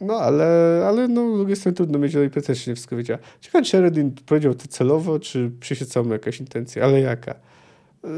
no, 0.00 0.14
ale, 0.14 0.44
ale 0.88 1.08
no, 1.08 1.34
z 1.34 1.38
drugiej 1.38 1.56
strony 1.56 1.76
trudno 1.76 1.98
mieć 1.98 2.12
tutaj 2.12 2.30
pretensje, 2.30 2.74
wszystko 2.74 2.96
wiedziała. 2.96 3.20
Ciekawe, 3.40 3.64
czy 3.64 3.78
Eredin 3.78 4.12
powiedział 4.26 4.54
to 4.54 4.68
celowo, 4.68 5.20
czy 5.20 5.50
przyświecała 5.60 6.06
mu 6.06 6.12
jakaś 6.12 6.40
intencja, 6.40 6.84
ale 6.84 7.00
jaka? 7.00 7.34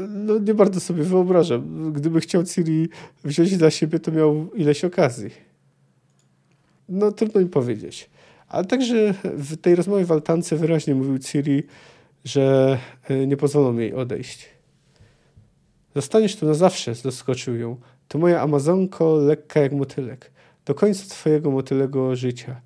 no 0.09 0.39
nie 0.39 0.53
bardzo 0.53 0.79
sobie 0.79 1.03
wyobrażam. 1.03 1.93
Gdyby 1.93 2.21
chciał 2.21 2.43
Ciri 2.43 2.89
wziąć 3.23 3.57
dla 3.57 3.71
siebie, 3.71 3.99
to 3.99 4.11
miał 4.11 4.53
ileś 4.55 4.85
okazji. 4.85 5.29
No 6.89 7.11
trudno 7.11 7.41
mi 7.41 7.47
powiedzieć. 7.47 8.09
Ale 8.47 8.65
także 8.65 9.13
w 9.23 9.57
tej 9.57 9.75
rozmowie 9.75 10.05
w 10.05 10.11
altance 10.11 10.55
wyraźnie 10.55 10.95
mówił 10.95 11.19
Ciri, 11.19 11.63
że 12.25 12.77
e, 13.03 13.27
nie 13.27 13.37
pozwolą 13.37 13.77
jej 13.77 13.93
odejść. 13.93 14.49
Zostaniesz 15.95 16.35
tu 16.35 16.45
na 16.45 16.53
zawsze, 16.53 16.95
zaskoczył 16.95 17.55
ją. 17.55 17.77
To 18.07 18.17
moja 18.17 18.41
Amazonko, 18.41 19.15
lekka 19.15 19.59
jak 19.59 19.71
motylek. 19.71 20.31
Do 20.69 20.75
końca 20.75 21.05
twojego 21.09 21.51
motylego 21.51 22.15
życia. 22.15 22.61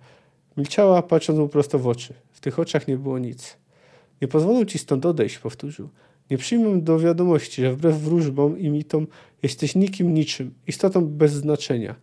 Milczała, 0.58 1.02
patrząc 1.02 1.40
mu 1.40 1.48
prosto 1.48 1.80
w 1.80 1.88
oczy. 1.88 2.14
W 2.32 2.40
tych 2.40 2.60
oczach 2.60 2.88
nie 2.88 2.98
było 2.98 3.20
nic. 3.20 3.58
Nie 4.22 4.28
pozwolą 4.28 4.66
ci 4.66 4.80
stąd 4.80 5.06
odejść, 5.06 5.38
powtórzył. 5.38 5.90
Nie 6.32 6.38
przyjmę 6.38 6.82
do 6.82 7.00
wiadomości, 7.00 7.62
że 7.62 7.74
wbrew 7.74 7.98
wróżbom 8.00 8.60
i 8.60 8.70
mitom 8.70 9.08
jesteś 9.44 9.76
nikim 9.76 10.14
niczym, 10.14 10.54
istotą 10.68 11.06
bez 11.06 11.34
znaczenia. 11.34 11.96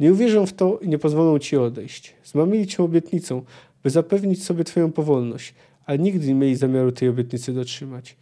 Nie 0.00 0.12
uwierzą 0.12 0.46
w 0.46 0.52
to 0.52 0.78
i 0.78 0.88
nie 0.88 0.98
pozwolą 0.98 1.38
ci 1.38 1.56
odejść. 1.56 2.14
Zmamili 2.24 2.66
cię 2.66 2.82
obietnicą, 2.82 3.42
by 3.82 3.90
zapewnić 3.90 4.44
sobie 4.44 4.64
twoją 4.64 4.92
powolność, 4.92 5.54
ale 5.86 5.98
nigdy 5.98 6.26
nie 6.26 6.34
mieli 6.34 6.56
zamiaru 6.56 6.92
tej 6.92 7.08
obietnicy 7.08 7.52
dotrzymać. 7.52 8.16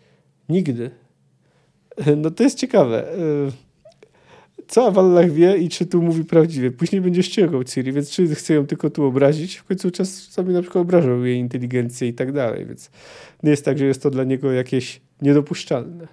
Nigdy. 0.48 0.90
No 2.16 2.30
to 2.30 2.42
jest 2.42 2.58
ciekawe. 2.58 3.08
Co 4.68 4.86
Awallach 4.86 5.30
wie 5.30 5.56
i 5.56 5.68
czy 5.68 5.86
tu 5.86 6.02
mówi 6.02 6.24
prawdziwie. 6.24 6.70
Później 6.70 7.00
będzie 7.00 7.22
ściergał 7.22 7.64
Ciri, 7.64 7.92
więc 7.92 8.10
czy 8.10 8.34
chce 8.34 8.54
ją 8.54 8.66
tylko 8.66 8.90
tu 8.90 9.04
obrazić, 9.04 9.56
w 9.56 9.64
końcu 9.64 9.90
czasami 9.90 10.54
na 10.54 10.62
przykład 10.62 10.82
obrażał 10.82 11.24
jej 11.24 11.38
inteligencję 11.38 12.08
i 12.08 12.14
tak 12.14 12.32
dalej, 12.32 12.66
więc 12.66 12.90
nie 13.42 13.50
jest 13.50 13.64
tak, 13.64 13.78
że 13.78 13.84
jest 13.84 14.02
to 14.02 14.10
dla 14.10 14.24
niego 14.24 14.52
jakieś 14.52 15.00
niedopuszczalne. 15.22 16.08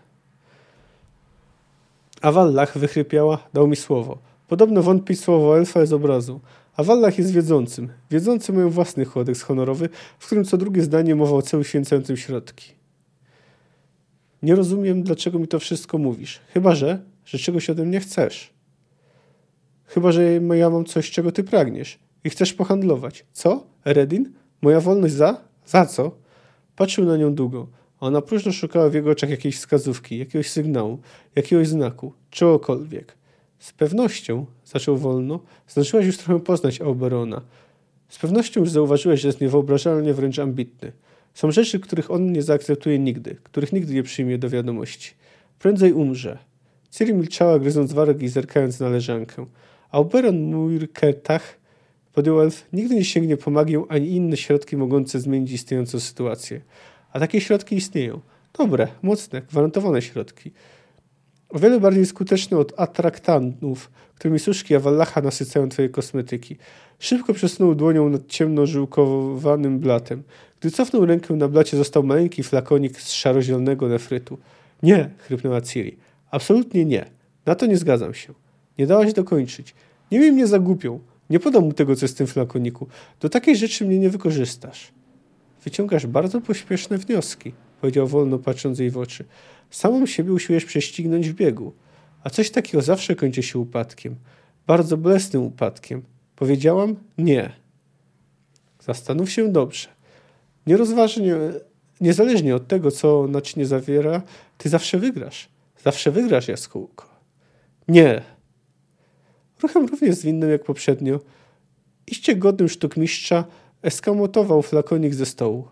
Awallach 2.22 2.78
wychrypiała, 2.78 3.38
dał 3.54 3.68
mi 3.68 3.76
słowo. 3.76 4.18
Podobno 4.48 4.84
wątpi 4.84 5.16
słowo 5.16 5.58
elfa 5.58 5.86
z 5.86 5.94
obrazu. 5.94 6.40
Awallach 6.76 7.18
jest 7.18 7.32
wiedzącym. 7.32 7.90
Wiedzący 8.12 8.54
mają 8.54 8.70
własny 8.70 9.06
kodeks 9.06 9.42
honorowy, 9.42 9.90
w 10.20 10.26
którym 10.26 10.46
co 10.46 10.58
drugie 10.58 10.82
zdanie 10.82 11.16
mowa 11.16 11.36
o 11.36 11.42
celu 11.42 11.64
święcającym 11.64 12.18
środki. 12.18 12.72
Nie 14.44 14.56
rozumiem, 14.56 15.04
dlaczego 15.04 15.40
mi 15.40 15.48
to 15.48 15.60
wszystko 15.60 15.98
mówisz. 15.98 16.40
Chyba, 16.54 16.76
że, 16.76 17.13
że 17.26 17.38
czegoś 17.38 17.70
ode 17.70 17.86
mnie 17.86 18.00
chcesz. 18.00 18.54
Chyba, 19.86 20.12
że 20.12 20.34
ja 20.34 20.70
mam 20.70 20.86
coś, 20.86 21.12
czego 21.12 21.32
ty 21.32 21.44
pragniesz 21.44 22.00
i 22.24 22.30
chcesz 22.30 22.54
pohandlować. 22.54 23.26
Co? 23.34 23.64
Eredin? 23.86 24.32
Moja 24.62 24.80
wolność 24.80 25.14
za? 25.14 25.42
Za 25.66 25.86
co? 25.86 26.12
Patrzył 26.76 27.06
na 27.06 27.18
nią 27.18 27.36
długo. 27.36 27.68
Ona 28.00 28.22
próżno 28.22 28.52
szukała 28.52 28.90
w 28.90 28.94
jego 28.94 29.10
oczach 29.12 29.30
jakiejś 29.30 29.58
wskazówki, 29.58 30.18
jakiegoś 30.18 30.50
sygnału, 30.50 31.00
jakiegoś 31.36 31.68
znaku, 31.68 32.14
czegokolwiek. 32.30 33.18
Z 33.60 33.74
pewnością, 33.74 34.46
zaczął 34.66 34.98
wolno, 34.98 35.40
zdążyłaś 35.68 36.06
już 36.06 36.18
trochę 36.18 36.40
poznać 36.40 36.82
Auberona. 36.82 37.42
Z 38.10 38.20
pewnością 38.20 38.60
już 38.60 38.70
zauważyłeś, 38.70 39.22
że 39.22 39.28
jest 39.28 39.42
niewyobrażalnie 39.42 40.14
wręcz 40.14 40.40
ambitny. 40.40 40.92
Są 41.34 41.52
rzeczy, 41.52 41.80
których 41.80 42.12
on 42.12 42.32
nie 42.32 42.42
zaakceptuje 42.42 43.00
nigdy, 43.00 43.36
których 43.44 43.74
nigdy 43.74 43.94
nie 43.94 44.04
przyjmie 44.04 44.38
do 44.38 44.50
wiadomości. 44.50 45.12
Prędzej 45.60 45.94
umrze. 45.94 46.38
Ciri 46.94 47.14
milczała, 47.14 47.60
gryząc 47.60 47.94
warg 47.94 48.22
i 48.22 48.28
zerkając 48.28 48.80
na 48.80 48.90
leżankę. 48.90 49.46
Auberon 49.92 50.42
Muirketach, 50.42 51.58
podjął 52.14 52.42
elf, 52.42 52.68
nigdy 52.74 52.96
nie 52.96 53.06
sięgnie 53.06 53.38
po 53.38 53.52
magię 53.52 53.84
ani 53.90 54.08
inne 54.08 54.38
środki 54.38 54.78
mogące 54.78 55.20
zmienić 55.20 55.52
istniejącą 55.52 56.00
sytuację. 56.00 56.62
A 57.14 57.20
takie 57.20 57.42
środki 57.42 57.76
istnieją. 57.76 58.20
Dobre, 58.58 58.88
mocne, 59.02 59.42
gwarantowane 59.42 60.02
środki. 60.02 60.52
O 61.50 61.60
wiele 61.60 61.80
bardziej 61.80 62.06
skuteczne 62.06 62.58
od 62.58 62.74
atraktanów, 62.78 63.92
którymi 64.16 64.40
suszki 64.40 64.76
Awallacha 64.76 65.22
nasycają 65.22 65.70
twoje 65.70 65.90
kosmetyki. 65.90 66.58
Szybko 67.00 67.34
przesunął 67.34 67.76
dłonią 67.76 68.10
nad 68.10 68.28
ciemno-żyłkowanym 68.28 69.80
blatem. 69.80 70.24
Gdy 70.60 70.72
cofnął 70.72 71.06
rękę 71.06 71.34
na 71.34 71.48
blacie, 71.48 71.78
został 71.78 72.04
maleńki 72.04 72.44
flakonik 72.44 73.02
z 73.02 73.12
szarozielonego 73.12 73.88
nefrytu. 73.88 74.38
Nie, 74.84 75.10
chrypnęła 75.18 75.62
Ciri. 75.62 75.98
Absolutnie 76.34 76.86
nie. 76.86 77.06
Na 77.46 77.56
to 77.56 77.66
nie 77.66 77.78
zgadzam 77.78 78.14
się. 78.14 78.34
Nie 78.78 78.88
dałaś 78.88 79.14
dokończyć. 79.14 79.76
Nie 80.12 80.20
wiem, 80.20 80.34
mnie 80.34 80.48
zagłupią. 80.48 81.00
Nie 81.30 81.40
podam 81.40 81.64
mu 81.64 81.74
tego, 81.74 81.96
co 81.96 82.06
jest 82.06 82.16
w 82.16 82.18
tym 82.18 82.28
flakoniku. 82.28 82.88
Do 83.20 83.30
takiej 83.30 83.58
rzeczy 83.58 83.86
mnie 83.86 84.00
nie 84.00 84.10
wykorzystasz. 84.10 84.92
Wyciągasz 85.64 86.08
bardzo 86.08 86.42
pośpieszne 86.42 86.98
wnioski, 86.98 87.54
powiedział 87.82 88.08
wolno, 88.08 88.40
patrząc 88.40 88.80
jej 88.80 88.92
w 88.92 88.98
oczy. 88.98 89.26
Samą 89.70 90.06
siebie 90.06 90.34
usiłujesz 90.34 90.66
prześcignąć 90.66 91.30
w 91.30 91.34
biegu. 91.34 91.74
A 92.24 92.30
coś 92.30 92.52
takiego 92.52 92.82
zawsze 92.82 93.16
kończy 93.16 93.44
się 93.44 93.60
upadkiem. 93.60 94.16
Bardzo 94.68 94.98
bolesnym 94.98 95.44
upadkiem. 95.44 96.02
Powiedziałam 96.36 96.96
nie. 97.18 97.52
Zastanów 98.80 99.30
się 99.30 99.52
dobrze. 99.52 99.88
Niezależnie 102.02 102.56
od 102.56 102.68
tego, 102.68 102.92
co 102.92 103.28
naczynie 103.28 103.66
zawiera, 103.66 104.22
ty 104.58 104.70
zawsze 104.70 105.00
wygrasz. 105.00 105.53
Zawsze 105.84 106.12
wygrasz, 106.12 106.48
jaskółko. 106.48 107.06
Nie. 107.88 108.22
Ruchem 109.62 109.86
równie 109.86 110.14
zwinnym 110.14 110.50
jak 110.50 110.64
poprzednio, 110.64 111.20
iście 112.08 112.36
godnym 112.36 112.70
sztukmistrza, 112.70 113.46
eskamotował 113.82 114.62
flakonik 114.62 115.14
ze 115.14 115.26
stołu. 115.26 115.68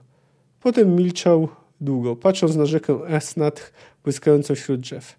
Potem 0.60 0.96
milczał 0.96 1.50
długo, 1.82 2.16
patrząc 2.16 2.56
na 2.56 2.66
rzekę 2.66 3.08
Esnat 3.08 3.74
błyskającą 4.04 4.56
wśród 4.56 4.80
drzew. 4.80 5.16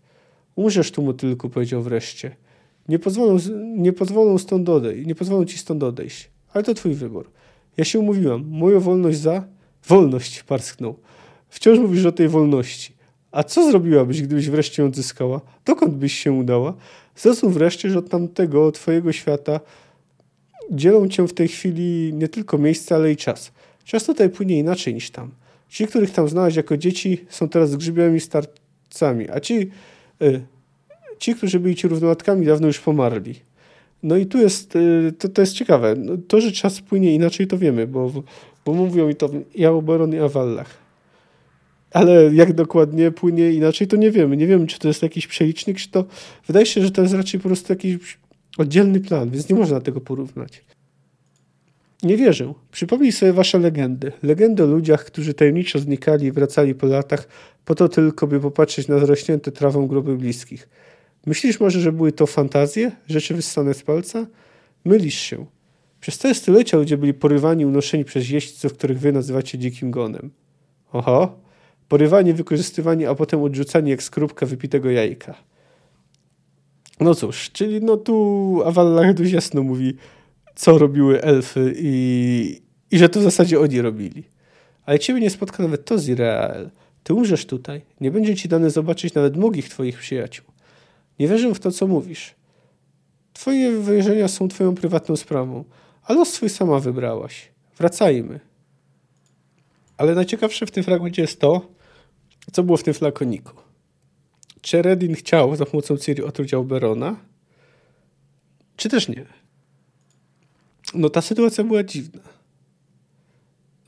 Umrzesz 0.57 0.91
tu, 0.91 1.03
motylku, 1.03 1.51
powiedział 1.51 1.83
wreszcie. 1.83 2.37
Nie 2.89 2.99
pozwolą, 2.99 3.39
nie 3.77 3.93
pozwolą 3.93 4.39
stąd 4.39 4.69
odejść, 4.69 5.07
nie 5.07 5.15
pozwolą 5.15 5.45
ci 5.45 5.59
stąd 5.59 5.83
odejść. 5.83 6.31
Ale 6.53 6.65
to 6.65 6.75
twój 6.75 6.95
wybór. 6.95 7.31
Ja 7.77 7.85
się 7.85 7.99
umówiłam. 7.99 8.45
Moją 8.49 8.81
wolność 8.81 9.19
za... 9.19 9.45
Wolność, 9.89 10.43
parsknął. 10.43 10.99
Wciąż 11.49 11.79
mówisz 11.79 12.05
o 12.05 12.13
tej 12.13 12.29
wolności. 12.29 13.02
A 13.33 13.43
co 13.43 13.71
zrobiłabyś, 13.71 14.23
gdybyś 14.23 14.51
wreszcie 14.51 14.85
odzyskała? 14.85 15.41
Dokąd 15.65 15.95
byś 15.95 16.13
się 16.13 16.33
udała? 16.33 16.75
Zrozum 17.17 17.53
wreszcie, 17.53 17.91
że 17.91 17.99
od 17.99 18.11
tamtego 18.11 18.73
twojego 18.73 19.13
świata 19.13 19.61
dzielą 20.71 21.09
cię 21.09 21.29
w 21.29 21.35
tej 21.35 21.49
chwili 21.49 22.15
nie 22.15 22.29
tylko 22.29 22.59
miejsce, 22.59 22.95
ale 22.95 23.13
i 23.13 23.17
czas. 23.17 23.53
Czas 23.85 24.05
tutaj 24.05 24.31
płynie 24.31 24.59
inaczej 24.59 24.95
niż 24.95 25.11
tam. 25.11 25.31
Ci, 25.69 25.87
których 25.87 26.11
tam 26.11 26.29
znałeś 26.29 26.57
jako 26.57 26.77
dzieci, 26.77 27.25
są 27.29 27.49
teraz 27.49 27.77
grzybiami 27.77 28.21
starcami, 28.21 29.31
a 29.31 29.41
ci, 29.41 29.71
y, 30.23 30.43
ci, 31.19 31.35
którzy 31.35 31.61
byli 31.61 31.75
ci 31.75 31.89
równołatkami, 31.89 32.47
dawno 32.47 32.67
już 32.67 32.79
pomarli. 32.79 33.35
No 34.03 34.17
i 34.17 34.27
tu 34.27 34.39
jest, 34.39 34.77
y, 34.77 35.13
to, 35.19 35.29
to 35.29 35.43
jest 35.43 35.53
ciekawe. 35.53 35.95
No, 35.99 36.13
to, 36.29 36.41
że 36.41 36.53
czas 36.53 36.81
płynie 36.81 37.15
inaczej, 37.15 37.47
to 37.47 37.59
wiemy, 37.59 37.87
bo, 37.87 38.13
bo 38.65 38.73
mówią 38.73 39.09
mi 39.09 39.15
to 39.15 39.31
i 39.55 39.65
Auberon 39.65 40.15
i 40.15 40.19
Awallach. 40.19 40.82
Ale 41.93 42.35
jak 42.35 42.53
dokładnie 42.53 43.11
płynie 43.11 43.53
inaczej, 43.53 43.87
to 43.87 43.97
nie 43.97 44.11
wiemy. 44.11 44.37
Nie 44.37 44.47
wiemy, 44.47 44.67
czy 44.67 44.79
to 44.79 44.89
jest 44.89 45.03
jakiś 45.03 45.27
przelicznik, 45.27 45.79
czy 45.79 45.91
to... 45.91 46.05
Wydaje 46.47 46.67
się, 46.67 46.83
że 46.83 46.91
to 46.91 47.03
jest 47.03 47.15
raczej 47.15 47.41
po 47.41 47.49
prostu 47.49 47.73
jakiś 47.73 48.19
oddzielny 48.59 49.01
plan, 49.01 49.31
więc 49.31 49.49
nie 49.49 49.57
można 49.57 49.81
tego 49.81 50.01
porównać. 50.01 50.65
Nie 52.03 52.17
wierzę. 52.17 52.53
Przypomnij 52.71 53.13
sobie 53.13 53.33
wasze 53.33 53.59
legendy. 53.59 54.13
Legendy 54.23 54.63
o 54.63 54.67
ludziach, 54.67 55.05
którzy 55.05 55.35
tajemniczo 55.35 55.79
znikali 55.79 56.27
i 56.27 56.33
wracali 56.33 56.75
po 56.75 56.87
latach, 56.87 57.29
po 57.65 57.75
to 57.75 57.89
tylko, 57.89 58.27
by 58.27 58.41
popatrzeć 58.41 58.89
na 58.89 58.99
zrośnięte 58.99 59.53
trawą 59.53 59.87
groby 59.87 60.17
bliskich. 60.17 60.69
Myślisz 61.27 61.61
może, 61.61 61.81
że 61.81 61.93
były 61.93 62.13
to 62.13 62.27
fantazje? 62.27 62.93
Rzeczy 63.09 63.35
wyssane 63.35 63.75
z 63.75 63.83
palca? 63.83 64.27
Mylisz 64.85 65.19
się. 65.19 65.47
Przez 66.01 66.19
całe 66.19 66.35
stulecia 66.35 66.77
ludzie 66.77 66.97
byli 66.97 67.15
porywani, 67.15 67.67
unoszeni 67.67 68.05
przez 68.05 68.31
jeźdźców, 68.31 68.73
których 68.73 69.01
wy 69.01 69.13
nazywacie 69.13 69.59
dzikim 69.59 69.91
gonem. 69.91 70.31
Oho. 70.93 71.43
Porywani, 71.93 72.33
wykorzystywani, 72.33 73.07
a 73.07 73.15
potem 73.15 73.43
odrzucani 73.43 73.91
jak 73.91 74.03
skrupka 74.03 74.47
wypitego 74.47 74.91
jajka. 74.91 75.35
No 77.01 77.15
cóż, 77.15 77.51
czyli 77.53 77.81
no 77.81 77.97
tu 77.97 78.63
Awallah 78.65 79.15
dość 79.15 79.33
jasno 79.33 79.63
mówi, 79.63 79.97
co 80.55 80.79
robiły 80.79 81.23
elfy 81.23 81.75
i, 81.77 82.61
i 82.91 82.99
że 82.99 83.09
to 83.09 83.21
w 83.21 83.23
zasadzie 83.23 83.61
oni 83.61 83.81
robili. 83.81 84.25
Ale 84.87 84.99
ciebie 84.99 85.21
nie 85.21 85.31
spotka 85.31 85.63
nawet 85.63 85.85
to 85.85 85.99
Zirael. 85.99 86.71
Ty 87.03 87.15
umrzesz 87.15 87.47
tutaj. 87.47 87.83
Nie 88.01 88.11
będzie 88.11 88.37
ci 88.37 88.49
dane 88.49 88.71
zobaczyć 88.71 89.15
nawet 89.15 89.37
mnogich 89.37 89.69
twoich 89.69 89.99
przyjaciół. 89.99 90.47
Nie 91.19 91.29
wierzę 91.29 91.55
w 91.55 91.61
to, 91.61 91.71
co 91.71 91.87
mówisz. 91.87 92.35
Twoje 93.33 93.71
wyjeżdżenia 93.71 94.29
są 94.29 94.49
twoją 94.49 94.75
prywatną 94.75 95.17
sprawą, 95.17 95.65
a 96.03 96.13
los 96.13 96.33
swój 96.33 96.49
sama 96.49 96.81
wybrałaś. 96.81 97.49
Wracajmy. 97.79 98.41
Ale 99.97 100.15
najciekawsze 100.15 100.67
w 100.67 100.71
tym 100.71 100.85
fragmencie 100.85 101.23
jest 101.23 101.41
to, 101.41 101.82
co 102.53 102.63
było 102.63 102.77
w 102.77 102.83
tym 102.83 102.95
flakoniku. 102.95 103.53
Czy 104.61 104.83
Redin 104.83 105.15
chciał 105.15 105.57
za 105.57 105.67
pomocą 105.67 105.97
Ciri 105.97 106.23
otruć 106.23 106.55
Alberona? 106.55 107.17
Czy 108.77 108.89
też 108.89 109.09
nie? 109.09 109.27
No 110.95 111.11
ta 111.11 111.23
sytuacja 111.23 111.65
była 111.65 111.83
dziwna. 111.85 112.21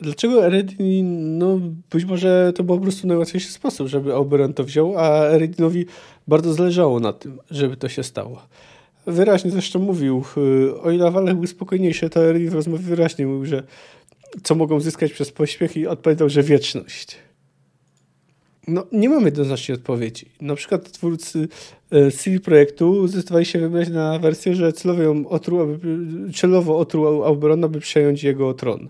Dlaczego 0.01 0.47
Eredin, 0.47 1.39
no 1.39 1.61
być 1.91 2.05
może 2.05 2.53
to 2.57 2.65
był 2.65 2.77
po 2.77 2.83
prostu 2.83 3.07
najłatwiejszy 3.07 3.53
sposób, 3.53 3.89
żeby 3.89 4.15
Oberon 4.15 4.55
to 4.55 4.65
wziął, 4.65 4.99
a 4.99 5.25
Eredinowi 5.25 5.87
bardzo 6.29 6.55
zależało 6.55 7.01
na 7.01 7.13
tym, 7.13 7.39
żeby 7.51 7.77
to 7.77 7.89
się 7.89 8.03
stało. 8.03 8.43
Wyraźnie 9.07 9.51
zresztą 9.51 9.79
mówił, 9.79 10.25
y, 10.37 10.81
o 10.81 10.91
ile 10.91 11.11
Walech 11.11 11.35
był 11.35 11.47
spokojniejszy, 11.47 12.11
to 12.11 12.25
Eredin 12.25 12.51
w 12.51 12.55
rozmowie 12.55 12.85
wyraźnie 12.85 13.27
mówił, 13.27 13.47
że 13.47 13.63
co 14.43 14.55
mogą 14.55 14.81
zyskać 14.81 15.13
przez 15.13 15.33
pośpiech 15.33 15.77
i 15.77 15.87
odpowiedział, 15.87 16.29
że 16.29 16.43
wieczność. 16.43 17.17
No, 18.69 18.87
nie 18.93 19.09
mamy 19.09 19.25
jednoznacznej 19.25 19.79
odpowiedzi. 19.79 20.27
Na 20.41 20.55
przykład 20.55 20.93
twórcy 20.93 21.49
e, 21.91 22.11
CD 22.11 22.41
Projektu 22.41 23.09
zdecydowali 23.09 23.47
się 23.47 23.59
wybrać 23.59 23.89
na 23.89 24.19
wersję, 24.19 24.55
że 24.55 24.73
celowo, 24.73 25.03
ją 25.03 25.29
otruł, 25.29 25.61
aby, 25.61 25.79
celowo 26.35 26.79
otruł 26.79 27.25
Auberona, 27.25 27.69
by 27.69 27.81
przejąć 27.81 28.23
jego 28.23 28.55
tron. 28.55 28.89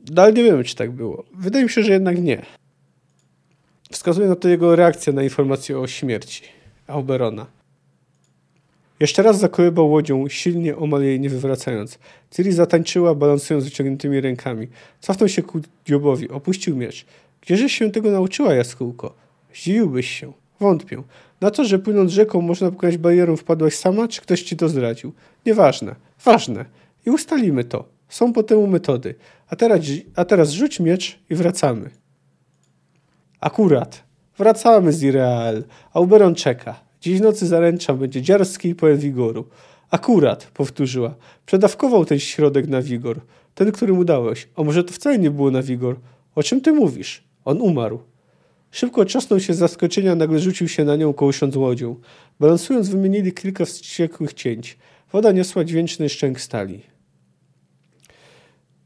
Dalej 0.00 0.34
nie 0.34 0.44
wiemy, 0.44 0.64
czy 0.64 0.76
tak 0.76 0.90
było. 0.90 1.24
Wydaje 1.34 1.64
mi 1.64 1.70
się, 1.70 1.82
że 1.82 1.92
jednak 1.92 2.22
nie. 2.22 2.42
Wskazuje 3.90 4.28
na 4.28 4.36
to 4.36 4.48
jego 4.48 4.76
reakcja 4.76 5.12
na 5.12 5.22
informację 5.22 5.78
o 5.78 5.86
śmierci 5.86 6.42
Auberona. 6.86 7.46
Jeszcze 9.00 9.22
raz 9.22 9.38
zakołybał 9.38 9.90
łodzią, 9.90 10.28
silnie 10.28 10.76
omal 10.76 11.02
jej 11.02 11.20
nie 11.20 11.30
wywracając. 11.30 11.98
Ciri 12.30 12.52
zatańczyła, 12.52 13.14
balansując 13.14 13.64
wyciągniętymi 13.64 14.20
rękami. 14.20 14.68
Cofnął 15.00 15.28
się 15.28 15.42
ku 15.42 15.60
Diobowi, 15.86 16.30
opuścił 16.30 16.76
miecz. 16.76 17.06
Gdzieżeś 17.46 17.72
się 17.72 17.90
tego 17.90 18.10
nauczyła, 18.10 18.54
jaskółko? 18.54 19.14
Zdziwiłbyś 19.54 20.10
się. 20.10 20.32
Wątpię. 20.60 21.02
Na 21.40 21.50
to, 21.50 21.64
że 21.64 21.78
płynąc 21.78 22.10
rzeką 22.10 22.40
można 22.40 22.70
pokonać 22.70 22.98
barierę, 22.98 23.36
wpadłaś 23.36 23.74
sama, 23.74 24.08
czy 24.08 24.20
ktoś 24.20 24.42
ci 24.42 24.56
to 24.56 24.68
zdradził? 24.68 25.12
Nieważne. 25.46 25.94
Ważne. 26.24 26.64
I 27.06 27.10
ustalimy 27.10 27.64
to. 27.64 27.84
Są 28.08 28.32
po 28.32 28.42
temu 28.42 28.66
metody. 28.66 29.14
A 29.48 29.56
teraz, 29.56 29.80
a 30.16 30.24
teraz 30.24 30.50
rzuć 30.50 30.80
miecz 30.80 31.18
i 31.30 31.34
wracamy. 31.34 31.90
Akurat. 33.40 34.04
Wracamy 34.38 34.92
z 34.92 35.02
Ireal. 35.02 35.64
Auberon 35.92 36.34
czeka. 36.34 36.80
Dziś 37.00 37.20
nocy 37.20 37.46
zaręczam, 37.46 37.98
będzie 37.98 38.22
dziarski 38.22 38.68
i 38.68 38.74
pełen 38.74 38.98
wigoru. 38.98 39.48
Akurat, 39.90 40.44
powtórzyła. 40.54 41.14
Przedawkował 41.46 42.04
ten 42.04 42.18
środek 42.18 42.68
na 42.68 42.82
wigor. 42.82 43.20
Ten, 43.54 43.72
którym 43.72 43.98
udałeś. 43.98 44.48
A 44.56 44.62
może 44.62 44.84
to 44.84 44.92
wcale 44.92 45.18
nie 45.18 45.30
było 45.30 45.50
na 45.50 45.62
wigor? 45.62 45.96
O 46.34 46.42
czym 46.42 46.60
ty 46.60 46.72
mówisz? 46.72 47.26
On 47.46 47.60
umarł. 47.60 47.98
Szybko 48.70 49.04
trzasnął 49.04 49.40
się 49.40 49.54
z 49.54 49.58
zaskoczenia, 49.58 50.14
nagle 50.14 50.38
rzucił 50.38 50.68
się 50.68 50.84
na 50.84 50.96
nią, 50.96 51.12
kołysząc 51.12 51.56
łodzią. 51.56 51.96
Balansując, 52.40 52.88
wymienili 52.88 53.32
kilka 53.32 53.64
wściekłych 53.64 54.32
cięć. 54.32 54.78
Woda 55.12 55.32
niosła 55.32 55.64
dźwięczny 55.64 56.08
szczęk 56.08 56.40
stali. 56.40 56.82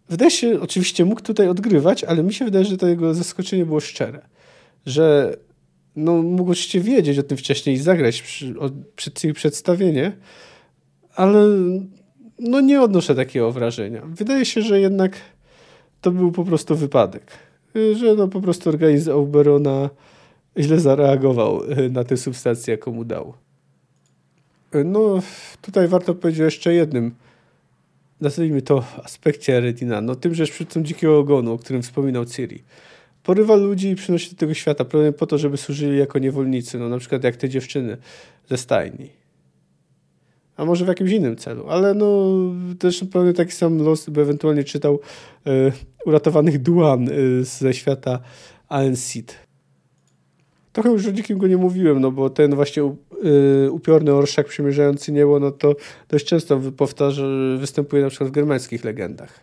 Wydaje 0.09 0.31
się, 0.31 0.61
oczywiście 0.61 1.05
mógł 1.05 1.21
tutaj 1.21 1.49
odgrywać, 1.49 2.05
ale 2.05 2.23
mi 2.23 2.35
się 2.35 2.45
wydaje, 2.45 2.65
że 2.65 2.77
to 2.77 2.89
jego 2.89 3.15
zaskoczenie 3.15 3.67
było 3.67 3.81
szczere. 3.81 4.21
Że 4.87 5.37
no, 5.97 6.23
mógł 6.23 6.51
oczywiście 6.51 6.81
wiedzieć 6.81 7.19
o 7.19 7.23
tym 7.23 7.37
wcześniej 7.37 7.77
i 7.77 7.79
zagrać 7.79 8.23
przy, 8.23 8.55
przed 8.97 9.23
przedstawienie, 9.35 10.13
ale 11.15 11.47
no 12.39 12.61
nie 12.61 12.83
odnoszę 12.83 13.15
takiego 13.15 13.53
wrażenia. 13.53 14.03
Wydaje 14.07 14.45
się, 14.45 14.63
że 14.63 14.81
jednak 14.81 15.17
to 16.01 16.11
był 16.11 16.33
po 16.33 16.45
prostu 16.45 16.77
wypadek. 16.77 17.50
Że 17.95 18.15
no 18.15 18.29
po 18.29 18.41
prostu 18.41 18.69
organizm 18.69 19.11
Auberona 19.11 19.91
źle 20.59 20.81
zareagował 20.81 21.61
na 21.91 22.05
tę 22.05 22.17
substancję, 22.17 22.73
jaką 22.73 22.93
mu 22.93 23.05
dał. 23.05 23.35
No, 24.85 25.23
tutaj 25.63 25.89
warto 25.89 26.15
powiedzieć 26.15 26.41
o 26.41 26.45
jeszcze 26.45 26.75
jednym, 26.75 27.15
nazwijmy 28.21 28.63
to 28.63 28.85
aspekcie 29.05 29.61
Redina, 29.61 30.01
no 30.01 30.15
tym, 30.15 30.35
że 30.35 30.47
tym 30.47 30.85
dzikiego 30.85 31.19
ogonu, 31.19 31.53
o 31.53 31.59
którym 31.59 31.83
wspominał 31.83 32.25
Ciri. 32.25 32.63
Porywa 33.23 33.57
ludzi 33.57 33.89
i 33.89 33.95
przynosi 33.95 34.31
do 34.31 34.37
tego 34.37 34.55
świata, 34.55 34.85
pewnie 34.85 35.13
po 35.13 35.27
to, 35.27 35.39
żeby 35.39 35.57
służyli 35.57 35.99
jako 35.99 36.19
niewolnicy, 36.19 36.79
no 36.79 36.89
na 36.89 36.99
przykład 36.99 37.25
jak 37.25 37.37
te 37.37 37.49
dziewczyny 37.49 37.97
ze 38.51 38.57
stajni 38.57 39.20
a 40.61 40.65
może 40.65 40.85
w 40.85 40.89
jakimś 40.89 41.11
innym 41.11 41.37
celu. 41.37 41.69
Ale 41.69 41.95
no 41.95 42.29
też 42.79 43.05
pewnie 43.13 43.33
taki 43.33 43.53
sam 43.53 43.79
los 43.79 44.11
by 44.11 44.21
ewentualnie 44.21 44.65
czytał 44.65 45.01
e, 45.47 45.73
uratowanych 46.07 46.63
Duan 46.63 47.09
e, 47.09 47.13
ze 47.45 47.75
świata 47.75 48.21
Aensid. 48.69 49.35
Trochę 50.73 50.91
już 50.91 51.07
o 51.07 51.13
dzikim 51.13 51.39
go 51.39 51.47
nie 51.47 51.57
mówiłem, 51.57 52.01
no 52.01 52.11
bo 52.11 52.31
ten 52.31 52.55
właśnie 52.55 52.83
e, 52.83 53.71
upiorny 53.71 54.13
orszak 54.13 54.47
przymierzający 54.47 55.13
niebo, 55.13 55.41
no 55.41 55.51
to 55.51 55.75
dość 56.09 56.27
często 56.27 56.61
powtarza, 56.77 57.23
występuje 57.59 58.03
na 58.03 58.09
przykład 58.09 58.31
w 58.31 58.33
germańskich 58.33 58.85
legendach. 58.85 59.41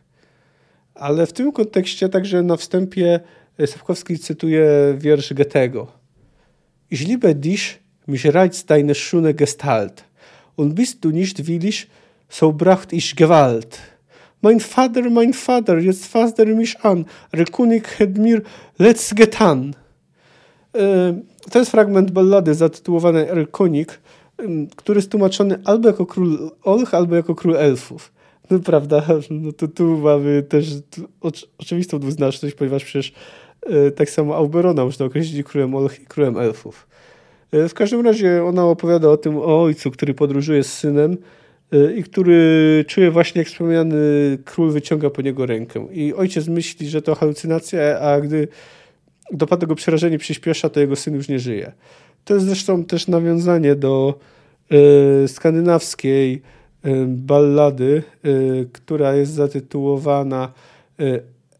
Ale 0.93 1.25
w 1.25 1.33
tym 1.33 1.51
kontekście 1.51 2.09
także 2.09 2.43
na 2.43 2.57
wstępie 2.57 3.19
Sapkowski 3.65 4.19
cytuje 4.19 4.95
wiersz 4.97 5.33
Goethego. 5.33 5.87
Ich 6.91 7.07
liebe 7.07 7.35
dich, 7.35 7.79
mich 8.07 8.25
reizt 8.25 8.69
deine 8.69 8.93
schöne 8.93 9.33
Gestalt 9.33 10.06
und 10.57 10.75
bist 10.75 11.05
du 11.05 11.11
nicht 11.11 11.47
willig, 11.47 11.87
so 12.29 12.51
bracht 12.51 12.91
ich 12.91 13.15
Gewalt. 13.15 13.79
Mein 14.41 14.59
Vater, 14.59 15.09
mein 15.09 15.33
Vater, 15.33 15.77
jetzt 15.79 16.05
fasst 16.05 16.39
er 16.39 16.45
mich 16.45 16.75
an. 16.81 17.05
Rekunik 17.33 17.99
hat 17.99 18.17
mir 18.17 18.43
let's 18.77 19.15
getan. 19.15 19.75
E, 20.75 21.13
to 21.51 21.59
jest 21.59 21.71
fragment 21.71 22.11
ballady 22.11 22.53
zatytułowanej 22.53 23.29
Erkonik, 23.29 23.99
który 24.75 24.97
jest 24.97 25.11
tłumaczony 25.11 25.59
albo 25.65 25.87
jako 25.87 26.05
król 26.05 26.51
Olch, 26.63 26.93
albo 26.93 27.15
jako 27.15 27.35
król 27.35 27.57
elfów. 27.57 28.11
No 28.49 28.59
prawda, 28.59 29.03
no 29.29 29.51
to 29.51 29.67
tu 29.67 29.97
mamy 29.97 30.43
też 30.43 30.65
oczywistą 31.57 31.99
dwuznaczność, 31.99 32.55
ponieważ 32.55 32.83
przecież 32.83 33.13
e, 33.65 33.91
tak 33.91 34.09
samo 34.09 34.35
Auberona 34.35 34.85
można 34.85 35.05
określić 35.05 35.47
królem 35.47 35.75
Olch 35.75 35.99
i 35.99 36.05
królem 36.05 36.37
elfów. 36.37 36.87
E, 37.51 37.69
w 37.69 37.73
każdym 37.73 38.01
razie 38.05 38.43
ona 38.43 38.65
opowiada 38.65 39.09
o 39.09 39.17
tym 39.17 39.37
o 39.37 39.63
ojcu, 39.63 39.91
który 39.91 40.13
podróżuje 40.13 40.63
z 40.63 40.73
synem 40.73 41.17
e, 41.71 41.93
i 41.93 42.03
który 42.03 42.85
czuje 42.87 43.11
właśnie, 43.11 43.39
jak 43.39 43.47
wspomniany 43.47 43.97
król 44.45 44.71
wyciąga 44.71 45.09
po 45.09 45.21
niego 45.21 45.45
rękę. 45.45 45.87
I 45.91 46.13
ojciec 46.13 46.47
myśli, 46.47 46.89
że 46.89 47.01
to 47.01 47.15
halucynacja, 47.15 47.99
a 47.99 48.21
gdy 48.21 48.47
dopada 49.31 49.67
go 49.67 49.75
przerażenie 49.75 50.17
przyspiesza, 50.17 50.69
to 50.69 50.79
jego 50.79 50.95
syn 50.95 51.15
już 51.15 51.29
nie 51.29 51.39
żyje. 51.39 51.71
To 52.25 52.33
jest 52.33 52.45
zresztą 52.45 52.83
też 52.83 53.07
nawiązanie 53.07 53.75
do 53.75 54.19
e, 54.71 55.27
skandynawskiej 55.27 56.41
ballady, 57.07 58.03
która 58.73 59.15
jest 59.15 59.31
zatytułowana 59.31 60.53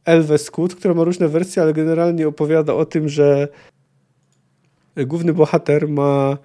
Elveskut, 0.05 0.75
która 0.75 0.93
ma 0.93 1.03
różne 1.03 1.27
wersje, 1.27 1.61
ale 1.61 1.73
generalnie 1.73 2.27
opowiada 2.27 2.73
o 2.73 2.85
tym, 2.85 3.09
że 3.09 3.47
główny 5.05 5.33
bohater 5.33 5.87
ma, 5.87 6.37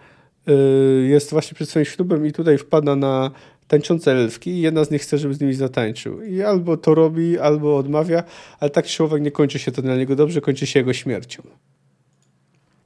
y, 0.48 1.06
jest 1.08 1.30
właśnie 1.30 1.54
przed 1.54 1.68
swoim 1.68 1.84
ślubem 1.84 2.26
i 2.26 2.32
tutaj 2.32 2.58
wpada 2.58 2.96
na 2.96 3.30
tańczące 3.68 4.12
elfki 4.12 4.50
i 4.50 4.60
jedna 4.60 4.84
z 4.84 4.90
nich 4.90 5.02
chce, 5.02 5.18
żeby 5.18 5.34
z 5.34 5.40
nimi 5.40 5.54
zatańczył. 5.54 6.22
I 6.22 6.42
albo 6.42 6.76
to 6.76 6.94
robi, 6.94 7.38
albo 7.38 7.76
odmawia, 7.76 8.22
ale 8.60 8.70
tak 8.70 8.86
czy 8.86 9.04
owak 9.04 9.22
nie 9.22 9.30
kończy 9.30 9.58
się 9.58 9.72
to 9.72 9.82
dla 9.82 9.96
niego 9.96 10.16
dobrze, 10.16 10.40
kończy 10.40 10.66
się 10.66 10.80
jego 10.80 10.92
śmiercią. 10.92 11.42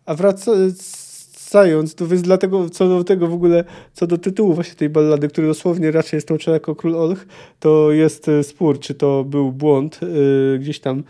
A 0.05 0.15
wracając, 0.15 1.95
to 1.95 2.07
więc 2.07 2.23
dlatego, 2.23 2.71
co 2.71 2.89
do 2.89 3.05
tego 3.05 3.27
w 3.29 3.35
ogóle, 3.35 3.65
co 3.93 4.07
do 4.07 4.19
tytułu 4.19 4.55
właśnie 4.55 4.75
tej 4.75 4.89
ballady, 4.89 5.29
który 5.29 5.47
dosłownie 5.47 5.91
raczej 5.91 6.17
jest 6.17 6.29
tłumaczony 6.29 6.55
jako 6.55 6.75
Król 6.75 6.97
Olch, 6.97 7.27
to 7.61 7.93
jest 7.93 8.29
y, 8.29 8.43
spór, 8.43 8.81
czy 8.81 8.95
to 8.95 9.25
był 9.25 9.53
błąd 9.53 10.01
yy, 10.03 10.59
gdzieś 10.59 10.81
tam 10.81 11.03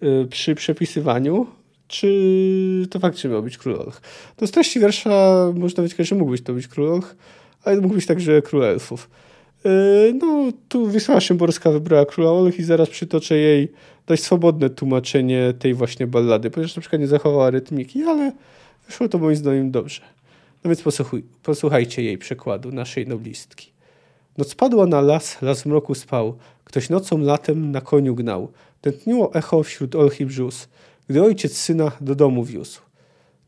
yy, 0.00 0.26
przy 0.30 0.54
przepisywaniu, 0.54 1.46
czy 1.88 2.86
to 2.90 3.00
faktycznie 3.00 3.30
miał 3.30 3.42
być 3.42 3.58
król 3.58 3.74
Olch. 3.74 4.00
No 4.40 4.46
z 4.46 4.50
treści 4.50 4.80
wiersza 4.80 5.36
można 5.54 5.82
wyciągnąć, 5.82 6.08
że 6.08 6.14
mógł 6.14 6.30
być 6.30 6.42
to 6.42 6.52
być 6.52 6.68
król 6.68 6.92
Olch, 6.92 7.16
ale 7.64 7.80
mógł 7.80 7.94
być 7.94 8.06
także 8.06 8.42
król 8.42 8.64
elfów. 8.64 9.10
Yy, 9.64 10.14
no, 10.20 10.52
tu 10.68 10.90
Wisła 10.90 11.20
Szymborska 11.20 11.70
wybrała 11.70 12.06
króla 12.06 12.30
Olch 12.30 12.58
i 12.58 12.62
zaraz 12.64 12.90
przytoczę 12.90 13.36
jej 13.36 13.72
dość 14.06 14.22
swobodne 14.22 14.70
tłumaczenie 14.70 15.54
tej 15.58 15.74
właśnie 15.74 16.06
ballady, 16.06 16.50
ponieważ 16.50 16.76
na 16.76 16.80
przykład 16.80 17.00
nie 17.00 17.06
zachowała 17.06 17.50
rytmiki, 17.50 18.02
ale 18.02 18.32
wyszło 18.86 19.08
to 19.08 19.18
moim 19.18 19.36
zdaniem 19.36 19.70
dobrze. 19.70 20.02
No 20.64 20.68
więc 20.68 20.82
posłuchuj, 20.82 21.24
posłuchajcie 21.42 22.02
jej 22.02 22.18
przekładu, 22.18 22.72
naszej 22.72 23.06
noblistki. 23.06 23.74
Noc 24.38 24.54
padła 24.54 24.86
na 24.86 25.00
las, 25.00 25.42
las 25.42 25.62
w 25.62 25.66
mroku 25.66 25.94
spał. 25.94 26.36
Ktoś 26.64 26.90
nocą 26.90 27.18
latem 27.18 27.70
na 27.70 27.80
koniu 27.80 28.14
gnał. 28.14 28.52
Tętniło 28.80 29.34
echo 29.34 29.62
wśród 29.62 29.94
olch 29.94 30.20
i 30.20 30.26
brzus 30.26 30.68
gdy 31.08 31.22
ojciec 31.22 31.56
syna 31.56 31.92
do 32.00 32.14
domu 32.14 32.44
wiózł. 32.44 32.80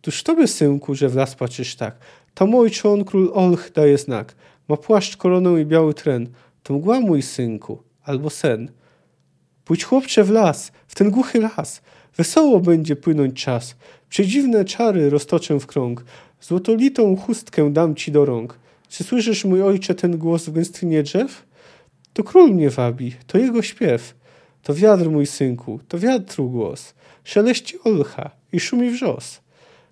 Tuż 0.00 0.22
tobie, 0.22 0.46
synku, 0.46 0.94
że 0.94 1.08
w 1.08 1.16
las 1.16 1.34
patrzysz 1.34 1.76
tak. 1.76 1.96
Tam 2.34 2.54
ojcze 2.54 2.88
on 2.88 3.04
król 3.04 3.30
Olch 3.34 3.72
daje 3.72 3.98
znak. 3.98 4.34
Ma 4.68 4.76
płaszcz, 4.76 5.16
koronę 5.16 5.60
i 5.60 5.66
biały 5.66 5.94
tren. 5.94 6.28
To 6.62 6.74
mgła, 6.74 7.00
mój 7.00 7.22
synku, 7.22 7.82
albo 8.02 8.30
sen. 8.30 8.70
Pójdź 9.64 9.84
chłopcze 9.84 10.24
w 10.24 10.30
las, 10.30 10.72
w 10.86 10.94
ten 10.94 11.10
głuchy 11.10 11.40
las. 11.40 11.82
Wesoło 12.16 12.60
będzie 12.60 12.96
płynąć 12.96 13.44
czas. 13.44 13.76
Przedziwne 14.08 14.64
czary 14.64 15.10
roztoczę 15.10 15.60
w 15.60 15.66
krąg. 15.66 16.04
Złotolitą 16.40 17.16
chustkę 17.16 17.72
dam 17.72 17.94
ci 17.94 18.12
do 18.12 18.24
rąk. 18.24 18.58
Czy 18.88 19.04
słyszysz, 19.04 19.44
mój 19.44 19.62
ojcze, 19.62 19.94
ten 19.94 20.18
głos 20.18 20.46
w 20.46 20.52
gęstwinie 20.52 21.02
drzew? 21.02 21.46
To 22.12 22.24
król 22.24 22.50
mnie 22.50 22.70
wabi, 22.70 23.14
to 23.26 23.38
jego 23.38 23.62
śpiew. 23.62 24.14
To 24.66 24.74
wiatr, 24.74 25.10
mój 25.10 25.26
synku, 25.26 25.80
to 25.88 25.98
wiatru 25.98 26.50
głos. 26.50 26.94
Szeleści 27.24 27.78
olcha 27.84 28.30
i 28.52 28.60
szumi 28.60 28.90
wrzos. 28.90 29.40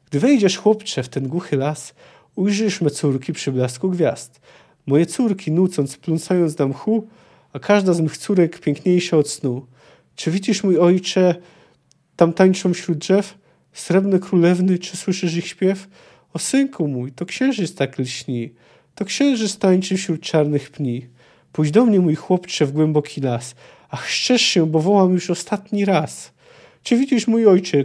Gdy 0.07 0.21
wejdziesz, 0.21 0.57
chłopcze, 0.57 1.03
w 1.03 1.09
ten 1.09 1.29
głuchy 1.29 1.57
las, 1.57 1.95
ujrzysz 2.37 2.81
me 2.81 2.91
córki 2.91 3.33
przy 3.33 3.53
blasku 3.53 3.91
gwiazd. 3.91 4.41
Moje 4.87 5.07
córki, 5.07 5.53
nucąc, 5.53 5.97
pląsając 5.97 6.59
na 6.59 6.67
mchu, 6.67 7.07
a 7.53 7.59
każda 7.59 7.93
z 7.93 8.01
mych 8.01 8.19
córek 8.19 8.61
piękniejsza 8.61 9.17
od 9.17 9.31
snu. 9.31 9.67
Czy 10.17 10.31
widzisz, 10.31 10.65
mój 10.65 10.79
ojcze, 10.79 11.35
tam 12.17 12.33
tańczą 12.33 12.75
wśród 12.75 12.99
drzew? 12.99 13.39
Srebrne 13.73 14.19
królewny, 14.19 14.79
czy 14.79 14.97
słyszysz 14.97 15.37
ich 15.37 15.47
śpiew? 15.47 15.89
O 16.33 16.39
synku 16.39 16.89
mój, 16.89 17.13
to 17.13 17.27
księżyc 17.27 17.75
tak 17.75 17.99
lśni, 17.99 18.55
to 18.95 19.05
księżyc 19.05 19.59
tańczy 19.59 19.97
wśród 19.97 20.21
czarnych 20.21 20.71
pni. 20.71 21.07
Pójdź 21.53 21.71
do 21.71 21.85
mnie, 21.85 22.01
mój 22.01 22.15
chłopcze, 22.15 22.67
w 22.67 22.73
głęboki 22.73 23.21
las. 23.21 23.55
Ach, 23.95 24.11
szczerz 24.11 24.43
się, 24.43 24.67
bo 24.67 24.81
wołam 24.81 25.13
już 25.13 25.31
ostatni 25.31 25.85
raz. 25.85 26.33
Czy 26.83 26.97
widzisz, 26.97 27.27
mój 27.27 27.47
ojcze, 27.47 27.85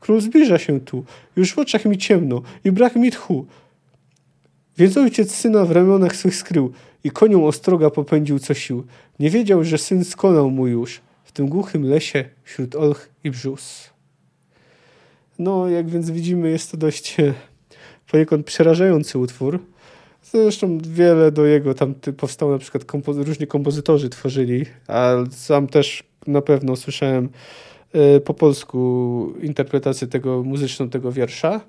król 0.00 0.20
zbliża 0.20 0.58
się 0.58 0.80
tu. 0.80 1.04
Już 1.36 1.54
w 1.54 1.58
oczach 1.58 1.84
mi 1.84 1.98
ciemno 1.98 2.42
i 2.64 2.72
brak 2.72 2.96
mi 2.96 3.10
tchu. 3.10 3.46
Więc 4.78 4.96
ojciec 4.96 5.34
syna 5.34 5.64
w 5.64 5.70
ramionach 5.70 6.16
swych 6.16 6.36
skrył 6.36 6.72
i 7.04 7.10
konią 7.10 7.46
ostroga 7.46 7.90
popędził 7.90 8.38
co 8.38 8.54
sił. 8.54 8.86
Nie 9.20 9.30
wiedział, 9.30 9.64
że 9.64 9.78
syn 9.78 10.04
skonał 10.04 10.50
mu 10.50 10.66
już 10.66 11.00
w 11.24 11.32
tym 11.32 11.48
głuchym 11.48 11.90
lesie 11.90 12.24
wśród 12.42 12.76
olch 12.76 13.08
i 13.24 13.30
brzus. 13.30 13.90
No, 15.38 15.68
jak 15.68 15.88
więc 15.88 16.10
widzimy, 16.10 16.50
jest 16.50 16.70
to 16.70 16.76
dość 16.76 17.20
e, 17.20 17.34
poniekąd 18.10 18.46
przerażający 18.46 19.18
utwór. 19.18 19.60
Zresztą 20.32 20.78
wiele 20.78 21.32
do 21.32 21.46
jego 21.46 21.74
tam 21.74 21.94
powstało, 22.16 22.52
na 22.52 22.58
przykład 22.58 22.84
kompozy 22.84 23.24
różni 23.24 23.46
kompozytorzy 23.46 24.08
tworzyli, 24.08 24.66
a 24.88 25.14
sam 25.30 25.66
też 25.66 26.02
na 26.26 26.42
pewno 26.42 26.76
słyszałem 26.76 27.28
e, 27.92 28.20
po 28.20 28.34
polsku 28.34 29.32
interpretację 29.42 30.06
tego 30.06 30.42
muzyczną 30.42 30.90
tego 30.90 31.12
wiersza. 31.12 31.60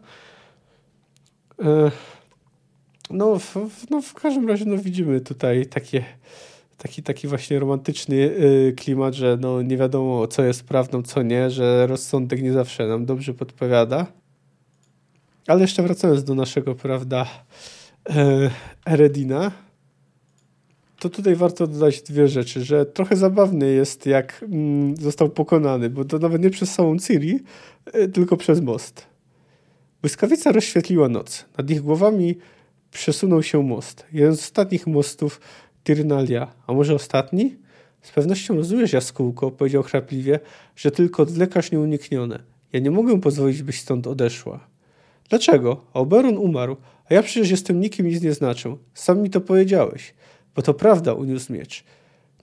E, 1.64 1.91
no, 3.10 3.39
w, 3.39 3.56
no 3.89 4.01
w 4.01 4.14
każdym 4.14 4.47
razie 4.47 4.66
no, 4.66 4.78
widzimy 4.78 5.22
tutaj 5.22 5.66
takie, 5.66 6.03
taki, 6.78 7.03
taki 7.03 7.28
właśnie 7.28 7.60
romantyczny 7.60 8.16
y, 8.16 8.74
klimat, 8.78 9.14
że 9.14 9.38
no, 9.41 9.62
nie 9.62 9.78
wiadomo 9.78 10.28
co 10.28 10.43
jest 10.43 10.64
prawdą, 10.64 11.03
co 11.03 11.22
nie, 11.22 11.49
że 11.49 11.88
rozsądek 11.88 12.41
nie 12.41 12.53
zawsze 12.53 12.88
nam 12.88 13.06
dobrze 13.06 13.34
podpowiada. 13.34 14.06
Ale 15.47 15.62
jeszcze 15.62 15.84
wracając 15.84 16.24
do 16.24 16.36
naszego, 16.36 16.76
prawda, 16.76 17.26
Eredina, 18.86 19.51
to 20.99 21.10
tutaj 21.10 21.36
warto 21.36 21.68
dodać 21.68 22.01
dwie 22.01 22.28
rzeczy, 22.28 22.64
że 22.64 22.86
trochę 22.86 23.16
zabawny 23.16 23.72
jest, 23.72 24.06
jak 24.06 24.45
mm, 24.51 24.97
został 24.97 25.30
pokonany, 25.30 25.89
bo 25.89 26.06
to 26.06 26.20
nawet 26.20 26.41
nie 26.41 26.49
przez 26.49 26.74
samą 26.74 26.99
Ciri, 26.99 27.39
y, 27.95 28.08
tylko 28.08 28.38
przez 28.38 28.62
most. 28.62 29.06
Błyskawica 30.01 30.51
rozświetliła 30.51 31.10
noc. 31.10 31.45
Nad 31.58 31.70
ich 31.70 31.82
głowami 31.82 32.38
przesunął 32.91 33.43
się 33.43 33.64
most. 33.64 34.06
Jeden 34.14 34.36
z 34.36 34.39
ostatnich 34.39 34.88
mostów 34.88 35.41
Tyrnalia. 35.84 36.53
A 36.68 36.74
może 36.74 36.95
ostatni? 36.95 37.56
Z 38.01 38.12
pewnością 38.12 38.56
rozumiesz, 38.56 38.93
jaskółko, 38.93 39.51
powiedział 39.51 39.84
chrapliwie, 39.84 40.39
że 40.76 40.91
tylko 40.91 41.24
odlekasz 41.24 41.72
nieuniknione. 41.72 42.39
Ja 42.74 42.80
nie 42.80 42.91
mogę 42.91 43.22
pozwolić, 43.22 43.64
byś 43.64 43.82
stąd 43.82 44.08
odeszła. 44.08 44.68
Dlaczego? 45.30 45.86
Oberon 45.93 46.38
umarł, 46.38 46.78
a 47.10 47.14
ja 47.14 47.24
przecież 47.24 47.51
jestem 47.51 47.80
nikim 47.80 48.08
nic 48.08 48.22
nie 48.22 48.34
znaczę. 48.34 48.76
Sam 48.93 49.22
mi 49.22 49.30
to 49.30 49.41
powiedziałeś. 49.41 50.14
Bo 50.56 50.62
to 50.62 50.74
prawda, 50.74 51.14
uniósł 51.14 51.53
miecz. 51.53 51.84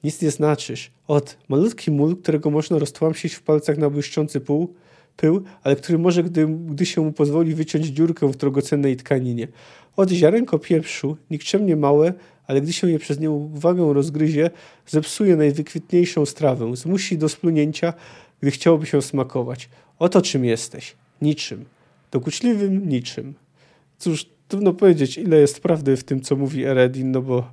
Nic 0.05 0.23
nie 0.23 0.31
znaczysz. 0.31 0.91
Ot, 1.09 1.37
malutki 1.49 1.91
mól, 1.91 2.17
którego 2.17 2.51
można 2.51 2.79
roztłamsić 2.79 3.35
w 3.35 3.43
palcach 3.43 3.79
na 3.79 3.91
błyszczący 3.91 4.41
pół, 4.41 4.75
pył, 5.17 5.43
ale 5.63 5.77
który 5.77 5.99
może, 5.99 6.23
gdy, 6.25 6.47
gdy 6.47 6.87
się 6.87 7.01
mu 7.01 7.13
pozwoli, 7.13 7.55
wyciąć 7.55 7.87
dziurkę 7.87 8.29
w 8.29 8.37
drogocennej 8.37 8.97
tkaninie. 8.97 9.49
Od 9.97 10.11
ziarenko 10.11 10.59
pieprzu, 10.59 11.17
nikczemnie 11.31 11.77
małe, 11.77 12.13
ale 12.47 12.61
gdy 12.61 12.73
się 12.73 12.91
je 12.91 12.99
przez 12.99 13.21
nią 13.21 13.33
uwagę 13.33 13.93
rozgryzie, 13.93 14.51
zepsuje 14.87 15.37
najwykwitniejszą 15.37 16.27
strawę, 16.27 16.77
zmusi 16.77 17.19
do 17.19 17.29
splunięcia, 17.29 17.93
gdy 18.41 18.51
chciałoby 18.51 18.87
się 18.87 19.03
smakować. 19.03 19.69
Oto 19.99 20.23
czym 20.23 20.45
jesteś. 20.45 20.97
Niczym. 21.23 21.65
Dokuczliwym 22.11 22.89
niczym. 22.89 23.35
Cóż, 23.99 24.27
trudno 24.53 24.73
powiedzieć, 24.73 25.19
ile 25.19 25.37
jest 25.37 25.61
prawdy 25.61 25.97
w 25.97 26.05
tym, 26.05 26.21
co 26.21 26.37
mówi 26.37 26.65
Eredin, 26.65 27.11
no 27.11 27.23
bo 27.23 27.53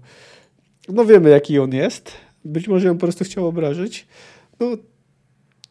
no 0.90 1.06
wiemy, 1.06 1.30
jaki 1.30 1.60
on 1.60 1.74
jest. 1.74 2.12
Być 2.46 2.68
może 2.68 2.88
ją 2.88 2.94
po 2.94 3.00
prostu 3.00 3.24
chciał 3.24 3.48
obrażyć. 3.48 4.08
No, 4.60 4.78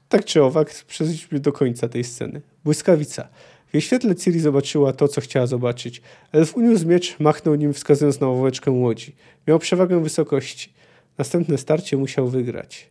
tak 0.09 0.25
czy 0.25 0.43
owak, 0.43 0.85
przejdźmy 0.87 1.41
do 1.41 1.53
końca 1.53 1.89
tej 1.89 2.05
sceny. 2.05 2.41
Błyskawica. 2.65 3.29
W 3.67 3.75
jej 3.75 3.81
świetle 3.81 4.17
Ciri 4.17 4.41
zobaczyła 4.41 4.93
to, 4.93 5.09
co 5.09 5.21
chciała 5.21 5.47
zobaczyć. 5.47 6.03
Elf 6.33 6.57
uniósł 6.57 6.87
miecz, 6.87 7.21
machnął 7.21 7.55
nim, 7.55 7.73
wskazując 7.73 8.21
na 8.21 8.29
ławeczkę 8.29 8.71
łodzi. 8.71 9.17
Miał 9.47 9.59
przewagę 9.59 10.03
wysokości. 10.03 10.73
Następne 11.19 11.59
starcie 11.59 11.97
musiał 11.97 12.29
wygrać. 12.29 12.91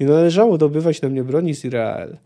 Nie 0.00 0.06
należało 0.06 0.58
dobywać 0.58 1.02
na 1.02 1.08
mnie 1.08 1.24
broni 1.24 1.54
z 1.54 1.64
Irael. 1.64 2.18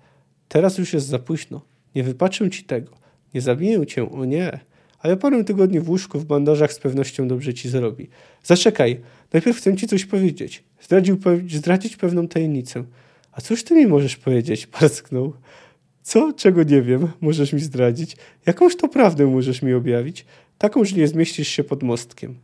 Teraz 0.49 0.78
już 0.78 0.92
jest 0.92 1.07
za 1.07 1.18
późno. 1.18 1.61
Nie 1.94 2.03
wypaczę 2.03 2.51
ci 2.51 2.64
tego. 2.64 2.92
Nie 3.34 3.40
zabiję 3.40 3.86
cię, 3.86 4.11
o 4.11 4.24
nie. 4.24 4.68
Ale 4.99 5.16
parę 5.16 5.44
tygodni 5.44 5.80
w 5.80 5.90
łóżku 5.90 6.18
w 6.18 6.24
bandażach 6.24 6.72
z 6.72 6.78
pewnością 6.78 7.28
dobrze 7.28 7.55
ci 7.55 7.68
zrobi. 7.68 8.09
Zaczekaj. 8.42 9.01
Najpierw 9.32 9.57
chcę 9.57 9.76
ci 9.76 9.86
coś 9.86 10.05
powiedzieć. 10.05 10.64
Zdradził, 10.80 11.18
zdradzić 11.49 11.96
pewną 11.96 12.28
tajemnicę. 12.28 12.84
A 13.32 13.40
cóż 13.40 13.64
ty 13.64 13.74
mi 13.74 13.86
możesz 13.86 14.16
powiedzieć? 14.16 14.66
Parsknął. 14.80 15.32
Co, 16.03 16.32
czego 16.32 16.62
nie 16.62 16.82
wiem, 16.82 17.09
możesz 17.20 17.53
mi 17.53 17.61
zdradzić? 17.61 18.16
Jakąż 18.46 18.76
to 18.76 18.88
prawdę 18.88 19.26
możesz 19.26 19.62
mi 19.62 19.74
objawić? 19.74 20.26
Taką, 20.59 20.84
że 20.84 20.96
nie 20.96 21.09
zmieścisz 21.09 21.49
się 21.49 21.64
pod 21.64 21.82
mostkiem. 21.82 22.34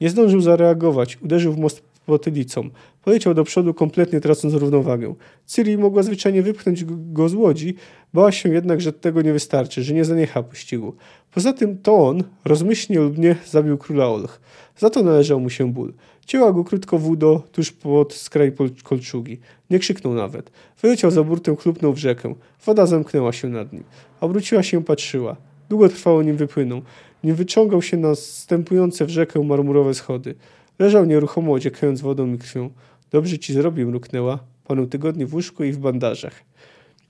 Nie 0.00 0.10
zdążył 0.10 0.40
zareagować, 0.40 1.18
uderzył 1.22 1.52
w 1.52 1.58
most 1.58 1.82
potylicą. 2.06 2.70
Poleciał 3.04 3.34
do 3.34 3.44
przodu, 3.44 3.74
kompletnie 3.74 4.20
tracąc 4.20 4.54
równowagę. 4.54 5.14
Ciri 5.46 5.78
mogła 5.78 6.02
zwyczajnie 6.02 6.42
wypchnąć 6.42 6.84
go 6.84 7.28
z 7.28 7.34
łodzi, 7.34 7.74
bała 8.14 8.32
się 8.32 8.48
jednak, 8.48 8.80
że 8.80 8.92
tego 8.92 9.22
nie 9.22 9.32
wystarczy, 9.32 9.82
że 9.82 9.94
nie 9.94 10.04
zaniecha 10.04 10.42
pościgu. 10.42 10.94
Poza 11.34 11.52
tym 11.52 11.78
to 11.78 12.08
on, 12.08 12.24
rozmyślnie 12.44 12.98
lub 13.00 13.18
nie, 13.18 13.36
zabił 13.46 13.78
króla 13.78 14.08
Olch. 14.08 14.40
Za 14.76 14.90
to 14.90 15.02
należał 15.02 15.40
mu 15.40 15.50
się 15.50 15.72
ból. 15.72 15.92
Cięła 16.26 16.52
go 16.52 16.64
krótko 16.64 16.98
w 16.98 17.08
udo, 17.08 17.42
tuż 17.52 17.72
pod 17.72 18.14
skraj 18.14 18.52
kolczugi. 18.84 19.40
Nie 19.70 19.78
krzyknął 19.78 20.14
nawet. 20.14 20.50
Wyleciał 20.82 21.10
za 21.10 21.22
burtę, 21.24 21.56
chlupnął 21.56 21.92
w 21.92 21.98
rzekę. 21.98 22.34
Woda 22.66 22.86
zamknęła 22.86 23.32
się 23.32 23.48
nad 23.48 23.72
nim. 23.72 23.84
Obróciła 24.20 24.62
się, 24.62 24.84
patrzyła. 24.84 25.36
Długo 25.68 25.88
trwało, 25.88 26.22
nim 26.22 26.36
wypłynął. 26.36 26.82
Nim 27.24 27.34
wyciągał 27.34 27.82
się 27.82 27.96
na 27.96 28.14
stępujące 28.14 29.04
w 29.04 29.08
rzekę 29.08 29.42
marmurowe 29.42 29.94
schody. 29.94 30.34
Leżał 30.78 31.04
nieruchomo, 31.04 31.52
ociekając 31.52 32.00
wodą 32.00 32.32
i 32.32 32.38
krwią. 32.38 32.70
Dobrze 33.10 33.38
ci 33.38 33.52
zrobił, 33.52 33.88
mruknęła. 33.88 34.38
Panu 34.64 34.86
tygodni 34.86 35.26
w 35.26 35.34
łóżku 35.34 35.64
i 35.64 35.72
w 35.72 35.78
bandażach. 35.78 36.51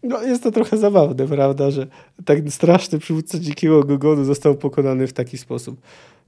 No, 0.03 0.23
jest 0.23 0.43
to 0.43 0.51
trochę 0.51 0.79
zabawne, 0.79 1.29
prawda, 1.29 1.71
że 1.71 1.87
tak 2.25 2.39
straszny 2.51 2.99
przywódca 2.99 3.39
dzikiego 3.39 3.85
Gogonu 3.85 4.25
został 4.25 4.55
pokonany 4.55 5.07
w 5.07 5.13
taki 5.13 5.39
sposób. 5.39 5.81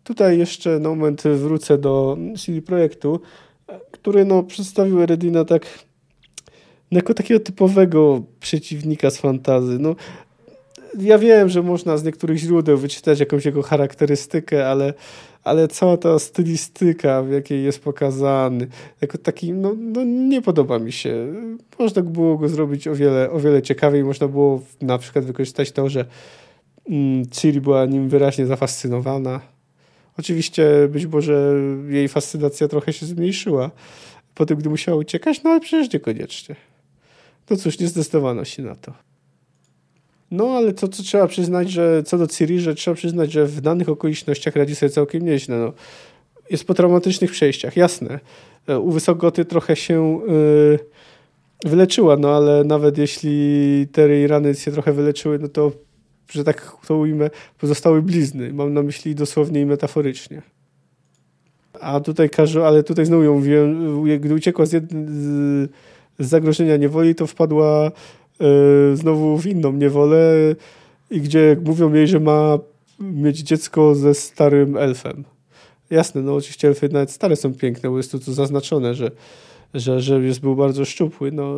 Tutaj 0.05 0.39
jeszcze 0.39 0.79
na 0.79 0.89
moment 0.89 1.23
wrócę 1.23 1.79
do 1.79 2.17
CD 2.45 2.63
Projektu, 2.63 3.21
który 3.91 4.25
no, 4.25 4.43
przedstawił 4.43 5.03
Eredina 5.03 5.45
tak 5.45 5.67
jako 6.91 7.15
takiego 7.15 7.41
typowego 7.41 8.23
przeciwnika 8.41 9.11
z 9.11 9.19
fantazy. 9.19 9.79
No, 9.79 9.97
ja 10.99 11.19
wiem, 11.19 11.49
że 11.49 11.63
można 11.63 11.97
z 11.97 12.05
niektórych 12.05 12.39
źródeł 12.39 12.79
wyczytać 12.79 13.21
jakąś 13.21 13.45
jego 13.45 13.63
charakterystykę, 13.63 14.69
ale, 14.69 14.95
ale 15.45 15.69
cała 15.69 15.97
ta 15.97 16.19
stylistyka, 16.19 17.23
w 17.23 17.31
jakiej 17.31 17.65
jest 17.65 17.83
pokazany, 17.83 18.67
jako 19.01 19.19
taki, 19.19 19.53
no, 19.53 19.75
no 19.79 20.05
nie 20.05 20.43
podoba 20.43 20.79
mi 20.79 20.93
się. 20.93 21.35
Można 21.79 22.03
było 22.03 22.39
go 22.39 22.49
zrobić 22.49 22.89
o 22.89 22.95
wiele, 22.95 23.31
o 23.31 23.41
wiele 23.41 23.63
ciekawiej. 23.63 24.05
Można 24.05 24.29
było 24.29 24.63
na 24.81 24.99
przykład 24.99 25.25
wykorzystać 25.25 25.73
to, 25.73 25.89
że 25.89 26.05
mm, 26.91 27.31
Ciri 27.31 27.61
była 27.61 27.87
nim 27.87 28.09
wyraźnie 28.09 28.47
zafascynowana. 28.47 29.41
Oczywiście 30.19 30.89
być 30.89 31.07
może 31.07 31.55
jej 31.89 32.09
fascynacja 32.09 32.69
trochę 32.69 32.93
się 32.93 33.07
zmniejszyła 33.07 33.71
po 34.35 34.47
tym, 34.47 34.57
gdy 34.57 34.71
musiała 34.71 34.99
uciekać, 34.99 35.43
no 35.43 35.51
ale 35.51 35.61
przecież 35.61 35.93
niekoniecznie. 35.93 36.57
No 37.51 37.57
cóż, 37.57 37.79
nie 37.79 37.89
zdecydowano 37.89 38.45
się 38.45 38.63
na 38.63 38.75
to. 38.75 38.93
No 40.31 40.51
ale 40.51 40.73
to, 40.73 40.89
co 40.89 41.03
trzeba 41.03 41.27
przyznać, 41.27 41.71
że 41.71 42.03
co 42.03 42.19
do 42.19 42.27
Ciri, 42.27 42.61
że 42.61 42.75
trzeba 42.75 42.95
przyznać, 42.95 43.33
że 43.33 43.47
w 43.47 43.61
danych 43.61 43.89
okolicznościach 43.89 44.57
radzi 44.57 44.75
sobie 44.75 44.91
całkiem 44.91 45.25
nieźle. 45.25 45.57
No, 45.59 45.73
jest 46.51 46.65
po 46.65 46.75
traumatycznych 46.75 47.31
przejściach, 47.31 47.77
jasne. 47.77 48.21
U 48.81 48.91
Wysokoty 48.91 49.45
trochę 49.45 49.77
się 49.77 50.21
yy, 50.29 50.79
wyleczyła, 51.71 52.17
no 52.17 52.37
ale 52.37 52.65
nawet 52.65 52.99
jeśli 52.99 53.87
te 53.93 54.27
rany 54.27 54.55
się 54.55 54.73
trochę 54.73 54.93
wyleczyły, 54.93 55.39
no 55.39 55.49
to, 55.49 55.73
że 56.31 56.45
tak 56.45 56.77
to 56.87 56.97
ujmę, 56.97 57.31
pozostały 57.59 58.03
blizny. 58.03 58.53
Mam 58.53 58.75
na 58.75 58.83
myśli 58.83 59.15
dosłownie 59.15 59.61
i 59.61 59.67
metaforycznie. 59.67 60.43
A 61.81 62.01
tutaj 62.01 62.31
każą, 62.31 62.65
ale 62.65 62.83
tutaj 62.83 63.07
znowu 63.07 63.23
ją 63.23 63.35
mówiłem, 63.35 64.21
gdy 64.21 64.35
uciekła 64.35 64.67
z, 64.67 64.93
z 66.19 66.29
zagrożenia 66.29 66.77
niewoli, 66.77 67.15
to 67.15 67.27
wpadła 67.27 67.93
znowu 68.95 69.39
w 69.39 69.47
inną 69.47 69.73
niewolę, 69.73 70.35
i 71.11 71.21
gdzie 71.21 71.57
mówią 71.65 71.93
jej, 71.93 72.09
że 72.09 72.21
ma 72.21 72.59
mieć 73.01 73.39
dziecko 73.39 73.95
ze 73.95 74.15
starym 74.15 74.77
elfem. 74.77 75.25
Jasne, 75.91 76.23
no 76.23 76.35
oczywiście 76.35 76.69
elfy 76.69 76.89
nawet 76.89 77.11
stare 77.11 77.37
są 77.37 77.55
piękne, 77.55 77.91
bo 77.91 77.97
jest 77.97 78.13
tu, 78.13 78.19
tu 78.19 78.33
zaznaczone, 78.33 78.95
że, 78.95 79.11
że, 79.75 80.01
że 80.01 80.21
jest 80.21 80.41
był 80.41 80.57
bardzo 80.57 80.85
szczupły, 80.85 81.33
no, 81.33 81.57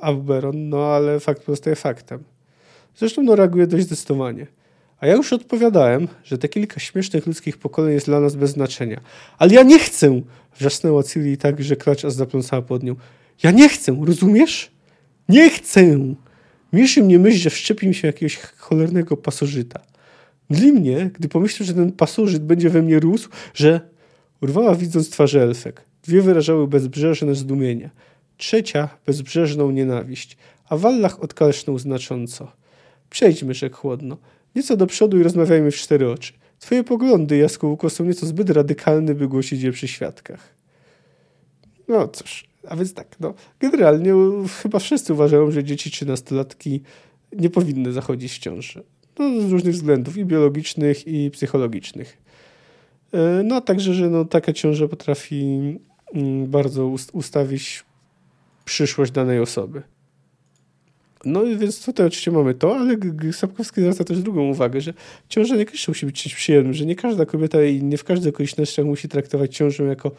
Avberon, 0.00 0.68
no 0.68 0.84
ale 0.84 1.20
fakt 1.20 1.42
pozostaje 1.42 1.76
faktem. 1.76 2.24
Zresztą 2.96 3.22
no, 3.22 3.36
reaguje 3.36 3.66
dość 3.66 3.84
zdecydowanie. 3.84 4.46
A 5.00 5.06
ja 5.06 5.14
już 5.14 5.32
odpowiadałem, 5.32 6.08
że 6.24 6.38
te 6.38 6.48
kilka 6.48 6.80
śmiesznych 6.80 7.26
ludzkich 7.26 7.58
pokoleń 7.58 7.94
jest 7.94 8.06
dla 8.06 8.20
nas 8.20 8.36
bez 8.36 8.50
znaczenia. 8.50 9.00
Ale 9.38 9.54
ja 9.54 9.62
nie 9.62 9.78
chcę! 9.78 10.20
Wrzasnęła 10.58 11.02
Ciri 11.02 11.38
tak, 11.38 11.62
że 11.62 11.76
klacz 11.76 12.04
aż 12.04 12.12
zapląsała 12.12 12.62
pod 12.62 12.82
nią. 12.82 12.96
Ja 13.42 13.50
nie 13.50 13.68
chcę, 13.68 13.96
rozumiesz? 14.06 14.75
Nie 15.28 15.50
chcę! 15.50 15.98
Mierzy 16.72 17.02
mnie 17.02 17.18
myśl, 17.18 17.38
że 17.38 17.50
wszczepi 17.50 17.88
mi 17.88 17.94
się 17.94 18.06
jakiegoś 18.06 18.36
cholernego 18.36 19.16
pasożyta. 19.16 19.80
Dla 20.50 20.72
mnie, 20.72 21.10
gdy 21.14 21.28
pomyślał, 21.28 21.66
że 21.66 21.74
ten 21.74 21.92
pasożyt 21.92 22.44
będzie 22.44 22.70
we 22.70 22.82
mnie 22.82 23.00
rósł, 23.00 23.28
że 23.54 23.80
urwała 24.42 24.74
widząc 24.74 25.10
twarze 25.10 25.42
elfek. 25.42 25.82
Dwie 26.02 26.22
wyrażały 26.22 26.68
bezbrzeżne 26.68 27.34
zdumienie. 27.34 27.90
Trzecia 28.36 28.88
bezbrzeżną 29.06 29.70
nienawiść. 29.70 30.36
A 30.68 30.76
Wallach 30.76 31.22
odkalsznął 31.22 31.78
znacząco. 31.78 32.52
Przejdźmy, 33.10 33.54
rzekł 33.54 33.76
chłodno. 33.76 34.16
Nieco 34.54 34.76
do 34.76 34.86
przodu 34.86 35.18
i 35.18 35.22
rozmawiajmy 35.22 35.70
w 35.70 35.76
cztery 35.76 36.10
oczy. 36.10 36.32
Twoje 36.58 36.84
poglądy, 36.84 37.36
jaskółko, 37.36 37.90
są 37.90 38.04
nieco 38.04 38.26
zbyt 38.26 38.50
radykalne, 38.50 39.14
by 39.14 39.28
głosić 39.28 39.62
je 39.62 39.72
przy 39.72 39.88
świadkach. 39.88 40.54
No 41.88 42.08
cóż, 42.08 42.44
a 42.68 42.76
więc 42.76 42.94
tak, 42.94 43.16
no, 43.20 43.34
generalnie 43.60 44.12
chyba 44.62 44.78
wszyscy 44.78 45.12
uważają, 45.12 45.50
że 45.50 45.64
dzieci 45.64 45.90
czy 45.90 46.06
nastolatki 46.06 46.80
nie 47.32 47.50
powinny 47.50 47.92
zachodzić 47.92 48.32
w 48.32 48.38
ciąży. 48.38 48.82
No, 49.18 49.40
z 49.40 49.50
różnych 49.52 49.74
względów, 49.74 50.16
i 50.16 50.24
biologicznych, 50.24 51.06
i 51.06 51.30
psychologicznych. 51.30 52.18
E, 53.12 53.42
no, 53.44 53.56
a 53.56 53.60
także, 53.60 53.94
że 53.94 54.10
no, 54.10 54.24
taka 54.24 54.52
ciąża 54.52 54.88
potrafi 54.88 55.78
mm, 56.14 56.46
bardzo 56.46 56.94
ustawić 57.12 57.84
przyszłość 58.64 59.12
danej 59.12 59.40
osoby. 59.40 59.82
No 61.24 61.42
i 61.42 61.56
więc 61.56 61.84
tutaj 61.84 62.06
oczywiście 62.06 62.30
mamy 62.30 62.54
to, 62.54 62.76
ale 62.76 62.96
Sapkowski 63.32 63.80
zwraca 63.80 64.04
też 64.04 64.22
drugą 64.22 64.48
uwagę, 64.48 64.80
że 64.80 64.94
ciąża 65.28 65.56
niekoniecznie 65.56 65.90
musi 65.90 66.06
być 66.06 66.22
czymś 66.22 66.34
przyjemnym, 66.34 66.74
że 66.74 66.86
nie 66.86 66.96
każda 66.96 67.26
kobieta 67.26 67.64
i 67.64 67.82
nie 67.82 67.98
w 67.98 68.04
każdych 68.04 68.34
okolicznościach 68.34 68.86
musi 68.86 69.08
traktować 69.08 69.56
ciążę 69.56 69.84
jako 69.84 70.10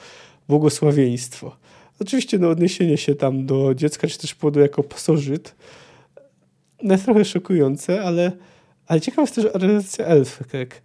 błogosławieństwo. 0.48 1.56
Oczywiście 2.00 2.39
no, 2.39 2.50
odniesienie 2.50 2.98
się 2.98 3.16
tam 3.16 3.45
do 3.45 3.76
dziecka, 3.76 4.08
czy 4.08 4.18
też 4.18 4.36
płodu 4.36 4.60
jako 4.60 4.84
pasożyt 4.84 5.56
no, 6.84 6.93
jest 6.93 7.06
trochę 7.06 7.26
szokujące, 7.26 8.04
ale, 8.04 8.32
ale 8.88 9.02
ciekawa 9.02 9.22
jest 9.22 9.36
też 9.36 9.45
relacja 9.54 10.06
elfek. 10.06 10.82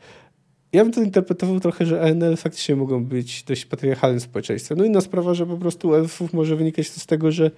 Ja 0.73 0.85
bym 0.85 0.93
to 0.93 1.03
interpretował 1.03 1.61
trochę, 1.61 1.87
że 1.87 2.03
ENL 2.03 2.37
faktycznie 2.37 2.77
mogą 2.77 3.05
być 3.05 3.43
dość 3.43 3.67
patriarchalnym 3.67 4.21
społeczeństwem. 4.21 4.79
No 4.79 4.85
inna 4.85 5.01
sprawa, 5.01 5.35
że 5.35 5.47
po 5.47 5.57
prostu 5.57 5.95
elfów 5.95 6.33
może 6.33 6.57
wynikać 6.57 6.89
z 6.89 7.07
tego, 7.07 7.33
że 7.33 7.51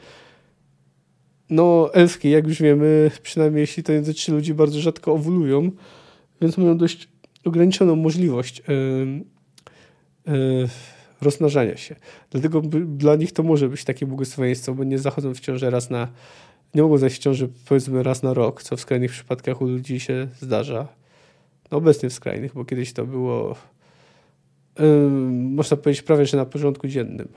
no 1.50 1.90
elfki, 1.94 2.30
jak 2.30 2.46
już 2.46 2.62
wiemy, 2.62 3.10
przynajmniej 3.22 3.60
jeśli 3.60 3.82
to 3.82 3.92
między 3.92 4.14
trzy 4.14 4.32
ludzi 4.32 4.54
bardzo 4.54 4.80
rzadko 4.80 5.12
owulują, 5.12 5.70
więc 6.40 6.58
mają 6.58 6.78
dość 6.78 7.08
ograniczoną 7.44 7.96
możliwość 7.96 8.62
yy, 8.68 10.34
yy, 10.34 10.68
rozmnażania 11.20 11.76
się. 11.76 11.96
Dlatego 12.30 12.60
dla 12.86 13.16
nich 13.16 13.32
to 13.32 13.42
może 13.42 13.68
być 13.68 13.84
takie 13.84 14.06
błogosławieństwo, 14.06 14.74
bo 14.74 14.84
nie 14.84 14.98
zachodzą 14.98 15.34
w 15.34 15.40
ciąży 15.40 15.70
raz 15.70 15.90
na 15.90 16.08
nie 16.74 16.82
mogą 16.82 16.98
zajść 16.98 17.16
w 17.16 17.18
ciąży 17.18 17.48
powiedzmy 17.68 18.02
raz 18.02 18.22
na 18.22 18.34
rok, 18.34 18.62
co 18.62 18.76
w 18.76 18.80
skrajnych 18.80 19.10
przypadkach 19.10 19.60
u 19.60 19.66
ludzi 19.66 20.00
się 20.00 20.28
zdarza. 20.40 20.88
No 21.70 21.78
obecnie 21.78 22.10
w 22.10 22.12
skrajnych, 22.12 22.54
bo 22.54 22.64
kiedyś 22.64 22.92
to 22.92 23.06
było 23.06 23.56
yy, 24.78 25.08
można 25.30 25.76
powiedzieć 25.76 26.02
prawie, 26.02 26.26
że 26.26 26.36
na 26.36 26.44
porządku 26.44 26.88
dziennym. 26.88 27.28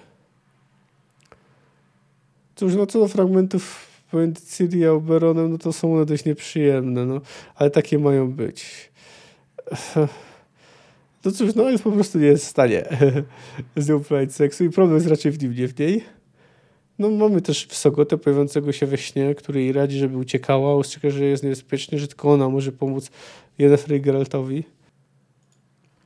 Cóż, 2.55 2.75
no 2.75 2.85
co 2.85 2.99
do 2.99 3.07
fragmentów 3.07 3.87
pomiędzy 4.11 4.45
Ciri 4.45 4.85
a 4.85 4.91
Oberonem, 4.91 5.51
no 5.51 5.57
to 5.57 5.73
są 5.73 5.93
one 5.95 6.05
dość 6.05 6.25
nieprzyjemne, 6.25 7.05
no, 7.05 7.21
ale 7.55 7.69
takie 7.69 7.99
mają 7.99 8.31
być. 8.31 8.91
No 11.25 11.31
cóż, 11.31 11.55
no 11.55 11.69
jest 11.69 11.83
po 11.83 11.91
prostu 11.91 12.19
nie 12.19 12.25
jest 12.25 12.45
w 12.45 12.49
stanie 12.49 12.85
z 13.75 13.89
nią 13.89 14.03
prowadzić 14.03 14.35
seksu 14.35 14.65
i 14.65 14.69
problem 14.69 14.95
jest 14.95 15.07
raczej 15.07 15.31
w 15.31 15.41
nim, 15.41 15.55
nie 15.55 15.67
w 15.67 15.79
niej. 15.79 16.03
No 16.99 17.09
mamy 17.09 17.41
też 17.41 17.67
Sogotę 17.71 18.17
pojawiającego 18.17 18.71
się 18.71 18.85
we 18.85 18.97
śnie, 18.97 19.35
który 19.35 19.61
jej 19.61 19.73
radzi, 19.73 19.99
żeby 19.99 20.17
uciekała, 20.17 20.73
ostrzega, 20.73 21.09
że 21.09 21.25
jest 21.25 21.43
niebezpiecznie, 21.43 21.99
że 21.99 22.07
tylko 22.07 22.31
ona 22.31 22.49
może 22.49 22.71
pomóc 22.71 23.11
Yennefer 23.59 24.01
Geraltowi. 24.01 24.63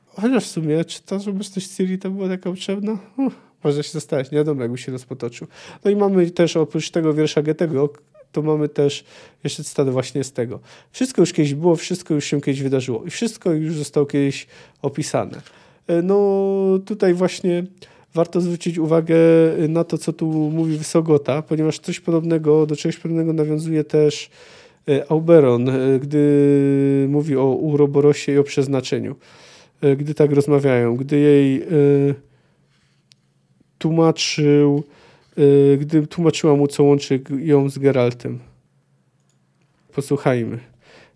Chociaż 0.06 0.44
w 0.44 0.48
sumie, 0.48 0.84
czy 0.84 1.02
ta 1.02 1.16
obecność 1.16 1.68
Ciri 1.68 1.98
to 1.98 2.10
była 2.10 2.28
taka 2.28 2.50
potrzebna? 2.50 2.98
Uh, 3.18 3.32
można 3.64 3.82
się 3.82 3.92
zastanawiać, 3.92 4.32
nie 4.32 4.38
wiadomo, 4.38 4.62
jakby 4.62 4.78
się 4.78 4.92
rozpotoczył. 4.92 5.46
No 5.84 5.90
i 5.90 5.96
mamy 5.96 6.30
też 6.30 6.56
oprócz 6.56 6.90
tego 6.90 7.14
wiersza 7.14 7.42
Goethego, 7.42 7.92
to 8.32 8.42
mamy 8.42 8.68
też 8.68 9.04
jeszcze 9.44 9.64
cytat 9.64 9.90
właśnie 9.90 10.24
z 10.24 10.32
tego. 10.32 10.60
Wszystko 10.92 11.22
już 11.22 11.32
kiedyś 11.32 11.54
było, 11.54 11.76
wszystko 11.76 12.14
już 12.14 12.24
się 12.24 12.40
kiedyś 12.40 12.62
wydarzyło 12.62 13.04
i 13.04 13.10
wszystko 13.10 13.52
już 13.52 13.74
zostało 13.74 14.06
kiedyś 14.06 14.46
opisane. 14.82 15.42
E, 15.86 16.02
no 16.02 16.18
tutaj 16.86 17.14
właśnie 17.14 17.64
warto 18.14 18.40
zwrócić 18.40 18.78
uwagę 18.78 19.16
na 19.68 19.84
to, 19.84 19.98
co 19.98 20.12
tu 20.12 20.26
mówi 20.26 20.76
Wysogota, 20.76 21.42
ponieważ 21.42 21.78
coś 21.78 22.00
podobnego, 22.00 22.66
do 22.66 22.76
czegoś 22.76 22.96
podobnego 22.96 23.32
nawiązuje 23.32 23.84
też 23.84 24.30
e, 24.88 25.10
Auberon, 25.10 25.68
e, 25.68 25.98
gdy 25.98 27.06
mówi 27.08 27.36
o 27.36 27.44
uroborosie 27.44 28.32
i 28.32 28.38
o 28.38 28.44
przeznaczeniu. 28.44 29.16
Gdy 29.96 30.14
tak 30.14 30.32
rozmawiają, 30.32 30.96
gdy 30.96 31.18
jej 31.18 31.66
tłumaczył, 33.78 34.82
gdy 35.78 36.06
tłumaczyła 36.06 36.56
mu, 36.56 36.66
co 36.66 36.82
łączy 36.82 37.20
ją 37.38 37.68
z 37.68 37.78
Geraltem. 37.78 38.38
Posłuchajmy. 39.94 40.58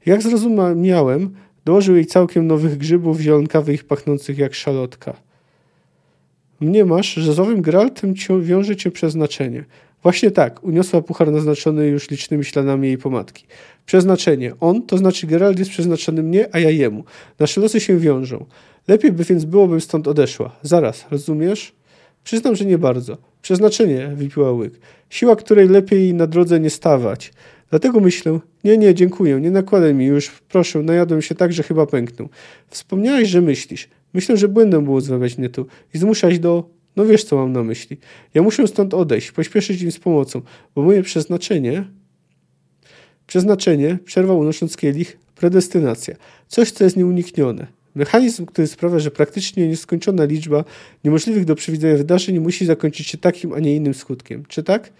Jak 0.06 0.22
zrozumiałem, 0.22 1.34
dołożył 1.64 1.94
jej 1.94 2.06
całkiem 2.06 2.46
nowych 2.46 2.78
grzybów 2.78 3.20
zielonawych 3.20 3.84
pachnących 3.84 4.38
jak 4.38 4.54
szalotka. 4.54 5.16
Mnie 6.60 6.84
masz, 6.84 7.14
że 7.14 7.32
z 7.32 7.40
owym 7.40 7.62
Geraltem 7.62 8.14
wiąże 8.40 8.76
cię 8.76 8.90
przeznaczenie. 8.90 9.64
Właśnie 10.02 10.30
tak, 10.30 10.64
uniosła 10.64 11.02
puchar 11.02 11.32
naznaczony 11.32 11.86
już 11.86 12.10
licznymi 12.10 12.44
śladami 12.44 12.88
jej 12.88 12.98
pomadki. 12.98 13.44
Przeznaczenie. 13.86 14.52
On, 14.60 14.82
to 14.82 14.98
znaczy 14.98 15.26
Geralt 15.26 15.58
jest 15.58 15.70
przeznaczony 15.70 16.22
mnie, 16.22 16.48
a 16.52 16.58
ja 16.58 16.70
jemu. 16.70 17.04
Nasze 17.38 17.60
losy 17.60 17.80
się 17.80 17.98
wiążą. 17.98 18.46
Lepiej 18.88 19.12
by 19.12 19.24
więc 19.24 19.44
było, 19.44 19.68
bym 19.68 19.80
stąd 19.80 20.08
odeszła. 20.08 20.56
Zaraz, 20.62 21.06
rozumiesz? 21.10 21.72
Przyznam, 22.24 22.56
że 22.56 22.64
nie 22.64 22.78
bardzo. 22.78 23.16
Przeznaczenie, 23.46 24.08
wypiła 24.14 24.52
łyk. 24.52 24.74
Siła, 25.10 25.36
której 25.36 25.68
lepiej 25.68 26.14
na 26.14 26.26
drodze 26.26 26.60
nie 26.60 26.70
stawać. 26.70 27.32
Dlatego 27.70 28.00
myślę, 28.00 28.40
nie, 28.64 28.78
nie, 28.78 28.94
dziękuję, 28.94 29.40
nie 29.40 29.50
nakładaj 29.50 29.94
mi 29.94 30.06
już, 30.06 30.30
proszę, 30.48 30.82
najadłem 30.82 31.22
się 31.22 31.34
tak, 31.34 31.52
że 31.52 31.62
chyba 31.62 31.86
pęknął. 31.86 32.28
Wspomniałeś, 32.68 33.28
że 33.28 33.40
myślisz. 33.40 33.88
Myślę, 34.14 34.36
że 34.36 34.48
błędem 34.48 34.84
było 34.84 35.00
zwabiać 35.00 35.38
mnie 35.38 35.48
tu 35.48 35.66
i 35.94 35.98
zmuszać 35.98 36.38
do... 36.38 36.70
No 36.96 37.06
wiesz, 37.06 37.24
co 37.24 37.36
mam 37.36 37.52
na 37.52 37.62
myśli. 37.62 37.96
Ja 38.34 38.42
muszę 38.42 38.68
stąd 38.68 38.94
odejść, 38.94 39.32
pośpieszyć 39.32 39.82
im 39.82 39.92
z 39.92 39.98
pomocą, 39.98 40.42
bo 40.74 40.82
moje 40.82 41.02
przeznaczenie... 41.02 41.84
Przeznaczenie, 43.26 43.98
przerwał 44.04 44.38
unosząc 44.38 44.76
kielich, 44.76 45.18
predestynacja. 45.34 46.14
Coś, 46.48 46.70
co 46.70 46.84
jest 46.84 46.96
nieuniknione. 46.96 47.66
Mechanizm, 47.96 48.46
który 48.46 48.66
sprawia, 48.66 48.98
że 48.98 49.10
praktycznie 49.10 49.68
nieskończona 49.68 50.24
liczba 50.24 50.64
niemożliwych 51.04 51.44
do 51.44 51.54
przewidzenia 51.54 51.96
wydarzeń 51.96 52.40
musi 52.40 52.66
zakończyć 52.66 53.06
się 53.06 53.18
takim, 53.18 53.52
a 53.52 53.58
nie 53.58 53.76
innym 53.76 53.94
skutkiem. 53.94 54.44
Czy 54.48 54.62
tak? 54.62 54.92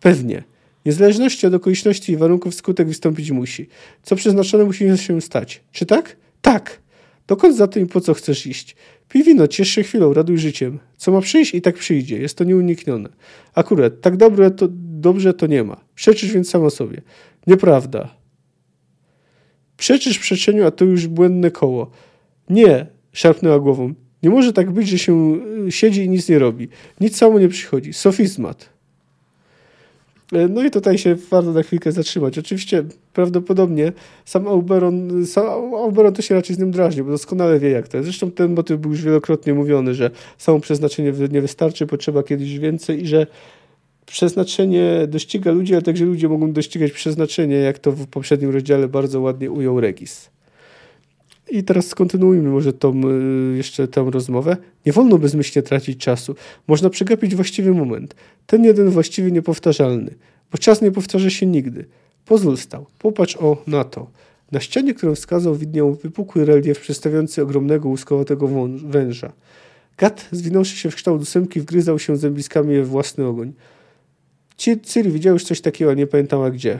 Pewnie. 0.00 0.42
Niezależności 0.86 1.46
od 1.46 1.54
okoliczności 1.54 2.12
i 2.12 2.16
warunków 2.16 2.54
skutek 2.54 2.88
wystąpić 2.88 3.30
musi. 3.30 3.68
Co 4.02 4.16
przeznaczone 4.16 4.64
musi 4.64 4.96
się 4.96 5.20
stać. 5.20 5.60
Czy 5.72 5.86
tak? 5.86 6.16
Tak. 6.42 6.80
Dokąd 7.26 7.56
za 7.56 7.66
tym 7.66 7.82
i 7.82 7.86
po 7.86 8.00
co 8.00 8.14
chcesz 8.14 8.46
iść? 8.46 8.76
Pij 9.08 9.22
wino, 9.22 9.48
ciesz 9.48 9.68
się 9.68 9.82
chwilą, 9.82 10.14
raduj 10.14 10.38
życiem. 10.38 10.78
Co 10.96 11.12
ma 11.12 11.20
przyjść 11.20 11.54
i 11.54 11.62
tak 11.62 11.74
przyjdzie. 11.74 12.18
Jest 12.18 12.38
to 12.38 12.44
nieuniknione. 12.44 13.08
Akurat, 13.54 14.00
tak 14.00 14.16
dobre 14.16 14.50
to, 14.50 14.68
dobrze 14.70 15.34
to 15.34 15.46
nie 15.46 15.64
ma. 15.64 15.80
Przeczysz 15.94 16.32
więc 16.32 16.50
samo 16.50 16.70
sobie. 16.70 17.02
Nieprawda. 17.46 18.14
Przeczysz 19.76 20.18
przeczeniu, 20.18 20.66
a 20.66 20.70
to 20.70 20.84
już 20.84 21.06
błędne 21.06 21.50
koło. 21.50 21.90
Nie, 22.50 22.86
szarpnęła 23.12 23.58
głową. 23.58 23.94
Nie 24.22 24.30
może 24.30 24.52
tak 24.52 24.70
być, 24.70 24.88
że 24.88 24.98
się 24.98 25.40
y, 25.66 25.72
siedzi 25.72 26.04
i 26.04 26.08
nic 26.08 26.28
nie 26.28 26.38
robi. 26.38 26.68
Nic 27.00 27.16
samo 27.16 27.38
nie 27.38 27.48
przychodzi. 27.48 27.92
Sofizmat. 27.92 28.78
E, 30.32 30.48
no 30.48 30.64
i 30.64 30.70
tutaj 30.70 30.98
się 30.98 31.14
warto 31.30 31.52
na 31.52 31.62
chwilkę 31.62 31.92
zatrzymać. 31.92 32.38
Oczywiście 32.38 32.84
prawdopodobnie 33.12 33.92
sam 34.24 34.48
Auberon, 34.48 35.26
sam 35.26 35.46
Auberon 35.74 36.14
to 36.14 36.22
się 36.22 36.34
raczej 36.34 36.56
z 36.56 36.58
nim 36.58 36.70
drażni, 36.70 37.02
bo 37.02 37.10
doskonale 37.10 37.58
wie 37.58 37.70
jak 37.70 37.88
to 37.88 37.96
jest. 37.96 38.06
Zresztą 38.06 38.30
ten 38.30 38.54
motyw 38.54 38.80
był 38.80 38.90
już 38.90 39.02
wielokrotnie 39.02 39.54
mówiony, 39.54 39.94
że 39.94 40.10
samo 40.38 40.60
przeznaczenie 40.60 41.12
nie 41.30 41.40
wystarczy, 41.40 41.86
potrzeba 41.86 42.22
kiedyś 42.22 42.58
więcej 42.58 43.02
i 43.02 43.06
że 43.06 43.26
przeznaczenie 44.06 45.06
dościga 45.08 45.52
ludzi, 45.52 45.74
ale 45.74 45.82
także 45.82 46.04
ludzie 46.04 46.28
mogą 46.28 46.52
dościgać 46.52 46.92
przeznaczenie, 46.92 47.56
jak 47.56 47.78
to 47.78 47.92
w 47.92 48.06
poprzednim 48.06 48.50
rozdziale 48.50 48.88
bardzo 48.88 49.20
ładnie 49.20 49.50
ujął 49.50 49.80
Regis. 49.80 50.30
I 51.50 51.64
teraz 51.64 51.94
kontynuujmy 51.94 52.50
może 52.50 52.72
tą, 52.72 53.00
y, 53.52 53.56
jeszcze 53.56 53.88
tę 53.88 54.10
rozmowę. 54.10 54.56
Nie 54.86 54.92
wolno 54.92 55.18
bezmyślnie 55.18 55.62
tracić 55.62 56.00
czasu. 56.00 56.34
Można 56.68 56.90
przegapić 56.90 57.34
właściwy 57.34 57.74
moment. 57.74 58.14
Ten 58.46 58.64
jeden 58.64 58.90
właściwie 58.90 59.30
niepowtarzalny. 59.30 60.14
Bo 60.52 60.58
czas 60.58 60.82
nie 60.82 60.90
powtarza 60.90 61.30
się 61.30 61.46
nigdy. 61.46 61.84
Pozwól 62.24 62.56
stał. 62.56 62.86
Popatrz 62.98 63.36
o 63.36 63.62
na 63.66 63.84
to. 63.84 64.10
Na 64.52 64.60
ścianie, 64.60 64.94
którą 64.94 65.14
wskazał, 65.14 65.54
widniał 65.54 65.94
wypukły 65.94 66.44
relief 66.44 66.80
przedstawiający 66.80 67.42
ogromnego 67.42 67.88
łuskowatego 67.88 68.48
węża. 68.84 69.32
Gat, 69.98 70.28
zwinąwszy 70.32 70.76
się 70.76 70.90
w 70.90 70.94
kształt 70.94 71.22
ósemki, 71.22 71.60
wgryzał 71.60 71.98
się 71.98 72.16
zębiskami 72.16 72.76
we 72.76 72.84
własny 72.84 73.26
ogoń. 73.26 73.52
Ciri 74.82 75.10
widział 75.10 75.34
już 75.34 75.44
coś 75.44 75.60
takiego, 75.60 75.94
nie 75.94 76.06
pamiętała 76.06 76.50
gdzie. 76.50 76.78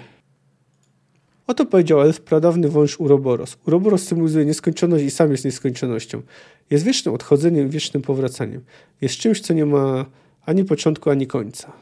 Oto 1.49 1.66
powiedział 1.66 2.01
elf, 2.01 2.20
pradawny 2.20 2.68
wąż 2.68 3.01
Uroboros. 3.01 3.57
Uroboros 3.66 4.03
symbolizuje 4.03 4.44
nieskończoność 4.44 5.05
i 5.05 5.11
sam 5.11 5.30
jest 5.30 5.44
nieskończonością. 5.44 6.22
Jest 6.70 6.84
wiecznym 6.84 7.14
odchodzeniem, 7.14 7.70
wiecznym 7.70 8.03
powracaniem. 8.03 8.61
Jest 9.01 9.16
czymś, 9.16 9.40
co 9.40 9.55
nie 9.55 9.66
ma 9.66 10.07
ani 10.46 10.64
początku, 10.64 11.11
ani 11.11 11.26
końca. 11.26 11.72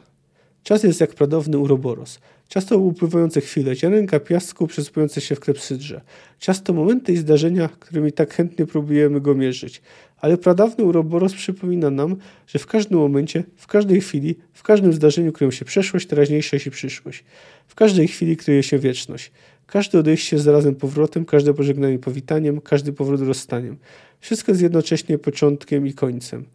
Czas 0.63 0.83
jest 0.83 1.01
jak 1.01 1.13
pradawny 1.13 1.57
Uroboros. 1.57 2.19
Czas 2.47 2.65
to 2.65 2.77
upływające 2.77 3.41
chwile, 3.41 3.75
ziarenka 3.75 4.19
piasku 4.19 4.67
przesypujące 4.67 5.21
się 5.21 5.35
w 5.35 5.39
klepsydrze. 5.39 6.01
Czas 6.39 6.63
to 6.63 6.73
momenty 6.73 7.13
i 7.13 7.17
zdarzenia, 7.17 7.69
którymi 7.79 8.11
tak 8.11 8.33
chętnie 8.33 8.65
próbujemy 8.65 9.21
go 9.21 9.35
mierzyć. 9.35 9.81
Ale 10.17 10.37
pradawny 10.37 10.83
Uroboros 10.83 11.33
przypomina 11.33 11.89
nam, 11.89 12.15
że 12.47 12.59
w 12.59 12.67
każdym 12.67 12.99
momencie, 12.99 13.43
w 13.55 13.67
każdej 13.67 14.01
chwili, 14.01 14.35
w 14.53 14.63
każdym 14.63 14.93
zdarzeniu 14.93 15.31
kryją 15.31 15.51
się 15.51 15.65
przeszłość, 15.65 16.07
teraźniejszość 16.07 16.67
i 16.67 16.71
przyszłość. 16.71 17.23
W 17.67 17.75
każdej 17.75 18.07
chwili 18.07 18.37
kryje 18.37 18.63
się 18.63 18.79
wieczność. 18.79 19.31
Każde 19.67 19.99
odejście 19.99 20.35
jest 20.35 20.45
zarazem 20.45 20.75
powrotem, 20.75 21.25
każde 21.25 21.53
pożegnanie 21.53 21.99
powitaniem, 21.99 22.61
każdy 22.61 22.93
powrót 22.93 23.21
rozstaniem. 23.21 23.77
Wszystko 24.19 24.51
jest 24.51 24.61
jednocześnie 24.61 25.17
początkiem 25.17 25.87
i 25.87 25.93
końcem. 25.93 26.45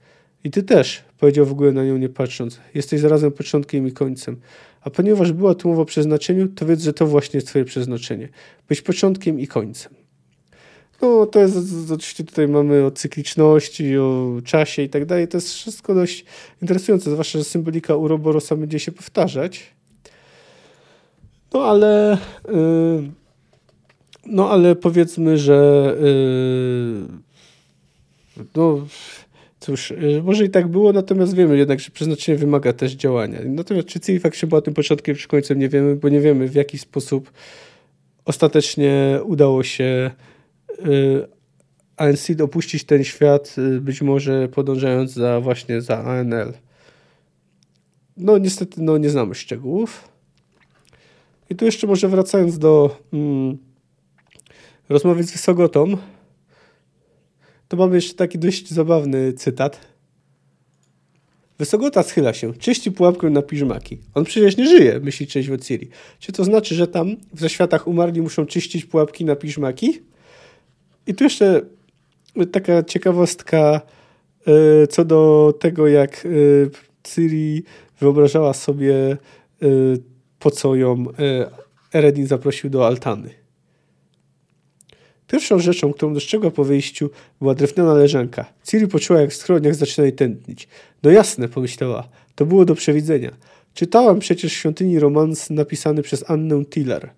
I 0.45 0.51
ty 0.51 0.63
też, 0.63 1.05
powiedział 1.19 1.47
w 1.47 1.53
ogóle 1.53 1.73
na 1.73 1.85
nią 1.85 1.97
nie 1.99 2.09
patrząc, 2.09 2.61
jesteś 2.75 3.01
zarazem 3.01 3.33
początkiem 3.33 3.89
i 3.89 3.93
końcem. 3.93 4.37
A 4.81 4.91
ponieważ 4.91 5.33
była 5.33 5.55
tu 5.55 5.69
mowa 5.69 5.83
o 5.83 5.85
przeznaczeniu, 5.85 6.49
to 6.49 6.67
wiedz, 6.67 6.83
że 6.83 6.93
to 6.93 7.07
właśnie 7.07 7.37
jest 7.37 7.47
twoje 7.47 7.65
przeznaczenie. 7.65 8.29
Być 8.69 8.83
początkiem 8.83 9.41
i 9.41 9.47
końcem. 9.47 9.95
No, 11.03 11.27
to 11.27 11.41
jest, 11.41 11.57
oczywiście 11.91 12.25
tutaj 12.25 12.49
mamy 12.49 12.85
o 12.85 12.91
cykliczności, 12.91 13.99
o 13.99 14.41
czasie 14.45 14.83
i 14.83 14.89
tak 14.89 15.05
dalej. 15.05 15.29
To 15.29 15.37
jest 15.37 15.53
wszystko 15.53 15.95
dość 15.95 16.25
interesujące, 16.63 17.11
zwłaszcza, 17.11 17.39
że 17.39 17.45
symbolika 17.45 17.97
Uroborosa 17.97 18.57
będzie 18.57 18.79
się 18.79 18.93
powtarzać. 18.93 19.75
No, 21.55 21.65
ale... 21.65 22.19
Yy, 22.49 23.11
no, 24.27 24.51
ale 24.51 24.77
powiedzmy, 24.77 25.39
że... 25.39 25.97
Yy, 26.01 27.07
no, 28.57 28.87
Cóż, 29.63 29.91
y, 29.91 30.23
może 30.25 30.45
i 30.45 30.51
tak 30.51 30.69
było, 30.69 30.93
natomiast 30.93 31.35
wiemy 31.35 31.57
jednak, 31.57 31.81
że 31.81 31.91
przeznaczenie 31.91 32.39
wymaga 32.39 32.73
też 32.73 32.93
działania. 32.93 33.39
Natomiast 33.45 33.89
czy 33.89 34.01
Ciri 34.01 34.21
faktycznie 34.21 34.49
była 34.49 34.61
tym 34.61 34.75
początkiem 34.75 35.17
czy 35.17 35.29
końcem, 35.29 35.59
nie 35.59 35.69
wiemy, 35.69 35.97
bo 35.97 36.09
nie 36.09 36.21
wiemy 36.21 36.49
w 36.49 36.55
jaki 36.55 36.79
sposób 36.79 37.31
ostatecznie 38.25 39.21
udało 39.25 39.63
się 39.63 40.11
y, 40.87 41.27
ANC 41.97 42.31
opuścić 42.43 42.85
ten 42.85 43.05
świat, 43.05 43.55
y, 43.59 43.81
być 43.81 44.03
może 44.03 44.49
podążając 44.49 45.13
za 45.13 45.41
właśnie 45.41 45.81
za 45.81 45.99
ANL. 46.05 46.53
No 48.17 48.39
niestety 48.39 48.83
no, 48.83 48.99
nie 48.99 49.11
znamy 49.11 49.35
szczegółów. 49.35 50.12
I 51.53 51.57
tu 51.57 51.65
jeszcze 51.65 51.87
może 51.87 52.09
wracając 52.09 52.59
do 52.59 52.97
mm, 53.13 53.59
rozmowy 54.89 55.23
z 55.23 55.33
Wysogotą, 55.33 55.97
to 57.69 57.77
mamy 57.77 57.95
jeszcze 57.95 58.15
taki 58.15 58.39
dość 58.39 58.71
zabawny 58.71 59.33
cytat. 59.33 59.81
Wysogota 61.59 62.03
schyla 62.03 62.33
się, 62.33 62.55
czyści 62.55 62.93
pułapkę 62.93 63.31
na 63.31 63.43
piżmaki. 63.43 63.99
On 64.15 64.25
przecież 64.25 64.57
nie 64.57 64.67
żyje, 64.67 65.01
myśli 65.01 65.27
część 65.27 65.49
Ciri. 65.67 65.89
Czy 66.19 66.33
to 66.33 66.45
znaczy, 66.45 66.75
że 66.75 66.87
tam 66.87 67.17
w 67.35 67.41
zaświatach 67.41 67.87
umarli 67.87 68.23
muszą 68.23 68.47
czyścić 68.47 68.85
pułapki 68.85 69.25
na 69.25 69.37
piżmaki? 69.37 70.03
I 71.07 71.15
tu 71.15 71.25
jeszcze 71.25 71.61
taka 72.53 72.83
ciekawostka 72.83 73.81
yy, 74.47 74.87
co 74.87 75.05
do 75.05 75.55
tego, 75.61 75.89
jak 75.89 76.25
yy, 76.25 76.71
Ciri 77.03 77.63
wyobrażała 78.01 78.55
sobie, 78.55 79.17
yy, 79.61 80.12
po 80.43 80.51
co 80.51 80.75
ją 80.75 81.05
Eredin 81.95 82.27
zaprosił 82.27 82.71
do 82.71 82.87
altany. 82.87 83.31
Pierwszą 85.27 85.59
rzeczą, 85.59 85.93
którą 85.93 86.15
dostrzegła 86.15 86.51
po 86.51 86.65
wyjściu, 86.65 87.11
była 87.41 87.55
drewniana 87.55 87.95
leżanka. 87.95 88.45
Ciri 88.65 88.89
poczuła, 88.89 89.21
jak 89.21 89.31
w 89.31 89.37
skroniach 89.37 89.75
zaczyna 89.75 90.05
jej 90.05 90.13
tętnić. 90.13 90.69
No 91.03 91.11
jasne, 91.11 91.49
pomyślała. 91.49 92.09
To 92.35 92.47
było 92.47 92.65
do 92.65 92.75
przewidzenia. 92.75 93.33
Czytałam 93.75 94.19
przecież 94.19 94.53
w 94.53 94.57
świątyni 94.57 94.99
romans 94.99 95.51
napisany 95.51 96.03
przez 96.03 96.31
Annę 96.31 96.65
Tiller. 96.65 97.11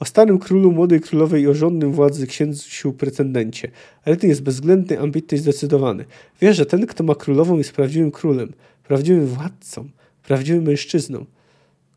O 0.00 0.04
starym 0.04 0.38
królu, 0.38 0.72
młodej 0.72 1.00
królowej 1.00 1.42
i 1.42 1.48
o 1.48 1.54
żądnym 1.54 1.92
władzy 1.92 2.26
księciu 2.26 2.92
pretendencie. 2.92 3.70
Ale 4.04 4.16
ten 4.16 4.30
jest 4.30 4.42
bezwzględny, 4.42 5.00
ambitny 5.00 5.38
i 5.38 5.40
zdecydowany. 5.40 6.04
Wie, 6.40 6.54
że 6.54 6.66
ten, 6.66 6.86
kto 6.86 7.04
ma 7.04 7.14
królową, 7.14 7.58
jest 7.58 7.72
prawdziwym 7.72 8.10
królem, 8.10 8.52
prawdziwym 8.84 9.26
władcą, 9.26 9.88
prawdziwym 10.22 10.62
mężczyzną. 10.62 11.24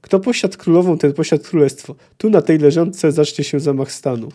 Kto 0.03 0.19
posiadł 0.19 0.57
królową, 0.57 0.97
ten 0.97 1.13
posiadł 1.13 1.43
królestwo. 1.43 1.95
Tu 2.17 2.29
na 2.29 2.41
tej 2.41 2.57
leżance 2.57 3.11
zacznie 3.11 3.43
się 3.43 3.59
zamach 3.59 3.91
stanu. 3.91 4.29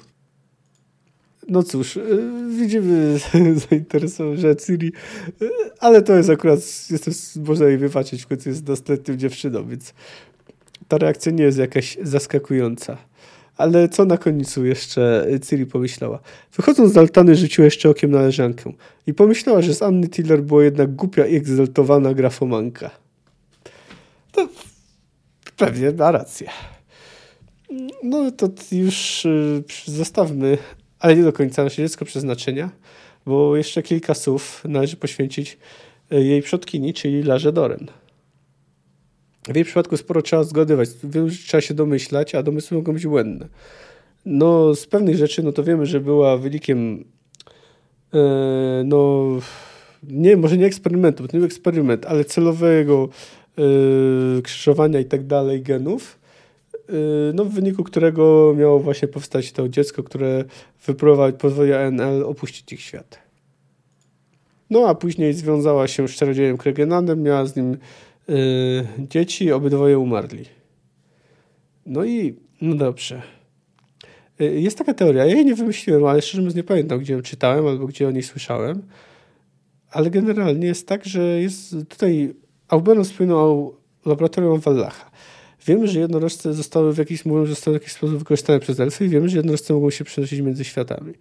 No 1.49 1.63
cóż, 1.63 1.97
y, 1.97 2.23
widzimy 2.59 3.19
zainteresowanie, 3.71 4.57
Ciri, 4.67 4.93
y, 5.43 5.51
ale 5.79 6.03
to 6.03 6.17
jest 6.17 6.31
akurat, 6.31 6.61
jestem, 6.91 7.15
można 7.45 7.67
jej 7.67 7.79
wybaczyć, 7.79 8.23
w 8.23 8.27
końcu 8.27 8.49
jest 8.49 8.69
nastoletnią 8.69 9.17
dziewczyną, 9.17 9.69
więc 9.69 9.95
ta 10.89 10.99
reakcja 10.99 11.33
nie 11.33 11.45
jest 11.45 11.59
jakaś 11.59 11.99
zaskakująca. 12.03 12.99
Ale 13.57 13.89
co 13.89 14.05
na 14.05 14.19
końcu 14.19 14.67
jeszcze 14.67 15.27
Ciri 15.49 15.67
pomyślała? 15.67 16.21
Wychodząc 16.57 16.93
z 16.93 16.97
altany 16.97 17.37
rzuciła 17.37 17.65
jeszcze 17.65 17.91
okiem 17.91 18.11
na 18.11 18.23
leżankę 18.23 18.73
i 19.07 19.15
pomyślała, 19.15 19.63
że 19.63 19.75
z 19.75 19.83
Anny 19.83 20.09
Tiller 20.09 20.43
była 20.43 20.65
jednak 20.65 20.95
głupia 20.95 21.27
i 21.27 21.37
egzaltowana 21.37 22.15
grafomanka. 22.15 22.91
To 24.33 24.49
pewnie 25.59 25.91
ma 25.91 26.11
rację. 26.11 26.51
No 28.03 28.31
to 28.31 28.49
już 28.73 29.25
y, 29.25 29.65
zostawmy 29.87 30.59
ale 30.99 31.17
nie 31.17 31.23
do 31.23 31.33
końca 31.33 31.65
nasze 31.65 31.83
dziecko 31.83 32.05
przeznaczenia, 32.05 32.71
bo 33.27 33.57
jeszcze 33.57 33.83
kilka 33.83 34.15
słów 34.15 34.63
należy 34.69 34.97
poświęcić 34.97 35.59
e, 36.11 36.21
jej 36.21 36.43
przodkini, 36.43 36.95
czyli 36.95 37.23
Larze 37.23 37.53
Doren. 37.53 37.87
W 39.49 39.57
jej 39.57 39.65
przypadku 39.65 39.97
sporo 39.97 40.23
trzeba 40.23 40.45
zgadywać, 40.45 40.89
trzeba 41.47 41.61
się 41.61 41.75
domyślać, 41.75 42.35
a 42.35 42.43
domysły 42.43 42.77
mogą 42.77 42.93
być 42.93 43.07
błędne. 43.07 43.49
No, 44.27 44.75
z 44.75 44.87
pewnych 44.87 45.17
rzeczy, 45.17 45.43
no 45.43 45.53
to 45.53 45.65
wiemy, 45.65 45.87
że 45.87 46.01
była 46.01 46.37
wynikiem 46.37 47.05
e, 48.15 48.19
no, 48.85 49.27
nie, 50.03 50.37
może 50.37 50.57
nie 50.57 50.67
eksperymentu, 50.67 51.23
bo 51.23 51.29
to 51.29 51.37
nie 51.37 51.41
był 51.41 51.47
eksperyment, 51.47 52.07
ale 52.07 52.25
celowego 52.25 53.09
e, 53.59 54.43
krzyżowania 54.43 55.01
i 55.01 55.05
tak 55.05 55.27
dalej 55.27 55.63
genów, 55.63 56.19
Y, 56.91 57.33
no, 57.35 57.45
w 57.45 57.51
wyniku 57.51 57.85
którego 57.85 58.55
miało 58.57 58.81
właśnie 58.81 59.09
powstać 59.09 59.53
to 59.53 59.69
dziecko, 59.69 60.03
które 60.03 60.45
wypróbować 60.87 61.35
pozwoli 61.39 61.73
ANL 61.73 62.25
opuścić 62.25 62.73
ich 62.73 62.81
świat. 62.81 63.19
No 64.71 64.89
a 64.89 64.95
później 64.95 65.35
związała 65.35 65.89
się 65.89 66.09
z 66.09 66.11
czarodziejem 66.11 66.57
Kregenanem, 66.57 67.23
miała 67.23 67.47
z 67.47 67.57
nim 67.57 67.77
yy, 68.29 68.37
dzieci, 68.99 69.53
obydwoje 69.53 69.99
umarli. 69.99 70.45
No 71.87 72.05
i, 72.05 72.37
no 72.61 72.75
dobrze. 72.75 73.23
Yy, 74.39 74.61
jest 74.61 74.79
taka 74.79 74.95
teoria, 74.95 75.27
ja 75.27 75.35
jej 75.35 75.45
nie 75.45 75.55
wymyśliłem, 75.55 76.05
ale 76.05 76.23
szczerze 76.23 76.39
mówiąc 76.39 76.57
nie 76.57 76.65
pamiętam, 76.65 76.99
gdzie 76.99 77.13
ją 77.13 77.23
czytałem 77.23 77.67
albo 77.67 77.87
gdzie 77.87 78.09
o 78.09 78.11
niej 78.11 78.23
słyszałem. 78.23 78.83
Ale 79.91 80.11
generalnie 80.11 80.67
jest 80.67 80.89
tak, 80.89 81.05
że 81.05 81.41
jest 81.41 81.77
tutaj 81.89 82.35
Auberon 82.69 83.05
o 83.33 83.73
laboratorium 84.07 84.61
Wallacha. 84.61 85.11
Wiemy, 85.67 85.89
że 85.89 86.01
jednorożce 86.01 86.55
zostały 86.55 86.93
w 86.93 86.99
jakiś, 86.99 87.25
mówią, 87.25 87.47
zostały 87.47 87.79
w 87.79 87.81
jakiś 87.81 87.93
sposób 87.93 88.19
wykorzystane 88.19 88.61
przez 88.61 88.81
elfy 88.81 89.05
i 89.05 89.09
wiemy, 89.09 89.29
że 89.29 89.37
jednorożce 89.37 89.75
mogą 89.75 89.91
się 89.91 90.05
przenosić 90.05 90.41
między 90.41 90.65
światami. 90.65 91.15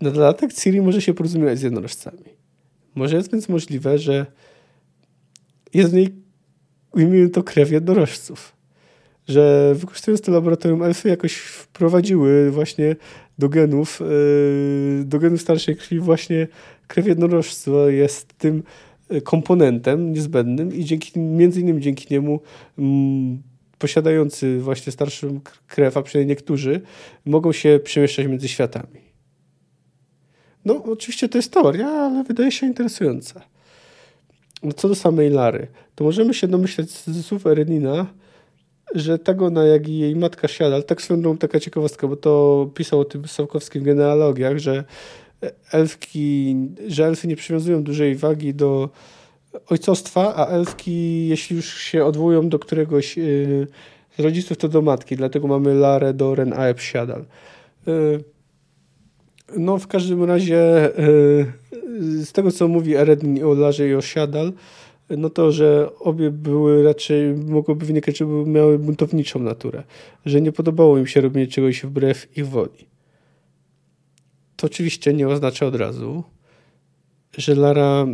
Na 0.00 0.10
dodatek 0.10 0.52
Ciri 0.52 0.80
może 0.80 1.02
się 1.02 1.14
porozumiewać 1.14 1.58
z 1.58 1.62
jednorożcami. 1.62 2.24
Może 2.94 3.16
jest 3.16 3.32
więc 3.32 3.48
możliwe, 3.48 3.98
że 3.98 4.26
jest 5.74 5.90
w 5.90 5.94
niej, 5.94 6.14
ujmijmy 6.92 7.28
to, 7.28 7.42
krew 7.42 7.70
jednorożców. 7.70 8.56
Że 9.28 9.74
wykorzystując 9.74 10.20
to 10.20 10.32
laboratorium, 10.32 10.82
elfy 10.82 11.08
jakoś 11.08 11.36
wprowadziły 11.36 12.50
właśnie 12.50 12.96
do 13.38 13.48
genów, 13.48 14.00
yy, 14.00 15.04
do 15.04 15.18
genów 15.18 15.40
starszej 15.40 15.76
krwi 15.76 15.98
właśnie 15.98 16.48
krew 16.86 17.06
jednorożca 17.06 17.70
jest 17.90 18.34
tym 18.38 18.62
komponentem 19.20 20.12
niezbędnym 20.12 20.74
i 20.74 20.84
dzięki, 20.84 21.20
między 21.20 21.60
innymi 21.60 21.80
dzięki 21.80 22.06
niemu 22.10 22.40
mm, 22.78 23.42
posiadający 23.78 24.58
właśnie 24.58 24.92
starszą 24.92 25.40
krew, 25.66 25.96
a 25.96 26.02
przynajmniej 26.02 26.36
niektórzy, 26.36 26.80
mogą 27.24 27.52
się 27.52 27.80
przemieszczać 27.84 28.26
między 28.26 28.48
światami. 28.48 29.00
No, 30.64 30.84
oczywiście 30.84 31.28
to 31.28 31.38
jest 31.38 31.52
teoria, 31.52 31.88
ale 31.88 32.24
wydaje 32.24 32.52
się 32.52 32.66
interesująca. 32.66 33.42
No, 34.62 34.72
co 34.72 34.88
do 34.88 34.94
samej 34.94 35.30
Lary, 35.30 35.66
to 35.94 36.04
możemy 36.04 36.34
się 36.34 36.48
domyśleć 36.48 36.90
z 36.90 37.26
słów 37.26 37.46
Erenina, 37.46 38.06
że 38.94 39.18
tak 39.18 39.42
ona, 39.42 39.64
jak 39.64 39.88
i 39.88 39.98
jej 39.98 40.16
matka 40.16 40.48
Siadal, 40.48 40.84
tak 40.84 41.02
swoją 41.02 41.38
taka 41.38 41.60
ciekawostka, 41.60 42.08
bo 42.08 42.16
to 42.16 42.70
pisał 42.74 43.00
o 43.00 43.04
tym 43.04 43.28
Sałkowski 43.28 43.80
w 43.80 43.82
genealogiach, 43.82 44.58
że 44.58 44.84
elfki, 45.72 46.56
że 46.88 47.06
elfy 47.06 47.28
nie 47.28 47.36
przywiązują 47.36 47.82
dużej 47.82 48.14
wagi 48.14 48.54
do 48.54 48.88
ojcostwa, 49.68 50.34
a 50.36 50.46
elfki, 50.46 51.28
jeśli 51.28 51.56
już 51.56 51.78
się 51.78 52.04
odwołują 52.04 52.48
do 52.48 52.58
któregoś 52.58 53.16
yy, 53.16 53.66
z 54.18 54.20
rodziców, 54.20 54.56
to 54.56 54.68
do 54.68 54.82
matki. 54.82 55.16
Dlatego 55.16 55.48
mamy 55.48 55.74
Larę, 55.74 56.14
Doren, 56.14 56.52
Aeb, 56.52 56.80
Siadal. 56.80 57.24
Yy, 57.86 58.24
no, 59.56 59.78
w 59.78 59.86
każdym 59.86 60.24
razie 60.24 60.90
yy, 60.98 62.24
z 62.24 62.32
tego, 62.32 62.50
co 62.50 62.68
mówi 62.68 62.96
Eredin 62.96 63.44
o 63.44 63.54
Larze 63.54 63.88
i 63.88 63.94
o 63.94 64.00
Siadal, 64.00 64.52
no 65.10 65.30
to, 65.30 65.52
że 65.52 65.88
obie 66.00 66.30
były 66.30 66.82
raczej, 66.82 67.34
mogłoby 67.34 67.86
wynikać, 67.86 68.18
że 68.18 68.24
miały 68.26 68.78
buntowniczą 68.78 69.40
naturę, 69.40 69.82
że 70.26 70.40
nie 70.40 70.52
podobało 70.52 70.98
im 70.98 71.06
się 71.06 71.20
robienie 71.20 71.46
czegoś 71.46 71.82
wbrew 71.82 72.38
ich 72.38 72.48
woli. 72.48 72.91
To 74.62 74.66
oczywiście 74.66 75.14
nie 75.14 75.28
oznacza 75.28 75.66
od 75.66 75.74
razu, 75.74 76.22
że 77.36 77.54
Lara 77.54 78.06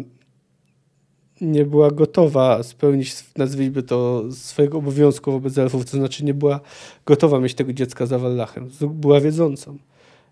nie 1.40 1.64
była 1.64 1.90
gotowa 1.90 2.62
spełnić, 2.62 3.14
nazwijmy 3.36 3.82
to, 3.82 4.24
swojego 4.32 4.78
obowiązku 4.78 5.32
wobec 5.32 5.58
elfów, 5.58 5.90
to 5.90 5.96
znaczy 5.96 6.24
nie 6.24 6.34
była 6.34 6.60
gotowa 7.06 7.40
mieć 7.40 7.54
tego 7.54 7.72
dziecka 7.72 8.06
za 8.06 8.18
Wallachem. 8.18 8.70
Była 8.80 9.20
wiedzącą 9.20 9.78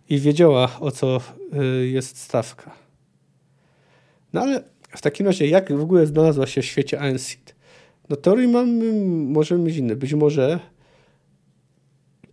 i 0.09 0.19
wiedziała, 0.19 0.81
o 0.81 0.91
co 0.91 1.21
y, 1.83 1.87
jest 1.89 2.19
stawka. 2.19 2.71
No 4.33 4.41
ale 4.41 4.65
w 4.89 5.03
takim 5.03 5.27
razie, 5.27 5.47
jak 5.47 5.73
w 5.73 5.83
ogóle 5.83 6.07
znalazła 6.07 6.47
się 6.47 6.63
w 6.63 6.65
świecie 6.65 7.01
Aensid? 7.01 7.55
No 8.09 8.17
teorii 8.17 8.49
mamy, 8.49 8.93
możemy 9.33 9.65
mieć 9.65 9.77
inne. 9.77 9.97
Być 9.97 10.15
może 10.15 10.61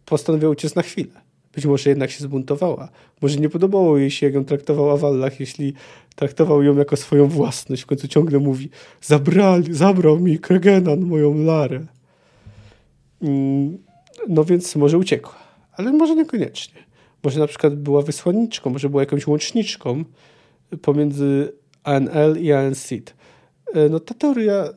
postanowiła 0.06 0.52
uciec 0.52 0.76
na 0.76 0.82
chwilę. 0.82 1.23
Być 1.56 1.66
może 1.66 1.90
jednak 1.90 2.12
się 2.12 2.24
zbuntowała. 2.24 2.90
Może 3.22 3.40
nie 3.40 3.50
podobało 3.50 3.98
jej 3.98 4.12
się, 4.12 4.26
jak 4.26 4.36
ją 4.36 4.46
traktował 4.46 4.92
Awallach, 4.92 5.40
jeśli 5.40 5.74
traktował 6.16 6.64
ją 6.64 6.78
jako 6.78 6.96
swoją 6.96 7.28
własność. 7.28 7.82
W 7.82 7.86
końcu 7.86 8.08
ciągle 8.08 8.40
mówi, 8.40 8.70
zabrali, 9.02 9.74
zabrał 9.74 10.20
mi 10.20 10.40
Kregenan 10.40 11.02
moją 11.02 11.38
Larę. 11.38 11.86
Mm, 13.22 13.78
no 14.30 14.44
więc 14.44 14.76
może 14.76 14.98
uciekła. 14.98 15.36
Ale 15.72 15.92
może 15.92 16.16
niekoniecznie. 16.16 16.84
Może 17.24 17.40
na 17.40 17.48
przykład 17.48 17.76
była 17.76 18.02
wysłanniczką, 18.02 18.70
może 18.70 18.90
była 18.90 19.02
jakąś 19.02 19.28
łączniczką 19.28 20.04
pomiędzy 20.82 21.54
ANL 21.84 22.38
i 22.42 22.52
ANSID. 22.52 23.16
E, 23.74 23.90
no 23.90 24.00
ta 24.00 24.14
teoria 24.14 24.70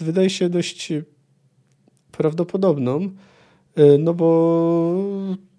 wydaje 0.00 0.30
się 0.30 0.48
dość 0.48 0.92
prawdopodobną, 2.12 3.10
e, 3.76 3.98
no 3.98 4.14
bo 4.14 4.94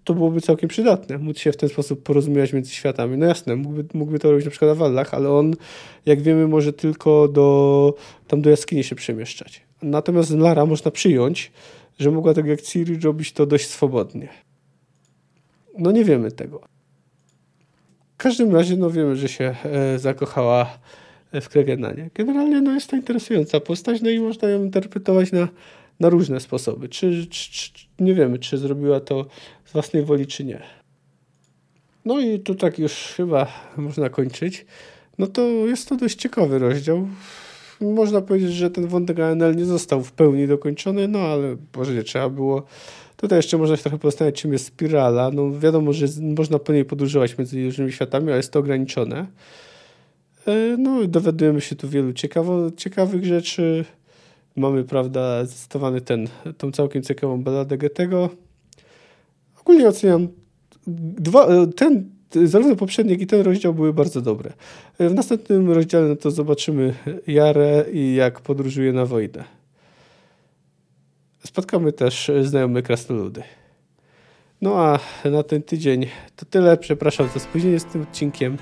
to 0.04 0.14
byłoby 0.14 0.40
całkiem 0.40 0.68
przydatne, 0.68 1.18
móc 1.18 1.38
się 1.38 1.52
w 1.52 1.56
ten 1.56 1.68
sposób 1.68 2.02
porozumiewać 2.02 2.52
między 2.52 2.70
światami. 2.70 3.18
No 3.18 3.26
jasne, 3.26 3.56
mógłby, 3.56 3.84
mógłby 3.94 4.18
to 4.18 4.30
robić 4.30 4.44
na 4.44 4.50
przykład 4.50 4.70
na 4.70 4.74
Wallach, 4.74 5.14
ale 5.14 5.30
on, 5.30 5.54
jak 6.06 6.22
wiemy, 6.22 6.48
może 6.48 6.72
tylko 6.72 7.28
do, 7.28 7.94
tam 8.28 8.42
do 8.42 8.50
jaskini 8.50 8.84
się 8.84 8.94
przemieszczać. 8.94 9.62
Natomiast 9.82 10.30
Lara 10.30 10.66
można 10.66 10.90
przyjąć, 10.90 11.52
że 11.98 12.10
mogła 12.10 12.34
tak 12.34 12.46
jak 12.46 12.62
Ciri 12.62 12.98
robić 12.98 13.32
to 13.32 13.46
dość 13.46 13.68
swobodnie. 13.68 14.28
No 15.78 15.92
nie 15.92 16.04
wiemy 16.04 16.30
tego. 16.30 16.60
W 18.14 18.16
każdym 18.16 18.56
razie 18.56 18.76
no 18.76 18.90
wiemy, 18.90 19.16
że 19.16 19.28
się 19.28 19.54
e, 19.64 19.98
zakochała 19.98 20.78
w 21.32 21.48
Kregenanie. 21.48 22.10
Generalnie 22.14 22.60
no 22.60 22.72
jest 22.72 22.90
to 22.90 22.96
interesująca 22.96 23.60
postać, 23.60 24.02
no 24.02 24.10
i 24.10 24.20
można 24.20 24.48
ją 24.48 24.64
interpretować 24.64 25.32
na 25.32 25.48
na 26.02 26.08
różne 26.08 26.40
sposoby. 26.40 26.88
Czy, 26.88 27.26
czy, 27.26 27.52
czy, 27.52 27.70
nie 27.98 28.14
wiemy, 28.14 28.38
czy 28.38 28.58
zrobiła 28.58 29.00
to 29.00 29.26
własnej 29.72 30.04
woli, 30.04 30.26
czy 30.26 30.44
nie. 30.44 30.62
No 32.04 32.20
i 32.20 32.40
tu 32.40 32.54
tak 32.54 32.78
już 32.78 32.92
chyba 32.92 33.46
można 33.76 34.08
kończyć. 34.08 34.66
No 35.18 35.26
to 35.26 35.42
jest 35.42 35.88
to 35.88 35.96
dość 35.96 36.16
ciekawy 36.16 36.58
rozdział. 36.58 37.08
Można 37.80 38.20
powiedzieć, 38.20 38.52
że 38.52 38.70
ten 38.70 38.86
wątek 38.86 39.20
ANL 39.20 39.56
nie 39.56 39.64
został 39.64 40.02
w 40.02 40.12
pełni 40.12 40.46
dokończony, 40.46 41.08
no 41.08 41.18
ale 41.18 41.56
może 41.76 41.94
nie 41.94 42.02
trzeba 42.02 42.28
było. 42.28 42.62
Tutaj 43.16 43.38
jeszcze 43.38 43.58
można 43.58 43.76
się 43.76 43.82
trochę 43.82 43.98
postanowić, 43.98 44.40
czym 44.40 44.52
jest 44.52 44.66
spirala. 44.66 45.30
No 45.30 45.58
wiadomo, 45.58 45.92
że 45.92 46.06
można 46.20 46.58
po 46.58 46.72
niej 46.72 46.84
podróżować 46.84 47.38
między 47.38 47.64
różnymi 47.64 47.92
światami, 47.92 48.26
ale 48.26 48.36
jest 48.36 48.52
to 48.52 48.58
ograniczone. 48.58 49.26
E, 50.46 50.76
no 50.78 51.06
dowiadujemy 51.06 51.60
się 51.60 51.76
tu 51.76 51.88
wielu 51.88 52.12
ciekawo, 52.12 52.70
ciekawych 52.76 53.24
rzeczy. 53.24 53.84
Mamy, 54.56 54.84
prawda, 54.84 55.44
zestowany 55.44 56.00
ten, 56.00 56.28
tą 56.58 56.72
całkiem 56.72 57.02
ciekawą 57.02 57.42
balladę 57.42 57.78
Goethego. 57.78 58.30
Ogólnie 59.64 59.88
oceniam 59.88 60.28
dwa, 60.86 61.48
ten, 61.76 62.10
zarówno 62.44 62.76
poprzedni, 62.76 63.12
jak 63.12 63.20
i 63.20 63.26
ten 63.26 63.40
rozdział 63.40 63.74
były 63.74 63.92
bardzo 63.92 64.20
dobre. 64.20 64.52
W 65.00 65.14
następnym 65.14 65.70
rozdziale 65.70 66.08
no 66.08 66.16
to 66.16 66.30
zobaczymy 66.30 66.94
Jarę 67.26 67.84
i 67.92 68.14
jak 68.14 68.40
podróżuje 68.40 68.92
na 68.92 69.06
wojnę. 69.06 69.44
Spotkamy 71.46 71.92
też 71.92 72.30
znajome 72.42 72.82
krasnoludy. 72.82 73.42
No 74.60 74.74
a 74.78 74.98
na 75.24 75.42
ten 75.42 75.62
tydzień 75.62 76.06
to 76.36 76.46
tyle. 76.46 76.76
Przepraszam 76.76 77.28
za 77.34 77.40
spóźnienie 77.40 77.80
z 77.80 77.84
tym 77.84 78.02
odcinkiem. 78.02 78.56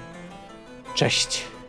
Cześć! 0.94 1.59